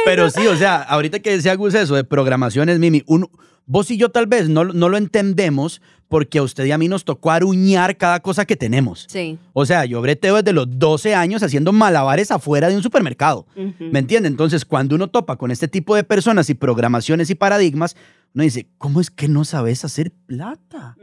Pero 0.05 0.29
sí, 0.29 0.45
o 0.47 0.55
sea, 0.57 0.77
ahorita 0.81 1.19
que 1.19 1.31
decía 1.31 1.55
Gus 1.55 1.73
eso 1.75 1.95
de 1.95 2.03
programaciones, 2.03 2.79
Mimi, 2.79 3.03
un- 3.05 3.29
vos 3.65 3.89
y 3.91 3.97
yo 3.97 4.09
tal 4.09 4.27
vez 4.27 4.49
no, 4.49 4.65
no 4.65 4.89
lo 4.89 4.97
entendemos 4.97 5.81
porque 6.13 6.37
a 6.37 6.43
usted 6.43 6.65
y 6.65 6.71
a 6.71 6.77
mí 6.77 6.87
nos 6.87 7.05
tocó 7.05 7.31
aruñar 7.31 7.97
cada 7.97 8.19
cosa 8.19 8.45
que 8.45 8.55
tenemos. 8.55 9.07
Sí. 9.09 9.39
O 9.53 9.65
sea, 9.65 9.85
yo 9.85 9.99
breteo 9.99 10.35
desde 10.35 10.53
los 10.53 10.67
12 10.69 11.15
años 11.15 11.41
haciendo 11.41 11.73
malabares 11.73 12.29
afuera 12.29 12.69
de 12.69 12.75
un 12.75 12.83
supermercado. 12.83 13.47
¿Me 13.79 13.97
entiende? 13.97 14.27
Entonces, 14.29 14.63
cuando 14.63 14.93
uno 14.95 15.07
topa 15.07 15.37
con 15.37 15.49
este 15.49 15.67
tipo 15.67 15.95
de 15.95 16.03
personas 16.03 16.51
y 16.51 16.53
programaciones 16.53 17.31
y 17.31 17.35
paradigmas, 17.35 17.95
uno 18.35 18.43
dice, 18.43 18.67
¿cómo 18.79 18.99
es 18.99 19.11
que 19.11 19.27
no 19.27 19.45
sabes 19.45 19.85
hacer 19.85 20.11
plata? 20.25 20.97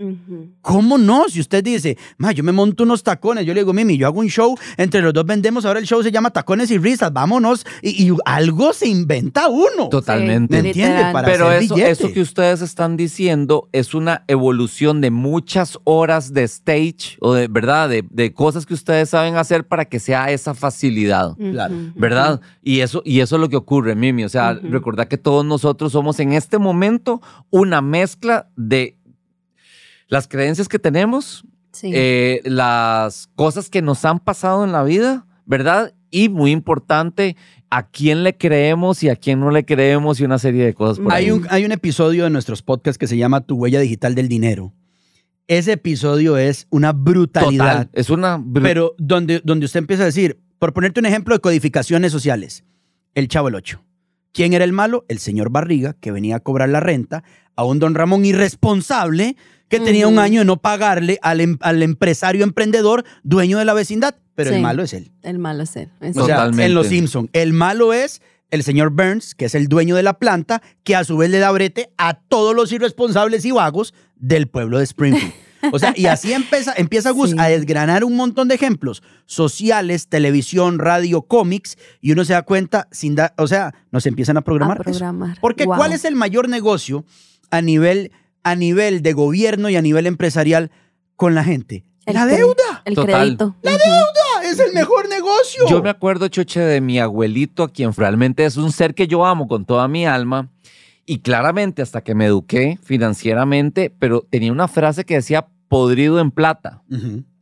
¿Cómo 0.63 0.99
no? 0.99 1.29
Si 1.29 1.39
usted 1.41 1.63
dice, 1.63 1.97
ma, 2.19 2.33
yo 2.33 2.43
me 2.43 2.51
monto 2.51 2.83
unos 2.83 3.05
tacones, 3.05 3.47
yo 3.47 3.55
le 3.55 3.61
digo, 3.61 3.73
Mimi, 3.73 3.97
yo 3.97 4.09
hago 4.09 4.19
un 4.19 4.29
show, 4.29 4.57
entre 4.77 5.01
los 5.01 5.13
dos 5.13 5.25
vendemos, 5.25 5.65
ahora 5.65 5.79
el 5.79 5.87
show 5.87 6.03
se 6.03 6.11
llama 6.11 6.31
Tacones 6.31 6.73
y 6.73 6.79
Risas, 6.79 7.13
vámonos. 7.13 7.65
Y, 7.83 8.09
y 8.09 8.17
algo 8.25 8.73
se 8.73 8.89
inventa 8.89 9.49
uno. 9.49 9.89
Totalmente. 9.89 10.61
¿Me 10.61 10.71
entiende? 10.71 11.05
Para 11.13 11.29
Pero 11.29 11.47
hacer 11.49 11.63
eso, 11.63 11.75
billete. 11.77 11.91
eso 11.93 12.13
que 12.13 12.21
ustedes 12.21 12.63
están 12.63 12.97
diciendo 12.97 13.69
es 13.71 13.95
una 13.95 14.25
evolución 14.27 15.01
de 15.01 15.13
muchas 15.13 15.79
horas 15.85 16.33
de 16.33 16.43
stage 16.43 17.17
o 17.21 17.35
de 17.35 17.47
verdad, 17.47 17.89
de, 17.89 18.05
de 18.11 18.33
cosas 18.33 18.67
que 18.67 18.75
ustedes 18.75 19.11
saben 19.11 19.37
hacer 19.37 19.69
para 19.69 19.85
que 19.85 20.01
sea 20.01 20.33
esa 20.33 20.55
facilidad. 20.55 21.37
Claro. 21.37 21.75
¿Verdad? 21.95 22.41
Y 22.63 22.81
eso, 22.81 23.03
y 23.05 23.21
eso 23.21 23.37
es 23.37 23.41
lo 23.41 23.49
que 23.49 23.57
ocurre, 23.57 23.95
Mimi. 23.95 24.25
O 24.25 24.29
sea, 24.29 24.55
recordad 24.55 25.07
que 25.07 25.17
todos 25.19 25.45
nosotros 25.45 25.93
somos 25.93 26.19
en 26.19 26.33
este 26.33 26.59
momento 26.59 27.20
una 27.51 27.81
mezcla 27.83 28.51
de 28.57 28.97
las 30.09 30.27
creencias 30.29 30.69
que 30.69 30.79
tenemos, 30.79 31.45
Sí. 31.73 31.93
eh, 31.95 32.41
las 32.45 33.29
cosas 33.37 33.71
que 33.71 33.81
nos 33.83 34.05
han 34.05 34.19
pasado 34.19 34.65
en 34.65 34.73
la 34.73 34.83
vida, 34.83 35.27
¿verdad? 35.47 35.95
Y 36.11 36.29
muy 36.29 36.51
importante, 36.51 37.37
a 37.71 37.87
quién 37.89 38.25
le 38.25 38.37
creemos 38.37 39.03
y 39.05 39.09
a 39.09 39.15
quién 39.15 39.39
no 39.39 39.53
le 39.53 39.65
creemos 39.65 40.19
y 40.19 40.25
una 40.25 40.39
serie 40.41 40.65
de 40.65 40.75
cosas 40.75 40.99
por 40.99 41.13
ahí. 41.13 41.27
Hay 41.27 41.31
un, 41.31 41.47
hay 41.51 41.65
un 41.65 41.71
episodio 41.71 42.25
de 42.25 42.31
nuestros 42.31 42.63
podcasts 42.63 42.99
que 42.99 43.07
se 43.07 43.17
llama 43.17 43.43
Tu 43.43 43.55
huella 43.55 43.79
digital 43.79 44.17
del 44.17 44.27
dinero. 44.27 44.75
Ese 45.47 45.73
episodio 45.73 46.37
es 46.37 46.67
una 46.71 46.93
brutalidad. 46.93 47.83
Total, 47.87 47.91
es 47.93 48.11
una... 48.11 48.39
br- 48.39 48.63
Pero 48.63 48.95
donde, 48.99 49.41
donde 49.45 49.67
usted 49.67 49.79
empieza 49.79 50.03
a 50.03 50.07
decir, 50.07 50.41
por 50.59 50.73
ponerte 50.73 50.99
un 50.99 51.07
ejemplo 51.07 51.35
de 51.37 51.41
codificaciones 51.41 52.11
sociales, 52.11 52.65
el 53.15 53.29
Chavo 53.29 53.47
el 53.49 53.55
Ocho. 53.55 53.81
¿Quién 54.33 54.53
era 54.53 54.65
el 54.65 54.73
malo? 54.73 55.05
El 55.09 55.19
señor 55.19 55.51
Barriga, 55.51 55.95
que 56.01 56.13
venía 56.13 56.37
a 56.37 56.41
cobrar 56.41 56.69
la 56.69 56.81
renta 56.81 57.25
a 57.57 57.65
un 57.65 57.79
don 57.79 57.95
Ramón 57.95 58.25
irresponsable 58.25 59.37
que 59.69 59.79
tenía 59.81 60.09
un 60.09 60.19
año 60.19 60.41
de 60.41 60.45
no 60.45 60.57
pagarle 60.57 61.19
al, 61.23 61.41
em- 61.41 61.59
al 61.61 61.83
empresario 61.83 62.43
emprendedor 62.45 63.05
dueño 63.23 63.59
de 63.59 63.65
la 63.65 63.73
vecindad. 63.75 64.17
Pero 64.35 64.51
el 64.55 64.63
malo 64.63 64.83
es 64.83 64.93
él. 64.95 65.13
El 65.23 65.39
malo 65.39 65.63
es 65.63 65.77
él. 65.77 65.91
O 66.01 66.05
sea, 66.13 66.13
Totalmente. 66.13 66.65
en 66.65 66.75
Los 66.75 66.87
Simpson, 66.89 67.29
el 67.33 67.53
malo 67.53 67.93
es 67.93 68.21
el 68.51 68.65
señor 68.65 68.91
Burns, 68.91 69.35
que 69.37 69.45
es 69.45 69.55
el 69.55 69.69
dueño 69.69 69.95
de 69.95 70.03
la 70.03 70.15
planta, 70.19 70.61
que 70.83 70.97
a 70.97 71.05
su 71.05 71.17
vez 71.17 71.31
le 71.31 71.39
da 71.39 71.51
brete 71.53 71.93
a 71.99 72.15
todos 72.15 72.55
los 72.55 72.73
irresponsables 72.73 73.45
y 73.45 73.53
vagos 73.53 73.95
del 74.17 74.49
pueblo 74.49 74.79
de 74.79 74.85
Springfield. 74.85 75.33
O 75.73 75.79
sea, 75.79 75.93
y 75.97 76.07
así 76.07 76.33
empieza, 76.33 76.73
empieza 76.77 77.11
Gus 77.13 77.31
Sí. 77.31 77.37
a 77.39 77.49
desgranar 77.49 78.05
un 78.05 78.17
montón 78.17 78.49
de 78.49 78.55
ejemplos 78.55 79.03
sociales, 79.27 80.09
televisión, 80.09 80.79
radio, 80.79 81.23
cómics, 81.23 81.77
y 82.01 82.13
uno 82.13 82.25
se 82.25 82.33
da 82.33 82.43
cuenta, 82.43 82.89
sin 82.91 83.15
dar, 83.15 83.35
o 83.39 83.47
sea, 83.47 83.75
nos 83.91 84.07
empiezan 84.07 84.37
a 84.37 84.41
programar. 84.43 84.79
A 84.79 84.83
eso. 84.83 84.91
programar. 84.91 85.39
Porque 85.41 85.65
Wow. 85.67 85.77
¿cuál 85.77 85.93
es 85.93 86.05
el 86.05 86.17
mayor 86.17 86.49
negocio 86.49 87.05
a 87.51 87.61
nivel, 87.63 88.13
a 88.43 88.55
nivel 88.55 89.03
de 89.03 89.13
gobierno 89.13 89.69
y 89.71 89.77
a 89.77 89.83
nivel 89.83 90.07
empresarial 90.07 90.71
con 91.17 91.35
la 91.35 91.45
gente? 91.45 91.85
El 92.07 92.15
la 92.15 92.27
deuda. 92.27 92.83
El 92.87 92.95
Total. 92.95 93.15
crédito. 93.21 93.57
La 93.63 93.73
Ah, 93.73 94.43
Es 94.45 94.59
el 94.59 94.73
mejor 94.73 95.09
negocio. 95.09 95.63
Yo 95.69 95.83
me 95.83 95.91
acuerdo, 95.91 96.27
Choche, 96.29 96.61
de 96.61 96.81
mi 96.81 96.99
abuelito, 96.99 97.63
a 97.63 97.69
quien 97.73 97.93
realmente 97.93 98.45
es 98.47 98.57
un 98.57 98.73
ser 98.73 98.95
que 98.95 99.07
yo 99.07 99.25
amo 99.27 99.47
con 99.47 99.65
toda 99.65 99.87
mi 99.87 100.07
alma. 100.07 100.49
Y 101.07 101.19
claramente, 101.21 101.83
hasta 101.83 102.03
que 102.03 102.15
me 102.15 102.27
eduqué 102.27 102.79
financieramente, 102.83 103.95
pero 103.99 104.27
tenía 104.31 104.53
una 104.53 104.69
frase 104.69 105.05
que 105.05 105.15
decía 105.15 105.47
podrido 105.69 106.21
en 106.21 106.31
plata. 106.31 106.83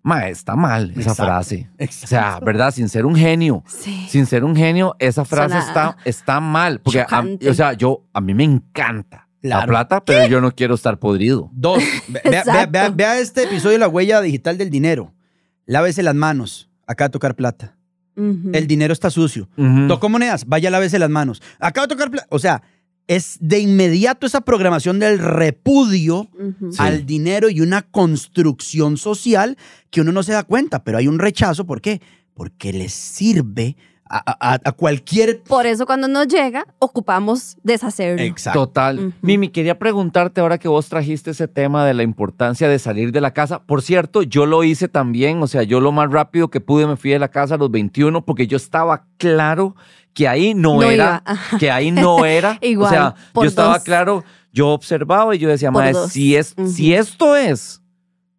Ma, 0.02 0.28
está 0.28 0.56
mal 0.56 0.90
esa 0.92 1.00
Exacto, 1.10 1.24
frase. 1.24 1.68
exacto. 1.76 2.04
O 2.04 2.08
sea, 2.08 2.40
¿verdad? 2.40 2.70
Sin 2.72 2.88
ser 2.88 3.04
un 3.04 3.14
genio. 3.14 3.62
Sí. 3.66 4.06
Sin 4.08 4.24
ser 4.26 4.44
un 4.44 4.56
genio, 4.56 4.96
esa 4.98 5.24
frase 5.24 5.58
está, 5.58 5.96
está 6.04 6.40
mal. 6.40 6.80
Porque, 6.80 7.00
a- 7.00 7.24
o 7.50 7.54
sea, 7.54 7.74
yo, 7.74 8.04
a 8.14 8.20
mí 8.20 8.32
me 8.32 8.44
encanta 8.44 9.28
la 9.42 9.66
plata, 9.66 10.02
pero 10.04 10.26
yo 10.26 10.40
no 10.40 10.52
quiero 10.52 10.74
estar 10.74 10.98
podrido. 10.98 11.50
Dos, 11.52 11.82
ve- 12.08 12.20
vea, 12.24 12.44
vea- 12.44 12.66
vea- 12.66 12.90
vea 12.90 13.18
este 13.18 13.44
episodio 13.44 13.72
de 13.74 13.78
la 13.80 13.88
huella 13.88 14.20
digital 14.22 14.56
del 14.56 14.70
dinero. 14.70 15.12
Lávese 15.66 16.02
las 16.02 16.14
manos. 16.14 16.70
Acá 16.86 17.06
a 17.06 17.08
tocar 17.10 17.34
plata. 17.34 17.74
El 18.16 18.66
dinero 18.66 18.92
está 18.92 19.10
sucio. 19.10 19.48
Ujú. 19.56 19.86
Tocó 19.86 20.08
monedas, 20.08 20.44
vaya 20.46 20.70
lávese 20.70 20.98
las 20.98 21.08
manos. 21.10 21.40
Acaba 21.60 21.86
de 21.86 21.94
tocar 21.94 22.10
plata. 22.10 22.26
O 22.30 22.38
sea, 22.40 22.62
es 23.08 23.38
de 23.40 23.58
inmediato 23.58 24.26
esa 24.26 24.42
programación 24.42 24.98
del 25.00 25.18
repudio 25.18 26.28
al 26.78 27.04
dinero 27.06 27.48
y 27.50 27.60
una 27.60 27.82
construcción 27.82 28.96
social 28.96 29.56
que 29.90 30.00
uno 30.02 30.12
no 30.12 30.22
se 30.22 30.32
da 30.32 30.44
cuenta, 30.44 30.84
pero 30.84 30.98
hay 30.98 31.08
un 31.08 31.18
rechazo. 31.18 31.66
¿Por 31.66 31.80
qué? 31.80 32.00
Porque 32.34 32.72
les 32.72 32.92
sirve 32.92 33.76
a, 34.10 34.22
a- 34.54 34.60
a 34.64 34.72
cualquier... 34.72 35.42
Por 35.42 35.66
eso 35.66 35.84
cuando 35.84 36.08
nos 36.08 36.28
llega, 36.28 36.66
ocupamos 36.78 37.56
deshacerlo. 37.62 38.22
Exacto. 38.22 38.66
Total. 38.66 39.12
Mimi, 39.22 39.48
quería 39.50 39.78
preguntarte 39.78 40.40
ahora 40.40 40.56
que 40.58 40.68
vos 40.68 40.88
trajiste 40.88 41.32
ese 41.32 41.46
tema 41.48 41.84
de 41.86 41.92
la 41.94 42.02
importancia 42.02 42.68
de 42.68 42.78
salir 42.78 43.12
de 43.12 43.20
la 43.20 43.32
casa. 43.34 43.62
Por 43.64 43.82
cierto, 43.82 44.22
yo 44.22 44.46
lo 44.46 44.64
hice 44.64 44.88
también, 44.88 45.42
o 45.42 45.46
sea, 45.46 45.62
yo 45.62 45.80
lo 45.80 45.92
más 45.92 46.10
rápido 46.10 46.48
que 46.48 46.60
pude 46.60 46.86
me 46.86 46.96
fui 46.96 47.10
de 47.10 47.18
la 47.18 47.28
casa 47.30 47.56
a 47.56 47.58
los 47.58 47.70
21 47.70 48.24
porque 48.24 48.46
yo 48.46 48.56
estaba 48.56 49.06
claro 49.18 49.76
que 50.18 50.26
ahí 50.26 50.52
no, 50.52 50.80
No 50.80 50.82
era, 50.82 51.22
iba, 51.24 51.58
que 51.60 51.70
ahí 51.70 51.92
no 51.92 52.24
era. 52.24 52.58
Igual, 52.60 52.88
o 52.88 52.90
sea, 52.90 53.14
por 53.32 53.44
yo 53.44 53.48
estaba 53.50 53.74
dos. 53.74 53.84
claro, 53.84 54.24
yo 54.52 54.70
observaba 54.70 55.32
y 55.36 55.38
yo 55.38 55.48
decía, 55.48 55.70
madre, 55.70 55.94
si, 56.10 56.34
es, 56.34 56.56
si 56.66 56.92
esto 56.92 57.36
es, 57.36 57.80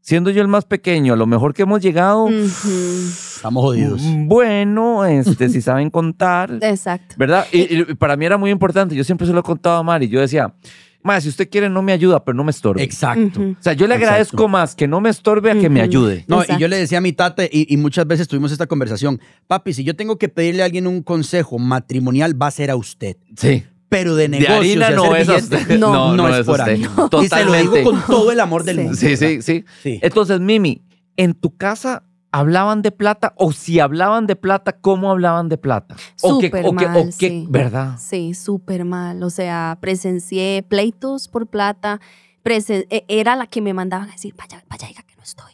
siendo 0.02 0.30
yo 0.30 0.42
el 0.42 0.50
más 0.50 0.66
pequeño, 0.66 1.14
a 1.14 1.16
lo 1.16 1.26
mejor 1.26 1.54
que 1.54 1.62
hemos 1.62 1.80
llegado. 1.82 2.28
Estamos 2.28 3.64
jodidos. 3.64 4.02
mm, 4.02 4.28
bueno, 4.28 5.06
este, 5.06 5.48
si 5.48 5.62
saben 5.62 5.90
contar, 5.90 6.58
Exacto. 6.60 7.16
¿Verdad? 7.18 7.46
Y, 7.54 7.80
y 7.80 7.84
para 7.96 8.18
mí 8.18 8.26
era 8.26 8.38
muy 8.38 8.52
importante. 8.52 8.94
Yo 8.94 9.06
siempre 9.06 9.26
se 9.26 9.32
lo 9.32 9.40
he 9.40 9.44
contado 9.44 9.78
a 9.78 9.84
Mari. 9.84 10.10
Yo 10.10 10.20
decía, 10.20 10.54
Mari, 11.02 11.22
si 11.22 11.30
usted 11.30 11.50
quiere, 11.50 11.70
no 11.70 11.82
me 11.82 11.93
ayuda, 11.93 12.24
pero 12.26 12.36
no 12.36 12.43
me 12.43 12.52
estorbe. 12.52 12.84
Exacto. 12.84 13.39
O 13.41 13.56
sea, 13.64 13.74
yo 13.74 13.88
le 13.88 13.95
Exacto. 13.95 14.06
agradezco 14.14 14.47
más 14.50 14.76
que 14.76 14.88
no 14.88 15.00
me 15.00 15.10
estorbe 15.10 15.52
a 15.52 15.56
que 15.60 15.70
me 15.70 15.82
ayude. 15.82 16.26
No, 16.28 16.43
y 16.43 16.58
yo 16.60 16.68
le 16.68 16.76
decía 16.78 16.97
a 16.97 17.02
mi 17.02 17.14
tata, 17.14 17.45
y, 17.45 17.66
y 17.74 17.78
muchas 17.78 18.06
veces 18.06 18.28
tuvimos 18.28 18.52
esta 18.52 18.68
conversación, 18.68 19.20
papi, 19.47 19.74
si 19.74 19.84
yo 19.86 19.95
tengo 19.95 20.18
que 20.18 20.28
pedirle 20.30 20.62
a 20.62 20.66
alguien 20.66 20.88
un 20.88 21.02
consejo 21.02 21.58
matrimonial, 21.58 22.39
va 22.41 22.47
a 22.47 22.52
ser 22.52 22.70
a 22.70 22.76
usted. 22.76 23.16
Sí. 23.38 23.64
Pero 23.88 24.16
de 24.16 24.24
De 24.28 24.39
negocios 24.39 24.60
harina 24.60 24.91
y 24.91 24.95
no 24.95 25.14
hacer 25.14 25.36
es 25.36 25.43
usted. 25.43 25.70
No, 25.80 26.16
no, 26.16 26.28
es 26.36 26.45
por 26.45 26.60
usted. 26.60 26.74
ahí. 26.74 26.86
Y 27.24 27.28
se 27.30 27.45
lo 27.45 27.54
digo 27.54 27.84
con 27.84 28.02
todo 28.06 28.32
el 28.32 28.39
amor 28.39 28.64
del 28.64 28.76
Sí. 28.76 28.82
mundo. 28.84 28.97
Sí, 28.97 29.16
sí. 29.18 29.41
Sí. 29.41 29.64
Entonces, 30.04 30.39
Mimi, 30.41 30.84
¿en 31.18 31.34
tu 31.34 31.56
casa 31.56 32.04
hablaban 32.32 32.82
de 32.82 32.92
plata? 32.92 33.34
O 33.38 33.52
si 33.52 33.80
hablaban 33.80 34.28
de 34.28 34.36
plata, 34.36 34.74
¿cómo 34.74 35.12
hablaban 35.12 35.50
de 35.50 35.58
plata? 35.58 35.96
Súper 36.16 36.66
o 36.66 36.76
que- 36.76 36.86
o 36.86 36.90
mal, 36.90 37.14
que- 37.18 37.30
sí. 37.30 37.46
¿Verdad? 37.50 37.98
Sí, 38.00 38.34
súper 38.34 38.86
mal. 38.86 39.22
O 39.24 39.30
sea, 39.30 39.78
presencié 39.82 40.64
pleitos 40.68 41.28
por 41.28 41.48
plata. 41.48 42.00
Presen- 42.44 42.88
e- 42.90 43.06
era 43.08 43.36
la 43.36 43.48
que 43.48 43.62
me 43.62 43.74
mandaban 43.74 44.10
a 44.10 44.14
decir, 44.14 44.34
vaya, 44.38 44.64
vaya, 44.70 44.88
diga 44.88 45.04
que 45.04 45.16
no 45.16 45.24
estoy. 45.24 45.52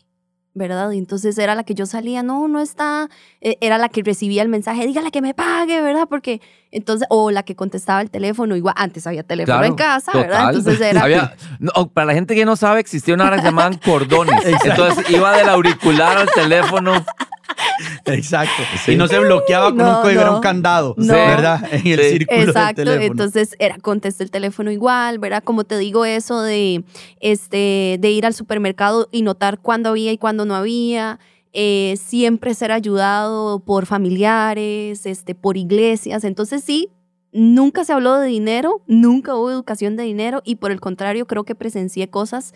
¿Verdad? 0.58 0.92
Y 0.92 0.98
entonces 0.98 1.38
era 1.38 1.54
la 1.54 1.66
que 1.66 1.74
yo 1.76 1.86
salía, 1.86 2.24
no, 2.24 2.48
no 2.48 2.62
está. 2.62 3.10
E- 3.42 3.58
Era 3.60 3.78
la 3.78 3.90
que 3.90 4.02
recibía 4.04 4.42
el 4.42 4.48
mensaje, 4.48 4.88
dígale 4.88 5.12
que 5.12 5.22
me 5.22 5.34
pague, 5.34 5.82
¿verdad? 5.82 6.08
Porque 6.10 6.40
entonces, 6.72 7.06
o 7.10 7.30
la 7.30 7.44
que 7.44 7.56
contestaba 7.58 8.00
el 8.02 8.10
teléfono, 8.10 8.56
igual 8.56 8.74
antes 8.78 9.06
había 9.06 9.24
teléfono 9.24 9.58
Claro, 9.58 9.66
en 9.68 9.76
casa, 9.76 10.14
¿verdad? 10.14 10.48
Entonces 10.56 10.80
era. 10.92 11.04
Había- 11.04 11.36
no, 11.60 11.90
para 11.90 12.06
la 12.06 12.14
gente 12.14 12.36
que 12.36 12.46
no 12.46 12.56
sabe, 12.56 12.80
existía 12.80 13.14
una 13.16 13.26
hora 13.26 13.36
que 13.36 13.42
se 13.42 13.48
llamaban 13.50 13.78
cordones. 13.80 14.46
Entonces 14.64 15.10
iba 15.10 15.36
del 15.36 15.50
auricular 15.50 16.18
al 16.18 16.30
teléfono. 16.34 17.04
Exacto. 18.06 18.64
Sí. 18.84 18.94
Y 18.94 18.96
no 18.96 19.08
se 19.08 19.20
bloqueaba 19.20 19.68
con 19.70 19.78
No, 19.78 19.98
un 19.98 20.02
código, 20.02 20.22
era 20.22 20.32
un 20.32 20.42
candado, 20.42 20.96
No. 20.98 21.14
¿verdad? 21.14 21.62
En 21.72 21.88
el 21.88 22.00
Sí. 22.00 22.10
círculo 22.12 22.42
Exacto, 22.42 22.82
del 22.82 22.90
teléfono. 22.94 23.12
entonces 23.24 23.56
era 23.60 23.78
contesté 23.78 24.24
el 24.24 24.32
teléfono 24.32 24.72
igual, 24.72 25.20
¿verdad? 25.20 25.44
Como 25.44 25.64
te 25.64 25.78
digo 25.78 26.06
eso 26.06 26.42
de 26.42 26.84
este 27.20 27.98
de 28.00 28.12
ir 28.12 28.26
al 28.26 28.34
supermercado 28.34 29.08
y 29.12 29.22
notar 29.22 29.60
cuándo 29.60 29.90
había 29.90 30.12
y 30.12 30.18
cuándo 30.18 30.46
no 30.46 30.56
había, 30.56 31.20
eh, 31.54 31.96
siempre 31.98 32.54
ser 32.54 32.72
ayudado 32.72 33.60
por 33.60 33.86
familiares, 33.86 35.06
este 35.06 35.36
por 35.36 35.58
iglesias, 35.58 36.24
entonces 36.24 36.64
sí, 36.64 36.90
nunca 37.32 37.84
se 37.86 37.94
habló 37.94 38.18
de 38.20 38.28
dinero, 38.28 38.82
nunca 38.88 39.36
hubo 39.36 39.52
educación 39.52 39.96
de 39.96 40.04
dinero 40.04 40.42
y 40.46 40.56
por 40.56 40.72
el 40.72 40.80
contrario 40.80 41.26
creo 41.28 41.44
que 41.44 41.56
presencié 41.56 42.10
cosas 42.10 42.54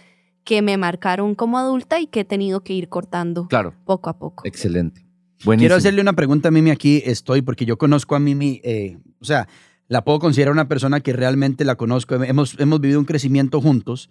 que 0.49 0.63
me 0.63 0.77
marcaron 0.77 1.35
como 1.35 1.59
adulta 1.59 1.99
y 1.99 2.07
que 2.07 2.21
he 2.21 2.25
tenido 2.25 2.61
que 2.63 2.73
ir 2.73 2.89
cortando 2.89 3.47
Claro, 3.47 3.75
poco 3.85 4.09
a 4.09 4.17
poco. 4.17 4.41
excelente. 4.47 5.05
Buenísimo. 5.45 5.59
Quiero 5.59 5.75
hacerle 5.75 6.01
una 6.01 6.13
pregunta 6.13 6.47
a 6.47 6.51
Mimi 6.51 6.71
aquí, 6.71 7.03
estoy, 7.05 7.43
porque 7.43 7.65
yo 7.65 7.77
conozco 7.77 8.15
a 8.15 8.19
Mimi, 8.19 8.59
eh, 8.63 8.97
o 9.21 9.25
sea, 9.25 9.47
la 9.87 10.03
puedo 10.03 10.17
considerar 10.17 10.51
una 10.51 10.67
persona 10.67 11.01
que 11.01 11.13
realmente 11.13 11.65
la 11.65 11.75
conozco, 11.75 12.15
hemos, 12.23 12.59
hemos 12.59 12.81
vivido 12.81 12.99
un 12.99 13.05
crecimiento 13.05 13.61
juntos. 13.61 14.09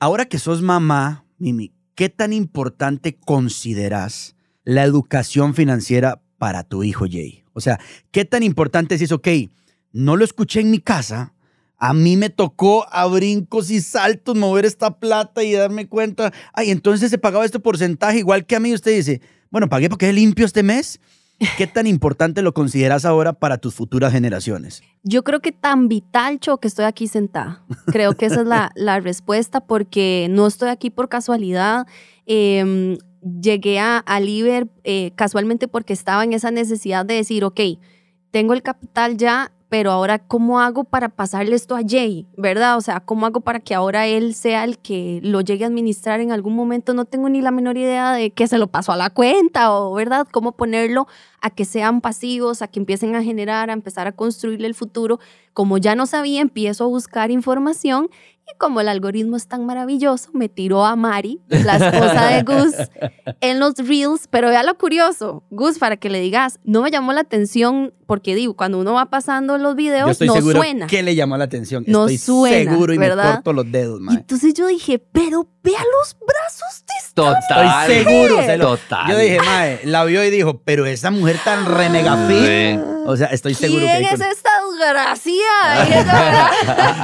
Ahora 0.00 0.24
que 0.24 0.38
sos 0.38 0.62
mamá, 0.62 1.26
Mimi, 1.36 1.74
¿qué 1.94 2.08
tan 2.08 2.32
importante 2.32 3.18
consideras 3.18 4.36
la 4.64 4.84
educación 4.84 5.52
financiera 5.54 6.22
para 6.38 6.64
tu 6.64 6.82
hijo 6.82 7.04
Jay? 7.10 7.44
O 7.52 7.60
sea, 7.60 7.78
¿qué 8.10 8.24
tan 8.24 8.42
importante 8.42 8.94
es 8.94 9.02
eso? 9.02 9.16
Ok, 9.16 9.28
no 9.92 10.16
lo 10.16 10.24
escuché 10.24 10.60
en 10.60 10.70
mi 10.70 10.78
casa, 10.78 11.34
a 11.78 11.94
mí 11.94 12.16
me 12.16 12.28
tocó 12.28 12.86
a 12.90 13.06
brincos 13.06 13.70
y 13.70 13.80
saltos 13.80 14.36
mover 14.36 14.64
esta 14.64 14.98
plata 14.98 15.44
y 15.44 15.52
darme 15.52 15.88
cuenta, 15.88 16.32
ay, 16.52 16.70
entonces 16.70 17.10
se 17.10 17.18
pagaba 17.18 17.44
este 17.44 17.60
porcentaje 17.60 18.18
igual 18.18 18.46
que 18.46 18.56
a 18.56 18.60
mí. 18.60 18.74
Usted 18.74 18.96
dice, 18.96 19.20
bueno, 19.50 19.68
pagué 19.68 19.88
porque 19.88 20.08
es 20.08 20.14
limpio 20.14 20.44
este 20.44 20.62
mes. 20.62 21.00
¿Qué 21.56 21.68
tan 21.68 21.86
importante 21.86 22.42
lo 22.42 22.52
consideras 22.52 23.04
ahora 23.04 23.32
para 23.32 23.58
tus 23.58 23.74
futuras 23.74 24.12
generaciones? 24.12 24.82
Yo 25.04 25.22
creo 25.22 25.40
que 25.40 25.52
tan 25.52 25.86
vital, 25.86 26.40
Cho, 26.40 26.58
que 26.58 26.66
estoy 26.66 26.84
aquí 26.84 27.06
sentada. 27.06 27.64
Creo 27.86 28.14
que 28.14 28.26
esa 28.26 28.40
es 28.40 28.46
la, 28.46 28.72
la 28.76 28.98
respuesta 28.98 29.60
porque 29.60 30.26
no 30.30 30.48
estoy 30.48 30.70
aquí 30.70 30.90
por 30.90 31.08
casualidad. 31.08 31.86
Eh, 32.26 32.98
llegué 33.40 33.78
a, 33.78 33.98
a 33.98 34.20
Liber 34.20 34.68
eh, 34.84 35.12
casualmente 35.14 35.68
porque 35.68 35.92
estaba 35.92 36.24
en 36.24 36.32
esa 36.32 36.50
necesidad 36.50 37.06
de 37.06 37.14
decir, 37.14 37.44
ok, 37.44 37.60
tengo 38.30 38.52
el 38.52 38.62
capital 38.62 39.16
ya, 39.16 39.52
pero 39.68 39.90
ahora, 39.90 40.18
¿cómo 40.18 40.60
hago 40.60 40.84
para 40.84 41.10
pasarle 41.10 41.54
esto 41.54 41.76
a 41.76 41.80
Jay? 41.86 42.26
¿Verdad? 42.36 42.78
O 42.78 42.80
sea, 42.80 43.00
¿cómo 43.00 43.26
hago 43.26 43.40
para 43.40 43.60
que 43.60 43.74
ahora 43.74 44.06
él 44.06 44.34
sea 44.34 44.64
el 44.64 44.78
que 44.78 45.20
lo 45.22 45.42
llegue 45.42 45.64
a 45.64 45.66
administrar 45.66 46.20
en 46.20 46.32
algún 46.32 46.54
momento? 46.54 46.94
No 46.94 47.04
tengo 47.04 47.28
ni 47.28 47.42
la 47.42 47.50
menor 47.50 47.76
idea 47.76 48.12
de 48.12 48.30
que 48.30 48.48
se 48.48 48.56
lo 48.56 48.68
pasó 48.68 48.92
a 48.92 48.96
la 48.96 49.10
cuenta 49.10 49.74
o, 49.74 49.92
¿verdad? 49.92 50.26
¿Cómo 50.30 50.52
ponerlo 50.52 51.06
a 51.42 51.50
que 51.50 51.66
sean 51.66 52.00
pasivos, 52.00 52.62
a 52.62 52.68
que 52.68 52.80
empiecen 52.80 53.14
a 53.14 53.22
generar, 53.22 53.68
a 53.68 53.74
empezar 53.74 54.06
a 54.06 54.12
construirle 54.12 54.66
el 54.66 54.74
futuro? 54.74 55.20
Como 55.52 55.76
ya 55.76 55.94
no 55.94 56.06
sabía, 56.06 56.40
empiezo 56.40 56.84
a 56.84 56.88
buscar 56.88 57.30
información 57.30 58.08
y 58.52 58.56
como 58.58 58.80
el 58.80 58.88
algoritmo 58.88 59.36
es 59.36 59.46
tan 59.46 59.66
maravilloso, 59.66 60.30
me 60.32 60.48
tiró 60.48 60.84
a 60.86 60.96
Mari, 60.96 61.40
la 61.48 61.76
esposa 61.76 62.26
de 62.28 62.42
Gus, 62.42 62.74
en 63.40 63.60
los 63.60 63.74
reels, 63.76 64.26
pero 64.30 64.48
vea 64.48 64.62
lo 64.62 64.76
curioso, 64.78 65.42
Gus, 65.50 65.78
para 65.78 65.96
que 65.96 66.08
le 66.08 66.20
digas, 66.20 66.58
no 66.64 66.82
me 66.82 66.90
llamó 66.90 67.12
la 67.12 67.20
atención 67.20 67.92
porque 68.06 68.34
digo, 68.34 68.54
cuando 68.56 68.78
uno 68.78 68.94
va 68.94 69.06
pasando 69.10 69.58
los 69.58 69.72
Yo 69.72 69.76
videos, 69.76 70.10
estoy 70.12 70.28
no 70.28 70.34
seguro 70.34 70.60
suena. 70.60 70.86
que 70.86 71.02
le 71.02 71.14
llamó 71.14 71.36
la 71.36 71.44
atención. 71.44 71.84
No 71.86 72.06
estoy 72.06 72.16
suena, 72.18 72.70
seguro 72.72 72.94
y 72.94 72.98
me 72.98 73.06
¿verdad? 73.06 73.34
corto 73.34 73.52
los 73.52 73.70
dedos, 73.70 74.00
Y 74.00 74.04
mae. 74.04 74.16
entonces 74.16 74.54
yo 74.54 74.66
dije, 74.66 74.98
pero 74.98 75.46
vea 75.62 75.80
los 76.00 76.16
brazos 76.18 76.84
de 76.86 76.94
esta 77.06 77.14
Total. 77.48 77.90
Estoy 77.90 78.04
seguro. 78.14 78.42
se 78.46 78.56
lo- 78.56 78.76
Total. 78.78 79.10
Yo 79.10 79.18
dije, 79.18 79.38
mae, 79.40 79.80
la 79.84 80.04
vio 80.04 80.24
y 80.24 80.30
dijo, 80.30 80.62
pero 80.64 80.86
esa 80.86 81.10
mujer 81.10 81.36
tan 81.44 81.66
renegafín. 81.66 82.46
Sí. 82.78 82.80
O 83.06 83.16
sea, 83.16 83.26
estoy 83.28 83.52
seguro 83.54 83.80
que... 83.84 83.92
¿Quién 83.98 84.04
es 84.04 84.10
con- 84.20 84.22
esta 84.22 84.47
desgracia? 84.78 85.42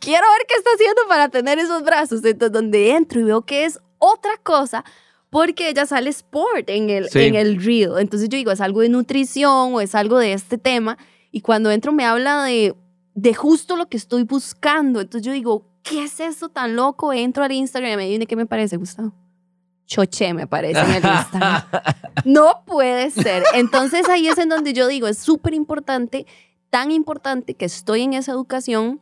Quiero 0.00 0.26
ver 0.30 0.46
qué 0.48 0.54
está 0.56 0.70
haciendo 0.74 1.02
para 1.08 1.28
tener 1.28 1.58
esos 1.58 1.82
brazos. 1.82 2.24
Entonces, 2.24 2.52
donde 2.52 2.90
entro 2.92 3.20
y 3.20 3.24
veo 3.24 3.42
que 3.42 3.64
es 3.64 3.78
otra 3.98 4.36
cosa, 4.42 4.84
porque 5.30 5.68
ella 5.68 5.86
sale 5.86 6.10
sport 6.10 6.68
en 6.70 6.90
el, 6.90 7.08
Sí. 7.10 7.20
en 7.20 7.34
el 7.34 7.62
reel. 7.62 7.92
Entonces 7.98 8.28
yo 8.28 8.36
digo, 8.36 8.50
es 8.52 8.60
algo 8.60 8.80
de 8.80 8.88
nutrición 8.88 9.74
o 9.74 9.80
es 9.80 9.94
algo 9.94 10.18
de 10.18 10.32
este 10.32 10.58
tema. 10.58 10.98
Y 11.30 11.40
cuando 11.40 11.70
entro 11.70 11.92
me 11.92 12.04
habla 12.04 12.42
de, 12.44 12.74
de 13.14 13.34
justo 13.34 13.76
lo 13.76 13.88
que 13.88 13.96
estoy 13.96 14.22
buscando. 14.22 15.00
Entonces 15.00 15.26
yo 15.26 15.32
digo, 15.32 15.66
¿qué 15.82 16.04
es 16.04 16.20
eso 16.20 16.48
tan 16.48 16.76
loco? 16.76 17.12
Entro 17.12 17.44
al 17.44 17.52
Instagram 17.52 17.92
y 17.92 17.96
me 17.96 18.08
viene, 18.08 18.26
¿qué 18.26 18.36
me 18.36 18.46
parece, 18.46 18.76
Gustavo? 18.76 19.12
Choché 19.86 20.34
me 20.34 20.46
parece 20.46 20.80
en 20.80 20.90
el 20.90 21.04
Instagram. 21.16 21.62
No 22.24 22.64
puede 22.66 23.10
ser. 23.10 23.44
Entonces 23.54 24.08
ahí 24.08 24.26
es 24.28 24.38
en 24.38 24.48
donde 24.48 24.72
yo 24.72 24.88
digo, 24.88 25.06
es 25.06 25.18
súper 25.18 25.54
importante, 25.54 26.26
tan 26.70 26.90
importante 26.90 27.54
que 27.54 27.64
estoy 27.64 28.02
en 28.02 28.14
esa 28.14 28.32
educación 28.32 29.00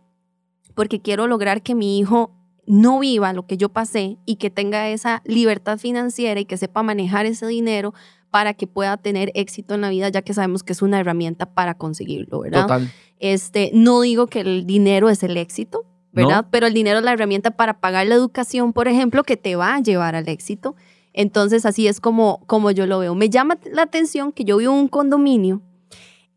porque 0.74 1.01
quiero 1.01 1.26
lograr 1.26 1.62
que 1.62 1.74
mi 1.74 1.99
hijo 1.99 2.32
no 2.66 2.99
viva 2.99 3.32
lo 3.32 3.47
que 3.47 3.57
yo 3.57 3.68
pasé 3.68 4.18
y 4.24 4.37
que 4.37 4.51
tenga 4.51 4.89
esa 4.89 5.22
libertad 5.24 5.78
financiera 5.78 6.41
y 6.41 6.45
que 6.45 6.57
sepa 6.57 6.82
manejar 6.82 7.26
ese 7.26 7.47
dinero 7.47 7.95
para 8.30 8.55
que 8.55 8.66
pueda 8.66 8.97
tener 8.97 9.30
éxito 9.35 9.74
en 9.74 9.82
la 9.82 9.91
vida, 9.91 10.09
ya 10.09 10.22
que 10.22 10.35
sabemos 10.35 10.62
que 10.62 10.72
es 10.72 10.82
una 10.82 10.99
herramienta 10.99 11.47
para 11.47 11.74
conseguirlo, 11.74 12.41
¿verdad? 12.41 12.62
Total. 12.62 12.93
Este, 13.20 13.70
no 13.72 14.01
digo 14.01 14.26
que 14.26 14.41
el 14.41 14.66
dinero 14.66 15.09
es 15.09 15.22
el 15.22 15.37
éxito, 15.37 15.85
¿verdad? 16.15 16.45
No. 16.45 16.51
Pero 16.51 16.67
el 16.67 16.75
dinero 16.75 16.99
es 16.99 17.05
la 17.05 17.12
herramienta 17.12 17.51
para 17.51 17.81
pagar 17.81 18.07
la 18.07 18.15
educación, 18.15 18.73
por 18.73 18.89
ejemplo, 18.89 19.25
que 19.25 19.37
te 19.37 19.57
va 19.57 19.75
a 19.75 19.81
llevar 19.81 20.15
al 20.15 20.29
éxito. 20.29 20.77
Entonces 21.12 21.67
así 21.67 21.87
es 21.87 22.01
como, 22.01 22.43
como 22.47 22.71
yo 22.71 22.87
lo 22.87 22.99
veo. 22.99 23.15
Me 23.15 23.31
llama 23.31 23.59
la 23.71 23.83
atención 23.83 24.33
que 24.33 24.45
yo 24.45 24.57
vivo 24.57 24.73
en 24.73 24.79
un 24.79 24.89
condominio 24.89 25.62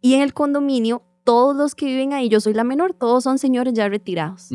y 0.01 0.13
en 0.13 0.21
el 0.21 0.33
condominio 0.33 1.03
todos 1.23 1.55
los 1.55 1.75
que 1.75 1.87
viven 1.87 2.13
ahí, 2.13 2.29
yo 2.29 2.39
soy 2.39 2.53
la 2.53 2.63
menor, 2.63 2.93
todos 2.93 3.23
son 3.23 3.37
señores 3.37 3.73
ya 3.73 3.89
retirados. 3.89 4.49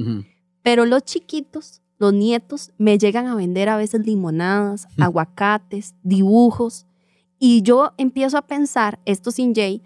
Pero 0.62 0.86
los 0.86 1.04
chiquitos, 1.04 1.82
los 1.98 2.14
nietos, 2.14 2.72
me 2.78 2.96
llegan 2.96 3.26
a 3.26 3.34
vender 3.34 3.68
a 3.68 3.76
veces 3.76 4.06
limonadas, 4.06 4.88
aguacates, 4.98 5.94
dibujos. 6.02 6.86
Y 7.38 7.60
yo 7.60 7.92
empiezo 7.98 8.38
a 8.38 8.46
pensar, 8.46 9.00
esto 9.04 9.30
sin 9.30 9.54
Jay, 9.54 9.82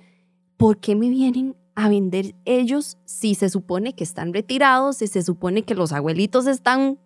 ¿por 0.56 0.78
qué 0.78 0.94
me 0.94 1.08
vienen 1.08 1.56
a 1.76 1.88
vender 1.88 2.34
ellos 2.46 2.96
si 3.04 3.34
se 3.34 3.48
supone 3.50 3.94
que 3.94 4.02
están 4.02 4.32
retirados, 4.32 4.96
si 4.96 5.06
se 5.06 5.22
supone 5.22 5.62
que 5.62 5.74
los 5.74 5.92
abuelitos 5.92 6.46
están, 6.46 6.98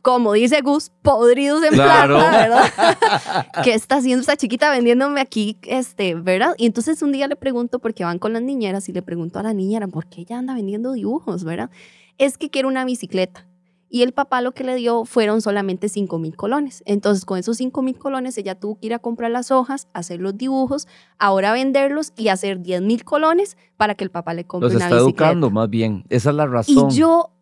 como 0.00 0.32
dice 0.32 0.60
Gus, 0.62 0.90
podridos 1.02 1.62
en 1.64 1.74
Claro. 1.74 2.18
plata, 2.18 2.30
¿verdad? 2.38 3.46
¿Qué 3.64 3.74
está 3.74 3.96
haciendo 3.96 4.20
esta 4.20 4.36
chiquita 4.36 4.70
vendiéndome 4.70 5.20
aquí, 5.20 5.58
este, 5.64 6.14
verdad? 6.14 6.54
Y 6.56 6.66
entonces 6.66 7.02
un 7.02 7.12
día 7.12 7.26
le 7.26 7.36
pregunto, 7.36 7.80
porque 7.80 8.04
van 8.04 8.18
con 8.20 8.32
las 8.32 8.42
niñeras, 8.42 8.88
y 8.88 8.92
le 8.92 9.02
pregunto 9.02 9.38
a 9.40 9.42
la 9.42 9.52
niñera, 9.52 9.88
¿por 9.88 10.06
qué 10.06 10.20
ella 10.22 10.38
anda 10.38 10.54
vendiendo 10.54 10.92
dibujos, 10.92 11.42
verdad? 11.44 11.70
Es 12.18 12.38
que 12.38 12.48
quiere 12.48 12.68
una 12.68 12.84
bicicleta. 12.84 13.46
Y 13.94 14.00
el 14.02 14.12
papá 14.12 14.40
lo 14.40 14.52
que 14.52 14.64
le 14.64 14.74
dio 14.74 15.04
fueron 15.04 15.42
solamente 15.42 15.90
5 15.90 16.18
mil 16.18 16.34
colones. 16.34 16.82
Entonces, 16.86 17.26
con 17.26 17.38
esos 17.38 17.58
5 17.58 17.82
mil 17.82 17.98
colones, 17.98 18.38
ella 18.38 18.54
tuvo 18.58 18.78
que 18.80 18.86
ir 18.86 18.94
a 18.94 18.98
comprar 18.98 19.30
las 19.30 19.50
hojas, 19.50 19.86
hacer 19.92 20.18
los 20.18 20.34
dibujos, 20.38 20.88
ahora 21.18 21.52
venderlos 21.52 22.14
y 22.16 22.28
hacer 22.28 22.62
10 22.62 22.80
mil 22.80 23.04
colones 23.04 23.58
para 23.76 23.94
que 23.94 24.04
el 24.04 24.10
papá 24.10 24.32
le 24.32 24.46
compre 24.46 24.68
Los 24.70 24.76
una 24.76 24.86
está 24.86 24.96
bicicleta. 24.96 25.24
educando, 25.26 25.50
más 25.50 25.68
bien. 25.68 26.04
Esa 26.08 26.30
es 26.30 26.36
la 26.36 26.44
Y 26.44 26.46
razón. 26.46 26.90
yo, 26.90 27.32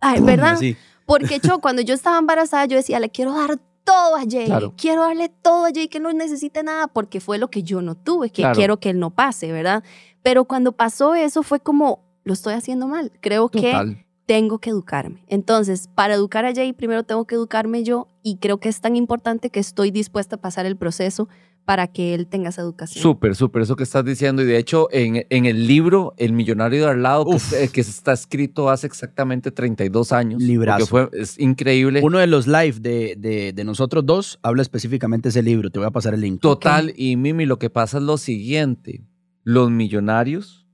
ay, 0.00 0.20
¿verdad? 0.20 0.52
así. 0.52 0.76
Porque 1.06 1.40
yo, 1.42 1.58
cuando 1.60 1.82
yo 1.82 1.92
estaba 1.94 2.18
embarazada, 2.18 2.66
yo 2.66 2.76
decía, 2.76 3.00
le 3.00 3.10
quiero 3.10 3.32
dar 3.34 3.58
todo 3.82 4.14
a 4.14 4.20
Jay. 4.30 4.46
Claro. 4.46 4.74
Quiero 4.76 5.02
darle 5.02 5.28
todo 5.28 5.64
a 5.64 5.70
Jay, 5.74 5.88
que 5.88 5.98
no 5.98 6.12
necesite 6.12 6.62
nada, 6.62 6.86
porque 6.86 7.18
fue 7.18 7.38
lo 7.38 7.50
que 7.50 7.64
yo 7.64 7.82
no 7.82 7.96
tuve, 7.96 8.30
que 8.30 8.42
Claro. 8.42 8.54
quiero 8.54 8.76
que 8.78 8.90
él 8.90 9.00
no 9.00 9.10
pase, 9.10 9.50
¿verdad? 9.50 9.82
Pero 10.22 10.44
cuando 10.44 10.70
pasó 10.70 11.16
eso, 11.16 11.42
fue 11.42 11.58
como, 11.58 12.04
lo 12.22 12.32
estoy 12.34 12.54
haciendo 12.54 12.86
mal. 12.86 13.10
Creo 13.20 13.48
que 13.48 13.72
Total. 13.72 14.06
Tengo 14.30 14.60
que 14.60 14.70
educarme. 14.70 15.24
Entonces, 15.26 15.88
para 15.92 16.14
educar 16.14 16.44
a 16.44 16.54
Jay, 16.54 16.72
primero 16.72 17.02
tengo 17.02 17.24
que 17.24 17.34
educarme 17.34 17.82
yo, 17.82 18.06
y 18.22 18.36
creo 18.36 18.60
que 18.60 18.68
es 18.68 18.80
tan 18.80 18.94
importante 18.94 19.50
que 19.50 19.58
estoy 19.58 19.90
dispuesta 19.90 20.36
a 20.36 20.40
pasar 20.40 20.66
el 20.66 20.76
proceso 20.76 21.28
para 21.64 21.88
que 21.88 22.14
él 22.14 22.28
tenga 22.28 22.50
esa 22.50 22.62
educación. 22.62 23.02
Súper, 23.02 23.34
súper, 23.34 23.62
eso 23.62 23.74
que 23.74 23.82
estás 23.82 24.04
diciendo. 24.04 24.42
Y 24.42 24.44
de 24.44 24.56
hecho, 24.56 24.86
en, 24.92 25.26
en 25.30 25.46
el 25.46 25.66
libro 25.66 26.14
El 26.16 26.32
Millonario 26.32 26.84
de 26.84 26.90
al 26.92 27.02
lado, 27.02 27.26
que, 27.50 27.70
que 27.70 27.80
está 27.80 28.12
escrito 28.12 28.70
hace 28.70 28.86
exactamente 28.86 29.50
32 29.50 30.12
años. 30.12 30.40
Librazo. 30.40 30.86
fue, 30.86 31.08
es 31.12 31.36
increíble. 31.40 32.00
Uno 32.00 32.18
de 32.18 32.28
los 32.28 32.46
live 32.46 32.78
de, 32.78 33.16
de, 33.18 33.52
de 33.52 33.64
nosotros 33.64 34.06
dos 34.06 34.38
habla 34.44 34.62
específicamente 34.62 35.24
de 35.24 35.30
ese 35.30 35.42
libro. 35.42 35.70
Te 35.70 35.80
voy 35.80 35.88
a 35.88 35.90
pasar 35.90 36.14
el 36.14 36.20
link. 36.20 36.40
Total, 36.40 36.92
y 36.96 37.16
Mimi, 37.16 37.46
lo 37.46 37.58
que 37.58 37.68
pasa 37.68 37.98
es 37.98 38.04
lo 38.04 38.16
siguiente. 38.16 39.02
Los 39.42 39.72
millonarios 39.72 40.68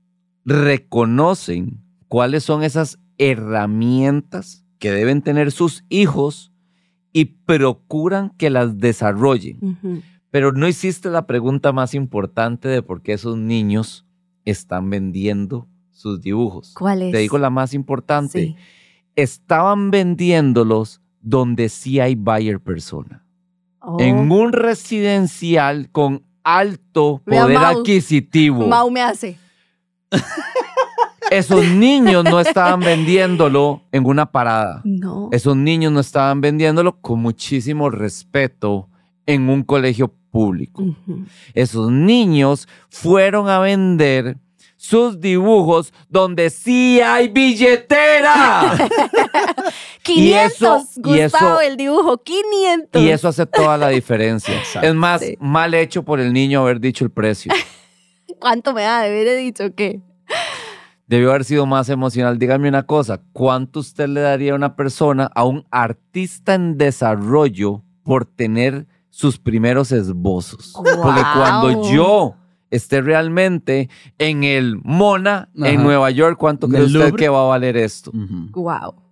reconocen 0.45 1.81
cuáles 2.07 2.43
son 2.43 2.61
esas 2.61 2.99
herramientas 3.17 4.65
que 4.79 4.91
deben 4.91 5.21
tener 5.21 5.51
sus 5.51 5.83
hijos 5.89 6.51
y 7.13 7.25
procuran 7.25 8.29
que 8.37 8.49
las 8.49 8.77
desarrollen. 8.77 10.03
Pero 10.29 10.51
no 10.51 10.67
hiciste 10.67 11.09
la 11.09 11.25
pregunta 11.25 11.71
más 11.71 11.93
importante 11.93 12.67
de 12.67 12.81
por 12.81 13.01
qué 13.01 13.13
esos 13.13 13.37
niños 13.37 14.05
están 14.45 14.89
vendiendo 14.89 15.67
sus 15.91 16.21
dibujos. 16.21 16.73
¿Cuál 16.77 17.01
es? 17.01 17.11
Te 17.11 17.19
digo 17.19 17.37
la 17.37 17.49
más 17.49 17.73
importante. 17.73 18.39
Sí. 18.39 18.55
Estaban 19.15 19.89
vendiéndolos 19.89 21.01
donde 21.21 21.69
sí 21.69 21.99
hay 21.99 22.15
buyer 22.15 22.59
persona. 22.59 23.25
Oh. 23.79 23.97
En 23.99 24.31
un 24.31 24.53
residencial 24.53 25.89
con 25.91 26.23
alto 26.43 27.21
poder 27.25 27.57
Mau. 27.57 27.79
adquisitivo. 27.79 28.67
Mau 28.67 28.91
me 28.91 29.01
hace. 29.01 29.37
Esos 31.31 31.65
niños 31.65 32.23
no 32.23 32.39
estaban 32.39 32.79
vendiéndolo 32.79 33.81
en 33.91 34.05
una 34.05 34.31
parada. 34.31 34.81
No. 34.83 35.29
Esos 35.31 35.55
niños 35.57 35.91
no 35.91 35.99
estaban 35.99 36.41
vendiéndolo 36.41 36.99
con 37.01 37.19
muchísimo 37.21 37.89
respeto 37.89 38.87
en 39.25 39.49
un 39.49 39.63
colegio 39.63 40.13
público. 40.31 40.83
Esos 41.53 41.91
niños 41.91 42.67
fueron 42.89 43.49
a 43.49 43.59
vender 43.59 44.37
sus 44.77 45.19
dibujos 45.19 45.91
donde 46.09 46.49
sí 46.49 47.01
hay 47.01 47.27
billetera. 47.29 48.77
500, 50.03 50.53
eso- 50.53 50.85
y 50.95 51.01
Gustavo, 51.23 51.59
eso- 51.59 51.61
el 51.61 51.77
dibujo, 51.77 52.17
500. 52.23 53.01
y 53.01 53.09
eso 53.09 53.27
hace 53.27 53.45
toda 53.45 53.77
la 53.77 53.89
diferencia. 53.89 54.57
Exacto. 54.57 54.87
Es 54.87 54.95
más, 54.95 55.21
Sí. 55.21 55.35
mal 55.39 55.73
hecho 55.73 56.03
por 56.03 56.19
el 56.19 56.31
niño 56.31 56.61
haber 56.61 56.79
dicho 56.79 57.03
el 57.03 57.11
precio. 57.11 57.51
¿Cuánto 58.39 58.73
me 58.73 58.83
da 58.83 59.01
de 59.01 59.07
haber 59.07 59.37
dicho 59.37 59.73
qué? 59.75 59.99
Debió 61.07 61.29
haber 61.29 61.45
sido 61.45 61.65
más 61.65 61.89
emocional. 61.89 62.37
Dígame 62.37 62.67
una 62.67 62.83
cosa, 62.83 63.21
¿cuánto 63.31 63.79
usted 63.79 64.09
le 64.09 64.21
daría 64.21 64.51
a 64.51 64.55
una 64.55 64.75
persona, 64.75 65.31
a 65.33 65.45
un 65.45 65.65
artista 65.71 66.53
en 66.53 66.77
desarrollo, 66.77 67.83
por 68.03 68.25
tener 68.25 68.87
sus 69.09 69.39
primeros 69.39 69.91
esbozos? 69.91 70.73
Porque 70.75 71.21
cuando 71.33 71.89
yo 71.89 72.35
esté 72.69 73.01
realmente 73.01 73.89
en 74.17 74.43
el 74.43 74.79
Mona, 74.83 75.49
en. 75.55 75.81
Nueva 75.81 76.11
York, 76.11 76.37
¿cuánto 76.37 76.67
cree 76.67 76.83
usted 76.83 76.99
Louvre. 76.99 77.15
que 77.15 77.29
va 77.29 77.45
a 77.45 77.47
valer 77.47 77.77
esto? 77.77 78.11
Wow. 78.51 79.06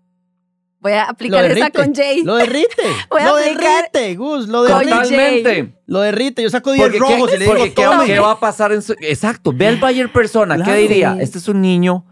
Voy 0.85 0.93
a 0.93 1.05
aplicar 1.05 1.43
esa 1.45 1.71
con 1.71 1.95
Jay. 1.95 2.21
Lo 2.21 2.35
derrite. 2.35 2.83
Voy 3.09 3.19
a 3.19 3.25
lo 3.25 3.37
aplicar 3.37 3.89
derrite, 3.91 4.15
Gus. 4.17 4.47
Lo 4.47 4.61
derrite. 4.61 4.91
Totalmente. 4.91 5.73
Lo 5.87 6.01
derrite. 6.01 6.43
Yo 6.43 6.49
saco 6.51 6.73
10 6.73 6.83
Porque, 6.83 6.99
rojos 6.99 7.31
¿qué, 7.31 7.35
y 7.37 7.39
le 7.39 7.45
digo, 7.45 7.57
porque 7.57 7.73
¿qué, 7.73 8.19
va 8.19 8.31
a 8.31 8.39
pasar 8.39 8.71
en 8.71 8.83
su... 8.83 8.93
Exacto, 8.99 9.51
ve 9.51 9.65
al 9.65 9.77
Bayer 9.77 10.13
persona, 10.13 10.63
¿qué 10.63 10.75
diría? 10.75 11.17
Este 11.19 11.39
es 11.39 11.47
un 11.47 11.59
niño 11.59 12.05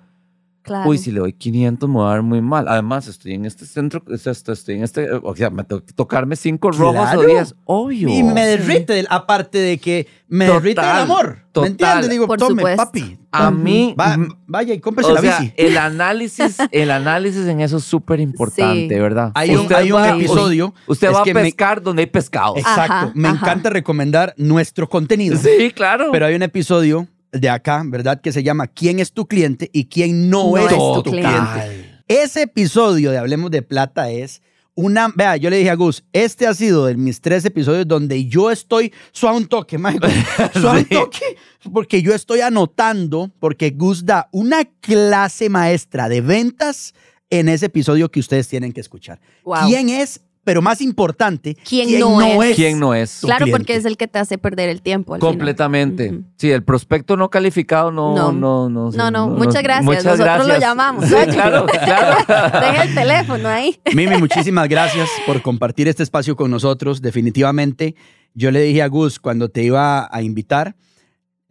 Claro. 0.64 0.89
Uy, 0.89 0.97
si 0.97 1.11
le 1.11 1.20
doy 1.20 1.34
500 1.34 1.89
me 1.89 1.99
va 1.99 2.07
a 2.07 2.09
dar 2.14 2.22
muy 2.22 2.41
mal. 2.41 2.68
Además, 2.70 3.07
estoy 3.09 3.34
en 3.34 3.45
este 3.45 3.66
centro, 3.66 4.01
es- 4.09 4.26
es- 4.26 4.47
estoy 4.47 4.76
en 4.76 4.84
este, 4.84 5.07
o 5.11 5.36
sea, 5.36 5.49
me 5.49 5.66
tengo 5.66 5.84
que 5.84 5.91
tocarme 5.91 6.38
cinco 6.38 6.72
rojos 6.72 6.95
Claro. 7.01 7.20
o 7.20 7.26
10. 7.26 7.55
Obvio. 7.66 8.07
Y 8.07 8.24
me 8.24 8.45
derrite, 8.45 8.93
del- 8.93 9.07
aparte 9.09 9.57
de 9.57 9.78
que 9.78 10.07
me 10.30 10.45
Total, 10.45 10.61
derrite 10.64 10.82
el 10.82 10.88
amor. 10.88 11.38
total. 11.51 11.61
¿Me 11.64 11.68
entiendes? 11.72 12.09
Digo, 12.09 12.28
Por 12.28 12.39
tome, 12.39 12.61
supuesto. 12.61 12.86
papi. 12.86 13.20
A 13.34 13.51
mí, 13.51 13.93
Va- 13.99 14.18
vaya 14.47 14.74
y 14.74 14.80
cómprese 14.80 15.11
o 15.11 15.16
la 15.16 15.22
sea, 15.22 15.39
bici. 15.39 15.53
el 15.57 15.78
análisis, 15.78 16.57
el 16.72 16.91
análisis 16.91 17.45
en 17.47 17.59
eso 17.59 17.78
es 17.78 17.84
súper 17.84 18.20
importante, 18.22 18.95
Sí. 18.95 18.99
¿verdad? 19.01 19.32
Hay 19.36 19.49
un, 19.55 19.61
Usted 19.61 19.76
hay 19.76 19.91
un 19.91 19.97
va- 20.01 20.16
episodio. 20.16 20.74
Usted 20.88 21.11
va 21.11 21.22
a 21.24 21.26
me- 21.26 21.34
pescar 21.34 21.82
donde 21.82 22.03
hay 22.03 22.07
pescado. 22.07 22.55
Exacto. 22.55 22.82
Ajá, 22.93 23.11
me 23.16 23.28
ajá. 23.28 23.38
encanta 23.38 23.70
recomendar 23.70 24.34
nuestro 24.38 24.88
contenido. 24.88 25.36
Sí, 25.38 25.72
claro. 25.76 26.09
Pero 26.11 26.26
hay 26.26 26.36
un 26.36 26.43
episodio 26.43 27.07
de 27.34 27.50
acá, 27.50 27.82
¿verdad? 27.86 28.22
Que 28.22 28.32
se 28.32 28.44
llama 28.44 28.68
¿Quién 28.68 29.00
es 29.00 29.12
tu 29.12 29.28
cliente 29.28 29.70
y 29.74 29.86
quién 29.86 30.30
no, 30.30 30.52
No 30.52 30.58
es, 30.58 30.72
es 30.72 30.78
tu 30.78 31.04
tu 31.04 31.12
cliente? 31.12 31.32
cliente. 31.54 31.90
Ese 32.08 32.44
episodio 32.44 33.12
de 33.12 33.18
Hablemos 33.18 33.52
de 33.52 33.62
Plata 33.62 34.10
es 34.12 34.42
una... 34.76 35.08
Vea, 35.16 35.38
yo 35.38 35.50
le 35.50 35.58
dije 35.58 35.70
a 35.70 35.76
Gus, 35.76 36.04
este 36.14 36.48
ha 36.48 36.54
sido 36.54 36.86
de 36.86 36.96
mis 36.96 37.22
tres 37.22 37.44
episodios 37.46 37.88
donde 37.88 38.26
yo 38.26 38.52
estoy 38.52 38.94
suave 39.12 39.38
un 39.38 39.48
toque, 39.48 39.78
Michael. 39.78 40.14
Suave 40.54 40.80
un 40.80 40.86
toque. 40.86 41.38
Porque 41.72 42.02
yo 42.02 42.14
estoy 42.14 42.42
anotando, 42.42 43.32
porque 43.40 43.72
Gus 43.72 44.06
da 44.06 44.30
una 44.32 44.66
clase 44.82 45.50
maestra 45.50 46.10
de 46.10 46.22
ventas 46.22 46.94
en 47.30 47.50
ese 47.50 47.68
episodio 47.68 48.10
que 48.12 48.20
ustedes 48.20 48.48
tienen 48.48 48.72
que 48.74 48.82
escuchar. 48.82 49.20
Wow. 49.44 49.68
¿Quién 49.68 49.90
es? 49.90 50.22
Pero 50.44 50.62
más 50.62 50.82
importante, 50.82 51.56
¿Quién 51.68 52.00
no 52.00 52.22
es? 52.44 52.56
¿Quién 52.56 52.80
no 52.80 52.94
es? 52.94 53.20
Claro, 53.22 53.46
cliente. 53.46 53.58
porque 53.60 53.76
es 53.76 53.86
el 53.86 53.96
que 53.96 54.08
te 54.08 54.20
hace 54.20 54.38
perder 54.38 54.70
el 54.70 54.82
tiempo. 54.82 55.14
al 55.14 55.22
final. 55.22 55.32
Completamente. 55.34 56.20
Sí, 56.38 56.52
el 56.52 56.64
prospecto 56.64 57.16
no 57.16 57.30
calificado 57.30 57.91
no, 57.91 58.14
No. 58.14 58.32
no, 58.32 58.70
no. 58.70 58.91
No, 58.91 59.12
no, 59.12 59.28
muchas 59.30 59.64
gracias. 59.64 60.04
Nosotros 60.04 60.48
lo 60.48 60.60
llamamos. 60.60 61.06
Sí, 61.06 61.16
claro, 61.32 61.66
claro. 61.66 62.18
Deja 62.28 62.84
el 62.84 62.94
teléfono 62.96 63.48
ahí. 63.48 63.80
Mimi, 63.94 64.18
muchísimas 64.18 64.68
gracias 64.68 65.10
por 65.26 65.41
compartir 65.41 65.88
este 65.88 66.04
espacio 66.04 66.36
con 66.36 66.52
nosotros. 66.52 67.02
Definitivamente, 67.02 67.96
yo 68.34 68.52
le 68.52 68.62
dije 68.62 68.82
a 68.82 68.88
Gus 68.88 69.20
cuando 69.20 69.50
te 69.50 69.64
iba 69.64 70.10
a 70.14 70.22
invitar 70.22 70.76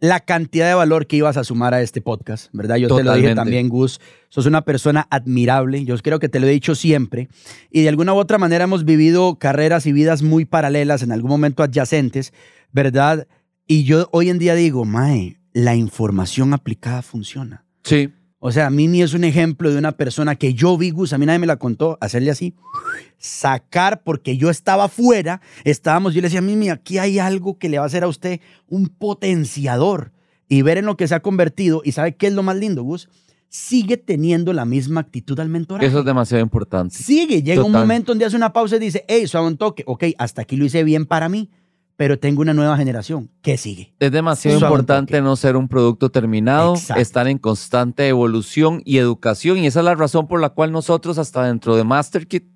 la 0.03 0.19
cantidad 0.19 0.67
de 0.67 0.73
valor 0.73 1.07
que 1.07 1.15
ibas 1.15 1.37
a 1.37 1.45
sumar 1.45 1.73
a 1.73 1.81
este 1.81 2.01
podcast, 2.01 2.49
¿verdad? 2.51 2.75
Yo 2.75 2.93
te 2.93 3.05
lo 3.05 3.13
dije 3.13 3.35
también, 3.35 3.69
Gus. 3.69 4.01
Sos 4.27 4.45
una 4.45 4.65
persona 4.65 5.07
admirable. 5.09 5.85
Yo 5.85 5.97
creo 5.99 6.19
que 6.19 6.27
te 6.27 6.41
lo 6.41 6.47
he 6.47 6.51
dicho 6.51 6.75
siempre. 6.75 7.29
Y 7.71 7.83
de 7.83 7.87
alguna 7.87 8.13
u 8.13 8.17
otra 8.17 8.37
manera 8.37 8.65
hemos 8.65 8.83
vivido 8.83 9.39
carreras 9.39 9.85
y 9.85 9.93
vidas 9.93 10.21
muy 10.21 10.43
paralelas, 10.43 11.03
en 11.03 11.13
algún 11.13 11.29
momento 11.29 11.63
adyacentes, 11.63 12.33
¿verdad? 12.73 13.29
Y 13.65 13.85
yo 13.85 14.09
hoy 14.11 14.29
en 14.29 14.39
día 14.39 14.55
digo, 14.55 14.83
Mae, 14.83 15.37
la 15.53 15.73
información 15.73 16.53
aplicada 16.53 17.01
funciona. 17.01 17.63
Sí. 17.85 18.09
O 18.45 18.51
sea, 18.51 18.69
Mimi 18.69 19.01
es 19.01 19.13
un 19.13 19.23
ejemplo 19.23 19.71
de 19.71 19.77
una 19.77 19.93
persona 19.93 20.35
que 20.35 20.53
yo 20.53 20.77
vi, 20.77 20.89
Gus, 20.89 21.13
a 21.13 21.17
mí 21.17 21.25
nadie 21.25 21.39
me 21.39 21.47
la 21.47 21.55
contó, 21.55 21.97
hacerle 22.01 22.29
así, 22.29 22.53
sacar, 23.17 24.03
porque 24.03 24.35
yo 24.35 24.49
estaba 24.49 24.89
fuera, 24.89 25.39
estábamos, 25.63 26.13
yo 26.13 26.19
le 26.19 26.27
decía, 26.27 26.41
Mimi, 26.41 26.69
aquí 26.69 26.97
hay 26.97 27.19
algo 27.19 27.57
que 27.57 27.69
le 27.69 27.77
va 27.77 27.85
a 27.85 27.87
hacer 27.87 28.03
a 28.03 28.09
usted 28.09 28.41
un 28.67 28.89
potenciador 28.89 30.11
y 30.49 30.61
ver 30.61 30.77
en 30.77 30.85
lo 30.85 30.97
que 30.97 31.07
se 31.07 31.15
ha 31.15 31.21
convertido. 31.21 31.83
¿Y 31.85 31.93
sabe 31.93 32.17
qué 32.17 32.27
es 32.27 32.33
lo 32.33 32.43
más 32.43 32.57
lindo, 32.57 32.83
Gus? 32.83 33.07
sigue 33.47 33.97
teniendo 33.97 34.51
la 34.51 34.65
misma 34.65 35.01
actitud 35.01 35.39
al 35.39 35.47
mentoraje. 35.47 35.85
Eso 35.85 35.99
es 35.99 36.05
demasiado 36.05 36.43
importante. 36.43 36.97
Sigue, 36.97 37.43
llega 37.43 37.61
un 37.61 37.67
Total. 37.67 37.81
momento 37.83 38.11
donde 38.11 38.25
hace 38.25 38.35
una 38.35 38.51
pausa 38.51 38.77
y 38.77 38.79
dice, 38.79 39.05
hey, 39.07 39.27
suave 39.27 39.45
un 39.45 39.57
toque, 39.57 39.83
ok, 39.85 40.05
hasta 40.17 40.41
aquí 40.41 40.57
lo 40.57 40.65
hice 40.65 40.83
bien 40.83 41.05
para 41.05 41.29
mí, 41.29 41.51
pero 41.95 42.17
tengo 42.19 42.41
una 42.41 42.53
nueva 42.53 42.77
generación. 42.77 43.29
¿Qué 43.41 43.57
sigue? 43.57 43.93
Es 43.99 44.11
demasiado 44.11 44.59
importante 44.59 45.21
no 45.21 45.35
ser 45.35 45.55
un 45.55 45.67
producto 45.67 46.09
terminado, 46.09 46.75
Exacto. 46.75 47.01
estar 47.01 47.27
en 47.27 47.37
constante 47.37 48.07
evolución 48.07 48.81
y 48.85 48.97
educación. 48.97 49.57
Y 49.59 49.67
esa 49.67 49.79
es 49.79 49.85
la 49.85 49.95
razón 49.95 50.27
por 50.27 50.41
la 50.41 50.49
cual 50.49 50.71
nosotros 50.71 51.17
hasta 51.17 51.43
dentro 51.45 51.75
de 51.75 51.83
MasterKit 51.83 52.52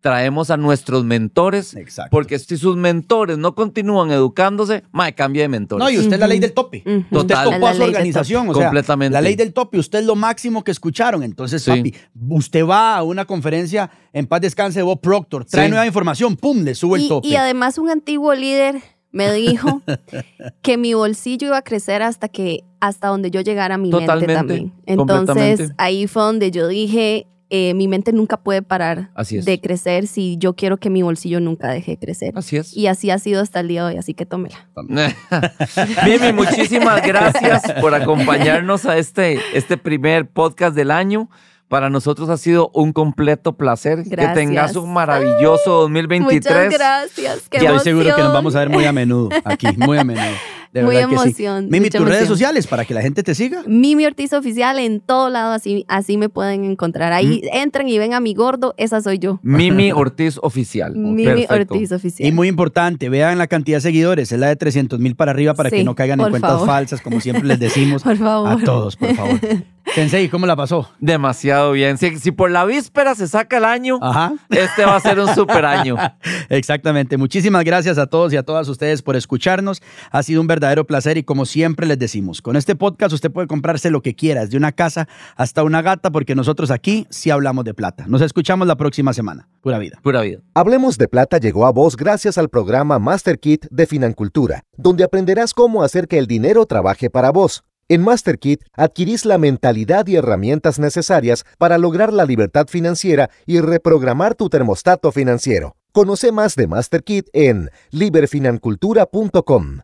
traemos 0.00 0.50
a 0.50 0.56
nuestros 0.56 1.04
mentores. 1.04 1.74
Exacto. 1.74 2.10
Porque 2.10 2.38
si 2.38 2.56
sus 2.56 2.76
mentores 2.76 3.36
no 3.38 3.54
continúan 3.54 4.10
educándose, 4.10 4.84
mae, 4.92 5.14
cambia 5.14 5.42
de 5.42 5.48
mentores. 5.48 5.82
No, 5.84 5.90
y 5.90 5.98
usted 5.98 6.14
es 6.14 6.20
la 6.20 6.26
ley 6.28 6.38
del 6.38 6.52
tope. 6.52 6.82
Ujú. 6.86 6.96
Usted 6.98 7.34
Total. 7.34 7.50
topó 7.50 7.66
a 7.66 7.74
su 7.74 7.82
organización, 7.82 8.48
o 8.48 8.54
sea, 8.54 8.66
Completamente. 8.66 9.12
la 9.12 9.20
ley 9.20 9.34
del 9.34 9.52
tope, 9.52 9.78
usted 9.78 9.98
es 10.00 10.04
lo 10.06 10.14
máximo 10.14 10.62
que 10.62 10.70
escucharon. 10.70 11.22
Entonces, 11.22 11.62
Sí. 11.62 11.70
papi, 11.70 11.94
usted 12.28 12.64
va 12.64 12.96
a 12.96 13.02
una 13.02 13.24
conferencia 13.24 13.90
en 14.12 14.26
paz 14.26 14.40
descanse 14.40 14.78
de 14.78 14.82
Bob 14.84 15.00
Proctor, 15.00 15.44
trae 15.44 15.66
Sí. 15.66 15.70
nueva 15.70 15.86
información, 15.86 16.36
pum, 16.36 16.62
le 16.62 16.74
sube 16.74 16.98
el 17.00 17.08
tope. 17.08 17.26
y 17.28 17.36
además 17.36 17.78
un 17.78 17.90
antiguo 17.90 18.34
líder 18.34 18.80
me 19.10 19.32
dijo 19.32 19.82
que 20.62 20.76
mi 20.76 20.94
bolsillo 20.94 21.48
iba 21.48 21.56
a 21.58 21.62
crecer 21.62 22.02
hasta 22.02 22.28
que 22.28 22.62
hasta 22.80 23.08
donde 23.08 23.30
yo 23.32 23.40
llegara 23.40 23.74
a 23.74 23.78
mi 23.78 23.90
Totalmente, 23.90 24.26
mente 24.26 24.34
también. 24.36 24.72
Entonces 24.86 25.72
ahí 25.78 26.06
fue 26.06 26.22
donde 26.22 26.50
yo 26.52 26.68
dije, 26.68 27.26
eh, 27.50 27.72
mi 27.74 27.88
mente 27.88 28.12
nunca 28.12 28.36
puede 28.36 28.60
parar 28.62 29.10
Así 29.14 29.40
de 29.40 29.60
crecer 29.60 30.06
si 30.06 30.36
yo 30.38 30.54
quiero 30.54 30.76
que 30.76 30.90
mi 30.90 31.02
bolsillo 31.02 31.40
nunca 31.40 31.68
deje 31.68 31.92
de 31.92 31.98
crecer. 31.98 32.32
Así 32.36 32.56
es. 32.56 32.76
Y 32.76 32.88
así 32.88 33.10
ha 33.10 33.18
sido 33.18 33.40
hasta 33.40 33.60
el 33.60 33.68
día 33.68 33.84
de 33.84 33.92
hoy, 33.92 33.98
así 33.98 34.12
que 34.14 34.26
tómela. 34.26 34.68
Mimi, 36.04 36.32
muchísimas 36.34 37.06
gracias 37.06 37.62
por 37.80 37.94
acompañarnos 37.94 38.84
a 38.84 38.98
este, 38.98 39.40
este 39.54 39.76
primer 39.78 40.28
podcast 40.28 40.76
del 40.76 40.90
año. 40.90 41.30
Para 41.68 41.90
nosotros 41.90 42.30
ha 42.30 42.38
sido 42.38 42.70
un 42.72 42.92
completo 42.92 43.56
placer. 43.56 44.02
Que 44.02 44.10
Gracias. 44.10 44.34
tengas 44.34 44.76
un 44.76 44.92
maravilloso 44.92 45.82
2023. 45.82 46.64
Muchas 46.64 46.78
gracias. 46.78 47.48
Qué 47.50 47.60
Ya 47.60 47.70
estoy 47.70 47.80
seguro 47.80 48.14
que 48.16 48.22
nos 48.22 48.32
vamos 48.32 48.56
a 48.56 48.60
ver 48.60 48.70
muy 48.70 48.86
a 48.86 48.92
menudo 48.92 49.28
aquí, 49.44 49.66
muy 49.76 49.98
a 49.98 50.04
menudo. 50.04 50.24
De 50.72 50.82
Muy 50.82 50.96
que 50.96 51.00
sí. 51.06 51.12
emoción, 51.14 51.68
Mimi, 51.70 51.88
tus 51.90 52.00
redes 52.02 52.18
emoción. 52.22 52.28
sociales 52.28 52.66
para 52.66 52.84
que 52.84 52.92
la 52.94 53.00
gente 53.02 53.22
te 53.22 53.34
siga. 53.34 53.62
Mimi 53.66 54.04
Ortiz 54.06 54.32
Oficial 54.34 54.78
en 54.78 55.00
todo 55.00 55.30
lado, 55.30 55.52
así, 55.52 55.84
así 55.88 56.16
me 56.18 56.28
pueden 56.28 56.64
encontrar. 56.64 57.12
Ahí 57.12 57.42
Mm. 57.44 57.56
entran 57.56 57.88
y 57.88 57.98
ven 57.98 58.12
a 58.14 58.20
mi 58.20 58.34
gordo, 58.34 58.74
esa 58.76 59.00
soy 59.00 59.18
yo. 59.18 59.40
Mimi 59.42 59.92
Ortiz 59.92 60.38
Oficial. 60.42 60.94
Mimi 60.94 61.24
Perfecto. 61.24 61.74
Ortiz 61.74 61.92
Oficial. 61.92 62.28
Y 62.28 62.32
muy 62.32 62.48
importante, 62.48 63.08
vean 63.08 63.38
la 63.38 63.46
cantidad 63.46 63.78
de 63.78 63.82
seguidores, 63.82 64.30
es 64.30 64.38
la 64.38 64.48
de 64.48 64.56
300 64.56 64.98
mil 65.00 65.16
para 65.16 65.30
arriba 65.32 65.54
para 65.54 65.70
que 65.70 65.84
no 65.84 65.94
caigan 65.94 66.20
en 66.20 66.28
cuentas 66.30 66.50
favor. 66.50 66.66
falsas, 66.66 67.00
como 67.00 67.20
siempre 67.20 67.44
les 67.44 67.58
decimos 67.58 68.02
Por 68.04 68.16
favor. 68.18 68.48
a 68.50 68.56
todos, 68.64 68.96
por 68.96 69.14
favor. 69.14 69.38
Sensei, 69.94 70.28
¿cómo 70.28 70.44
la 70.44 70.54
pasó? 70.54 70.90
Demasiado 71.00 71.72
bien. 71.72 71.96
Si, 71.96 72.18
si 72.18 72.30
por 72.30 72.50
la 72.50 72.66
víspera 72.66 73.14
se 73.14 73.26
saca 73.26 73.56
el 73.56 73.64
año, 73.64 73.98
Ajá. 74.02 74.34
este 74.50 74.84
va 74.84 74.96
a 74.96 75.00
ser 75.00 75.18
un 75.18 75.34
super 75.34 75.64
año. 75.64 75.96
Exactamente. 76.50 77.16
Muchísimas 77.16 77.64
gracias 77.64 77.96
a 77.96 78.06
todos 78.06 78.32
y 78.32 78.36
a 78.36 78.42
todas 78.42 78.68
ustedes 78.68 79.00
por 79.00 79.16
escucharnos. 79.16 79.82
Ha 80.10 80.22
sido 80.22 80.40
un 80.42 80.46
verdadero 80.46 80.57
placer 80.86 81.18
y 81.18 81.22
como 81.22 81.46
siempre 81.46 81.86
les 81.86 81.98
decimos, 81.98 82.42
con 82.42 82.56
este 82.56 82.74
podcast 82.74 83.12
usted 83.12 83.30
puede 83.30 83.46
comprarse 83.46 83.90
lo 83.90 84.02
que 84.02 84.14
quiera, 84.14 84.42
desde 84.42 84.56
una 84.56 84.72
casa 84.72 85.08
hasta 85.36 85.62
una 85.62 85.82
gata, 85.82 86.10
porque 86.10 86.34
nosotros 86.34 86.70
aquí 86.70 87.06
sí 87.10 87.30
hablamos 87.30 87.64
de 87.64 87.74
plata. 87.74 88.06
Nos 88.06 88.22
escuchamos 88.22 88.66
la 88.66 88.76
próxima 88.76 89.12
semana. 89.12 89.48
Pura 89.60 89.78
vida. 89.78 89.98
Pura 90.02 90.22
vida. 90.22 90.40
Hablemos 90.54 90.98
de 90.98 91.08
Plata 91.08 91.38
llegó 91.38 91.66
a 91.66 91.72
vos 91.72 91.96
gracias 91.96 92.38
al 92.38 92.48
programa 92.48 92.98
Master 92.98 93.38
Kit 93.38 93.66
de 93.70 93.86
Financultura, 93.86 94.64
donde 94.76 95.04
aprenderás 95.04 95.54
cómo 95.54 95.82
hacer 95.82 96.08
que 96.08 96.18
el 96.18 96.26
dinero 96.26 96.66
trabaje 96.66 97.10
para 97.10 97.30
vos. 97.30 97.64
En 97.90 98.02
Master 98.02 98.38
Kit 98.38 98.62
adquirís 98.74 99.24
la 99.24 99.38
mentalidad 99.38 100.06
y 100.06 100.16
herramientas 100.16 100.78
necesarias 100.78 101.44
para 101.56 101.78
lograr 101.78 102.12
la 102.12 102.26
libertad 102.26 102.66
financiera 102.68 103.30
y 103.46 103.60
reprogramar 103.60 104.34
tu 104.34 104.50
termostato 104.50 105.10
financiero. 105.10 105.74
Conoce 105.92 106.30
más 106.30 106.54
de 106.54 106.66
Master 106.66 107.02
Kit 107.02 107.28
en 107.32 107.70
liberfinancultura.com. 107.90 109.80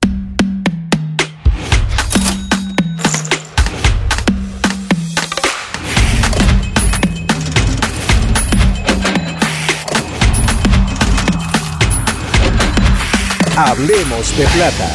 Hablemos 13.57 14.36
de 14.36 14.46
plata. 14.46 14.90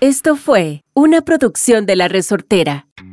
Esto 0.00 0.34
fue 0.34 0.82
una 0.94 1.20
producción 1.20 1.84
de 1.84 1.94
La 1.94 2.08
Resortera. 2.08 2.86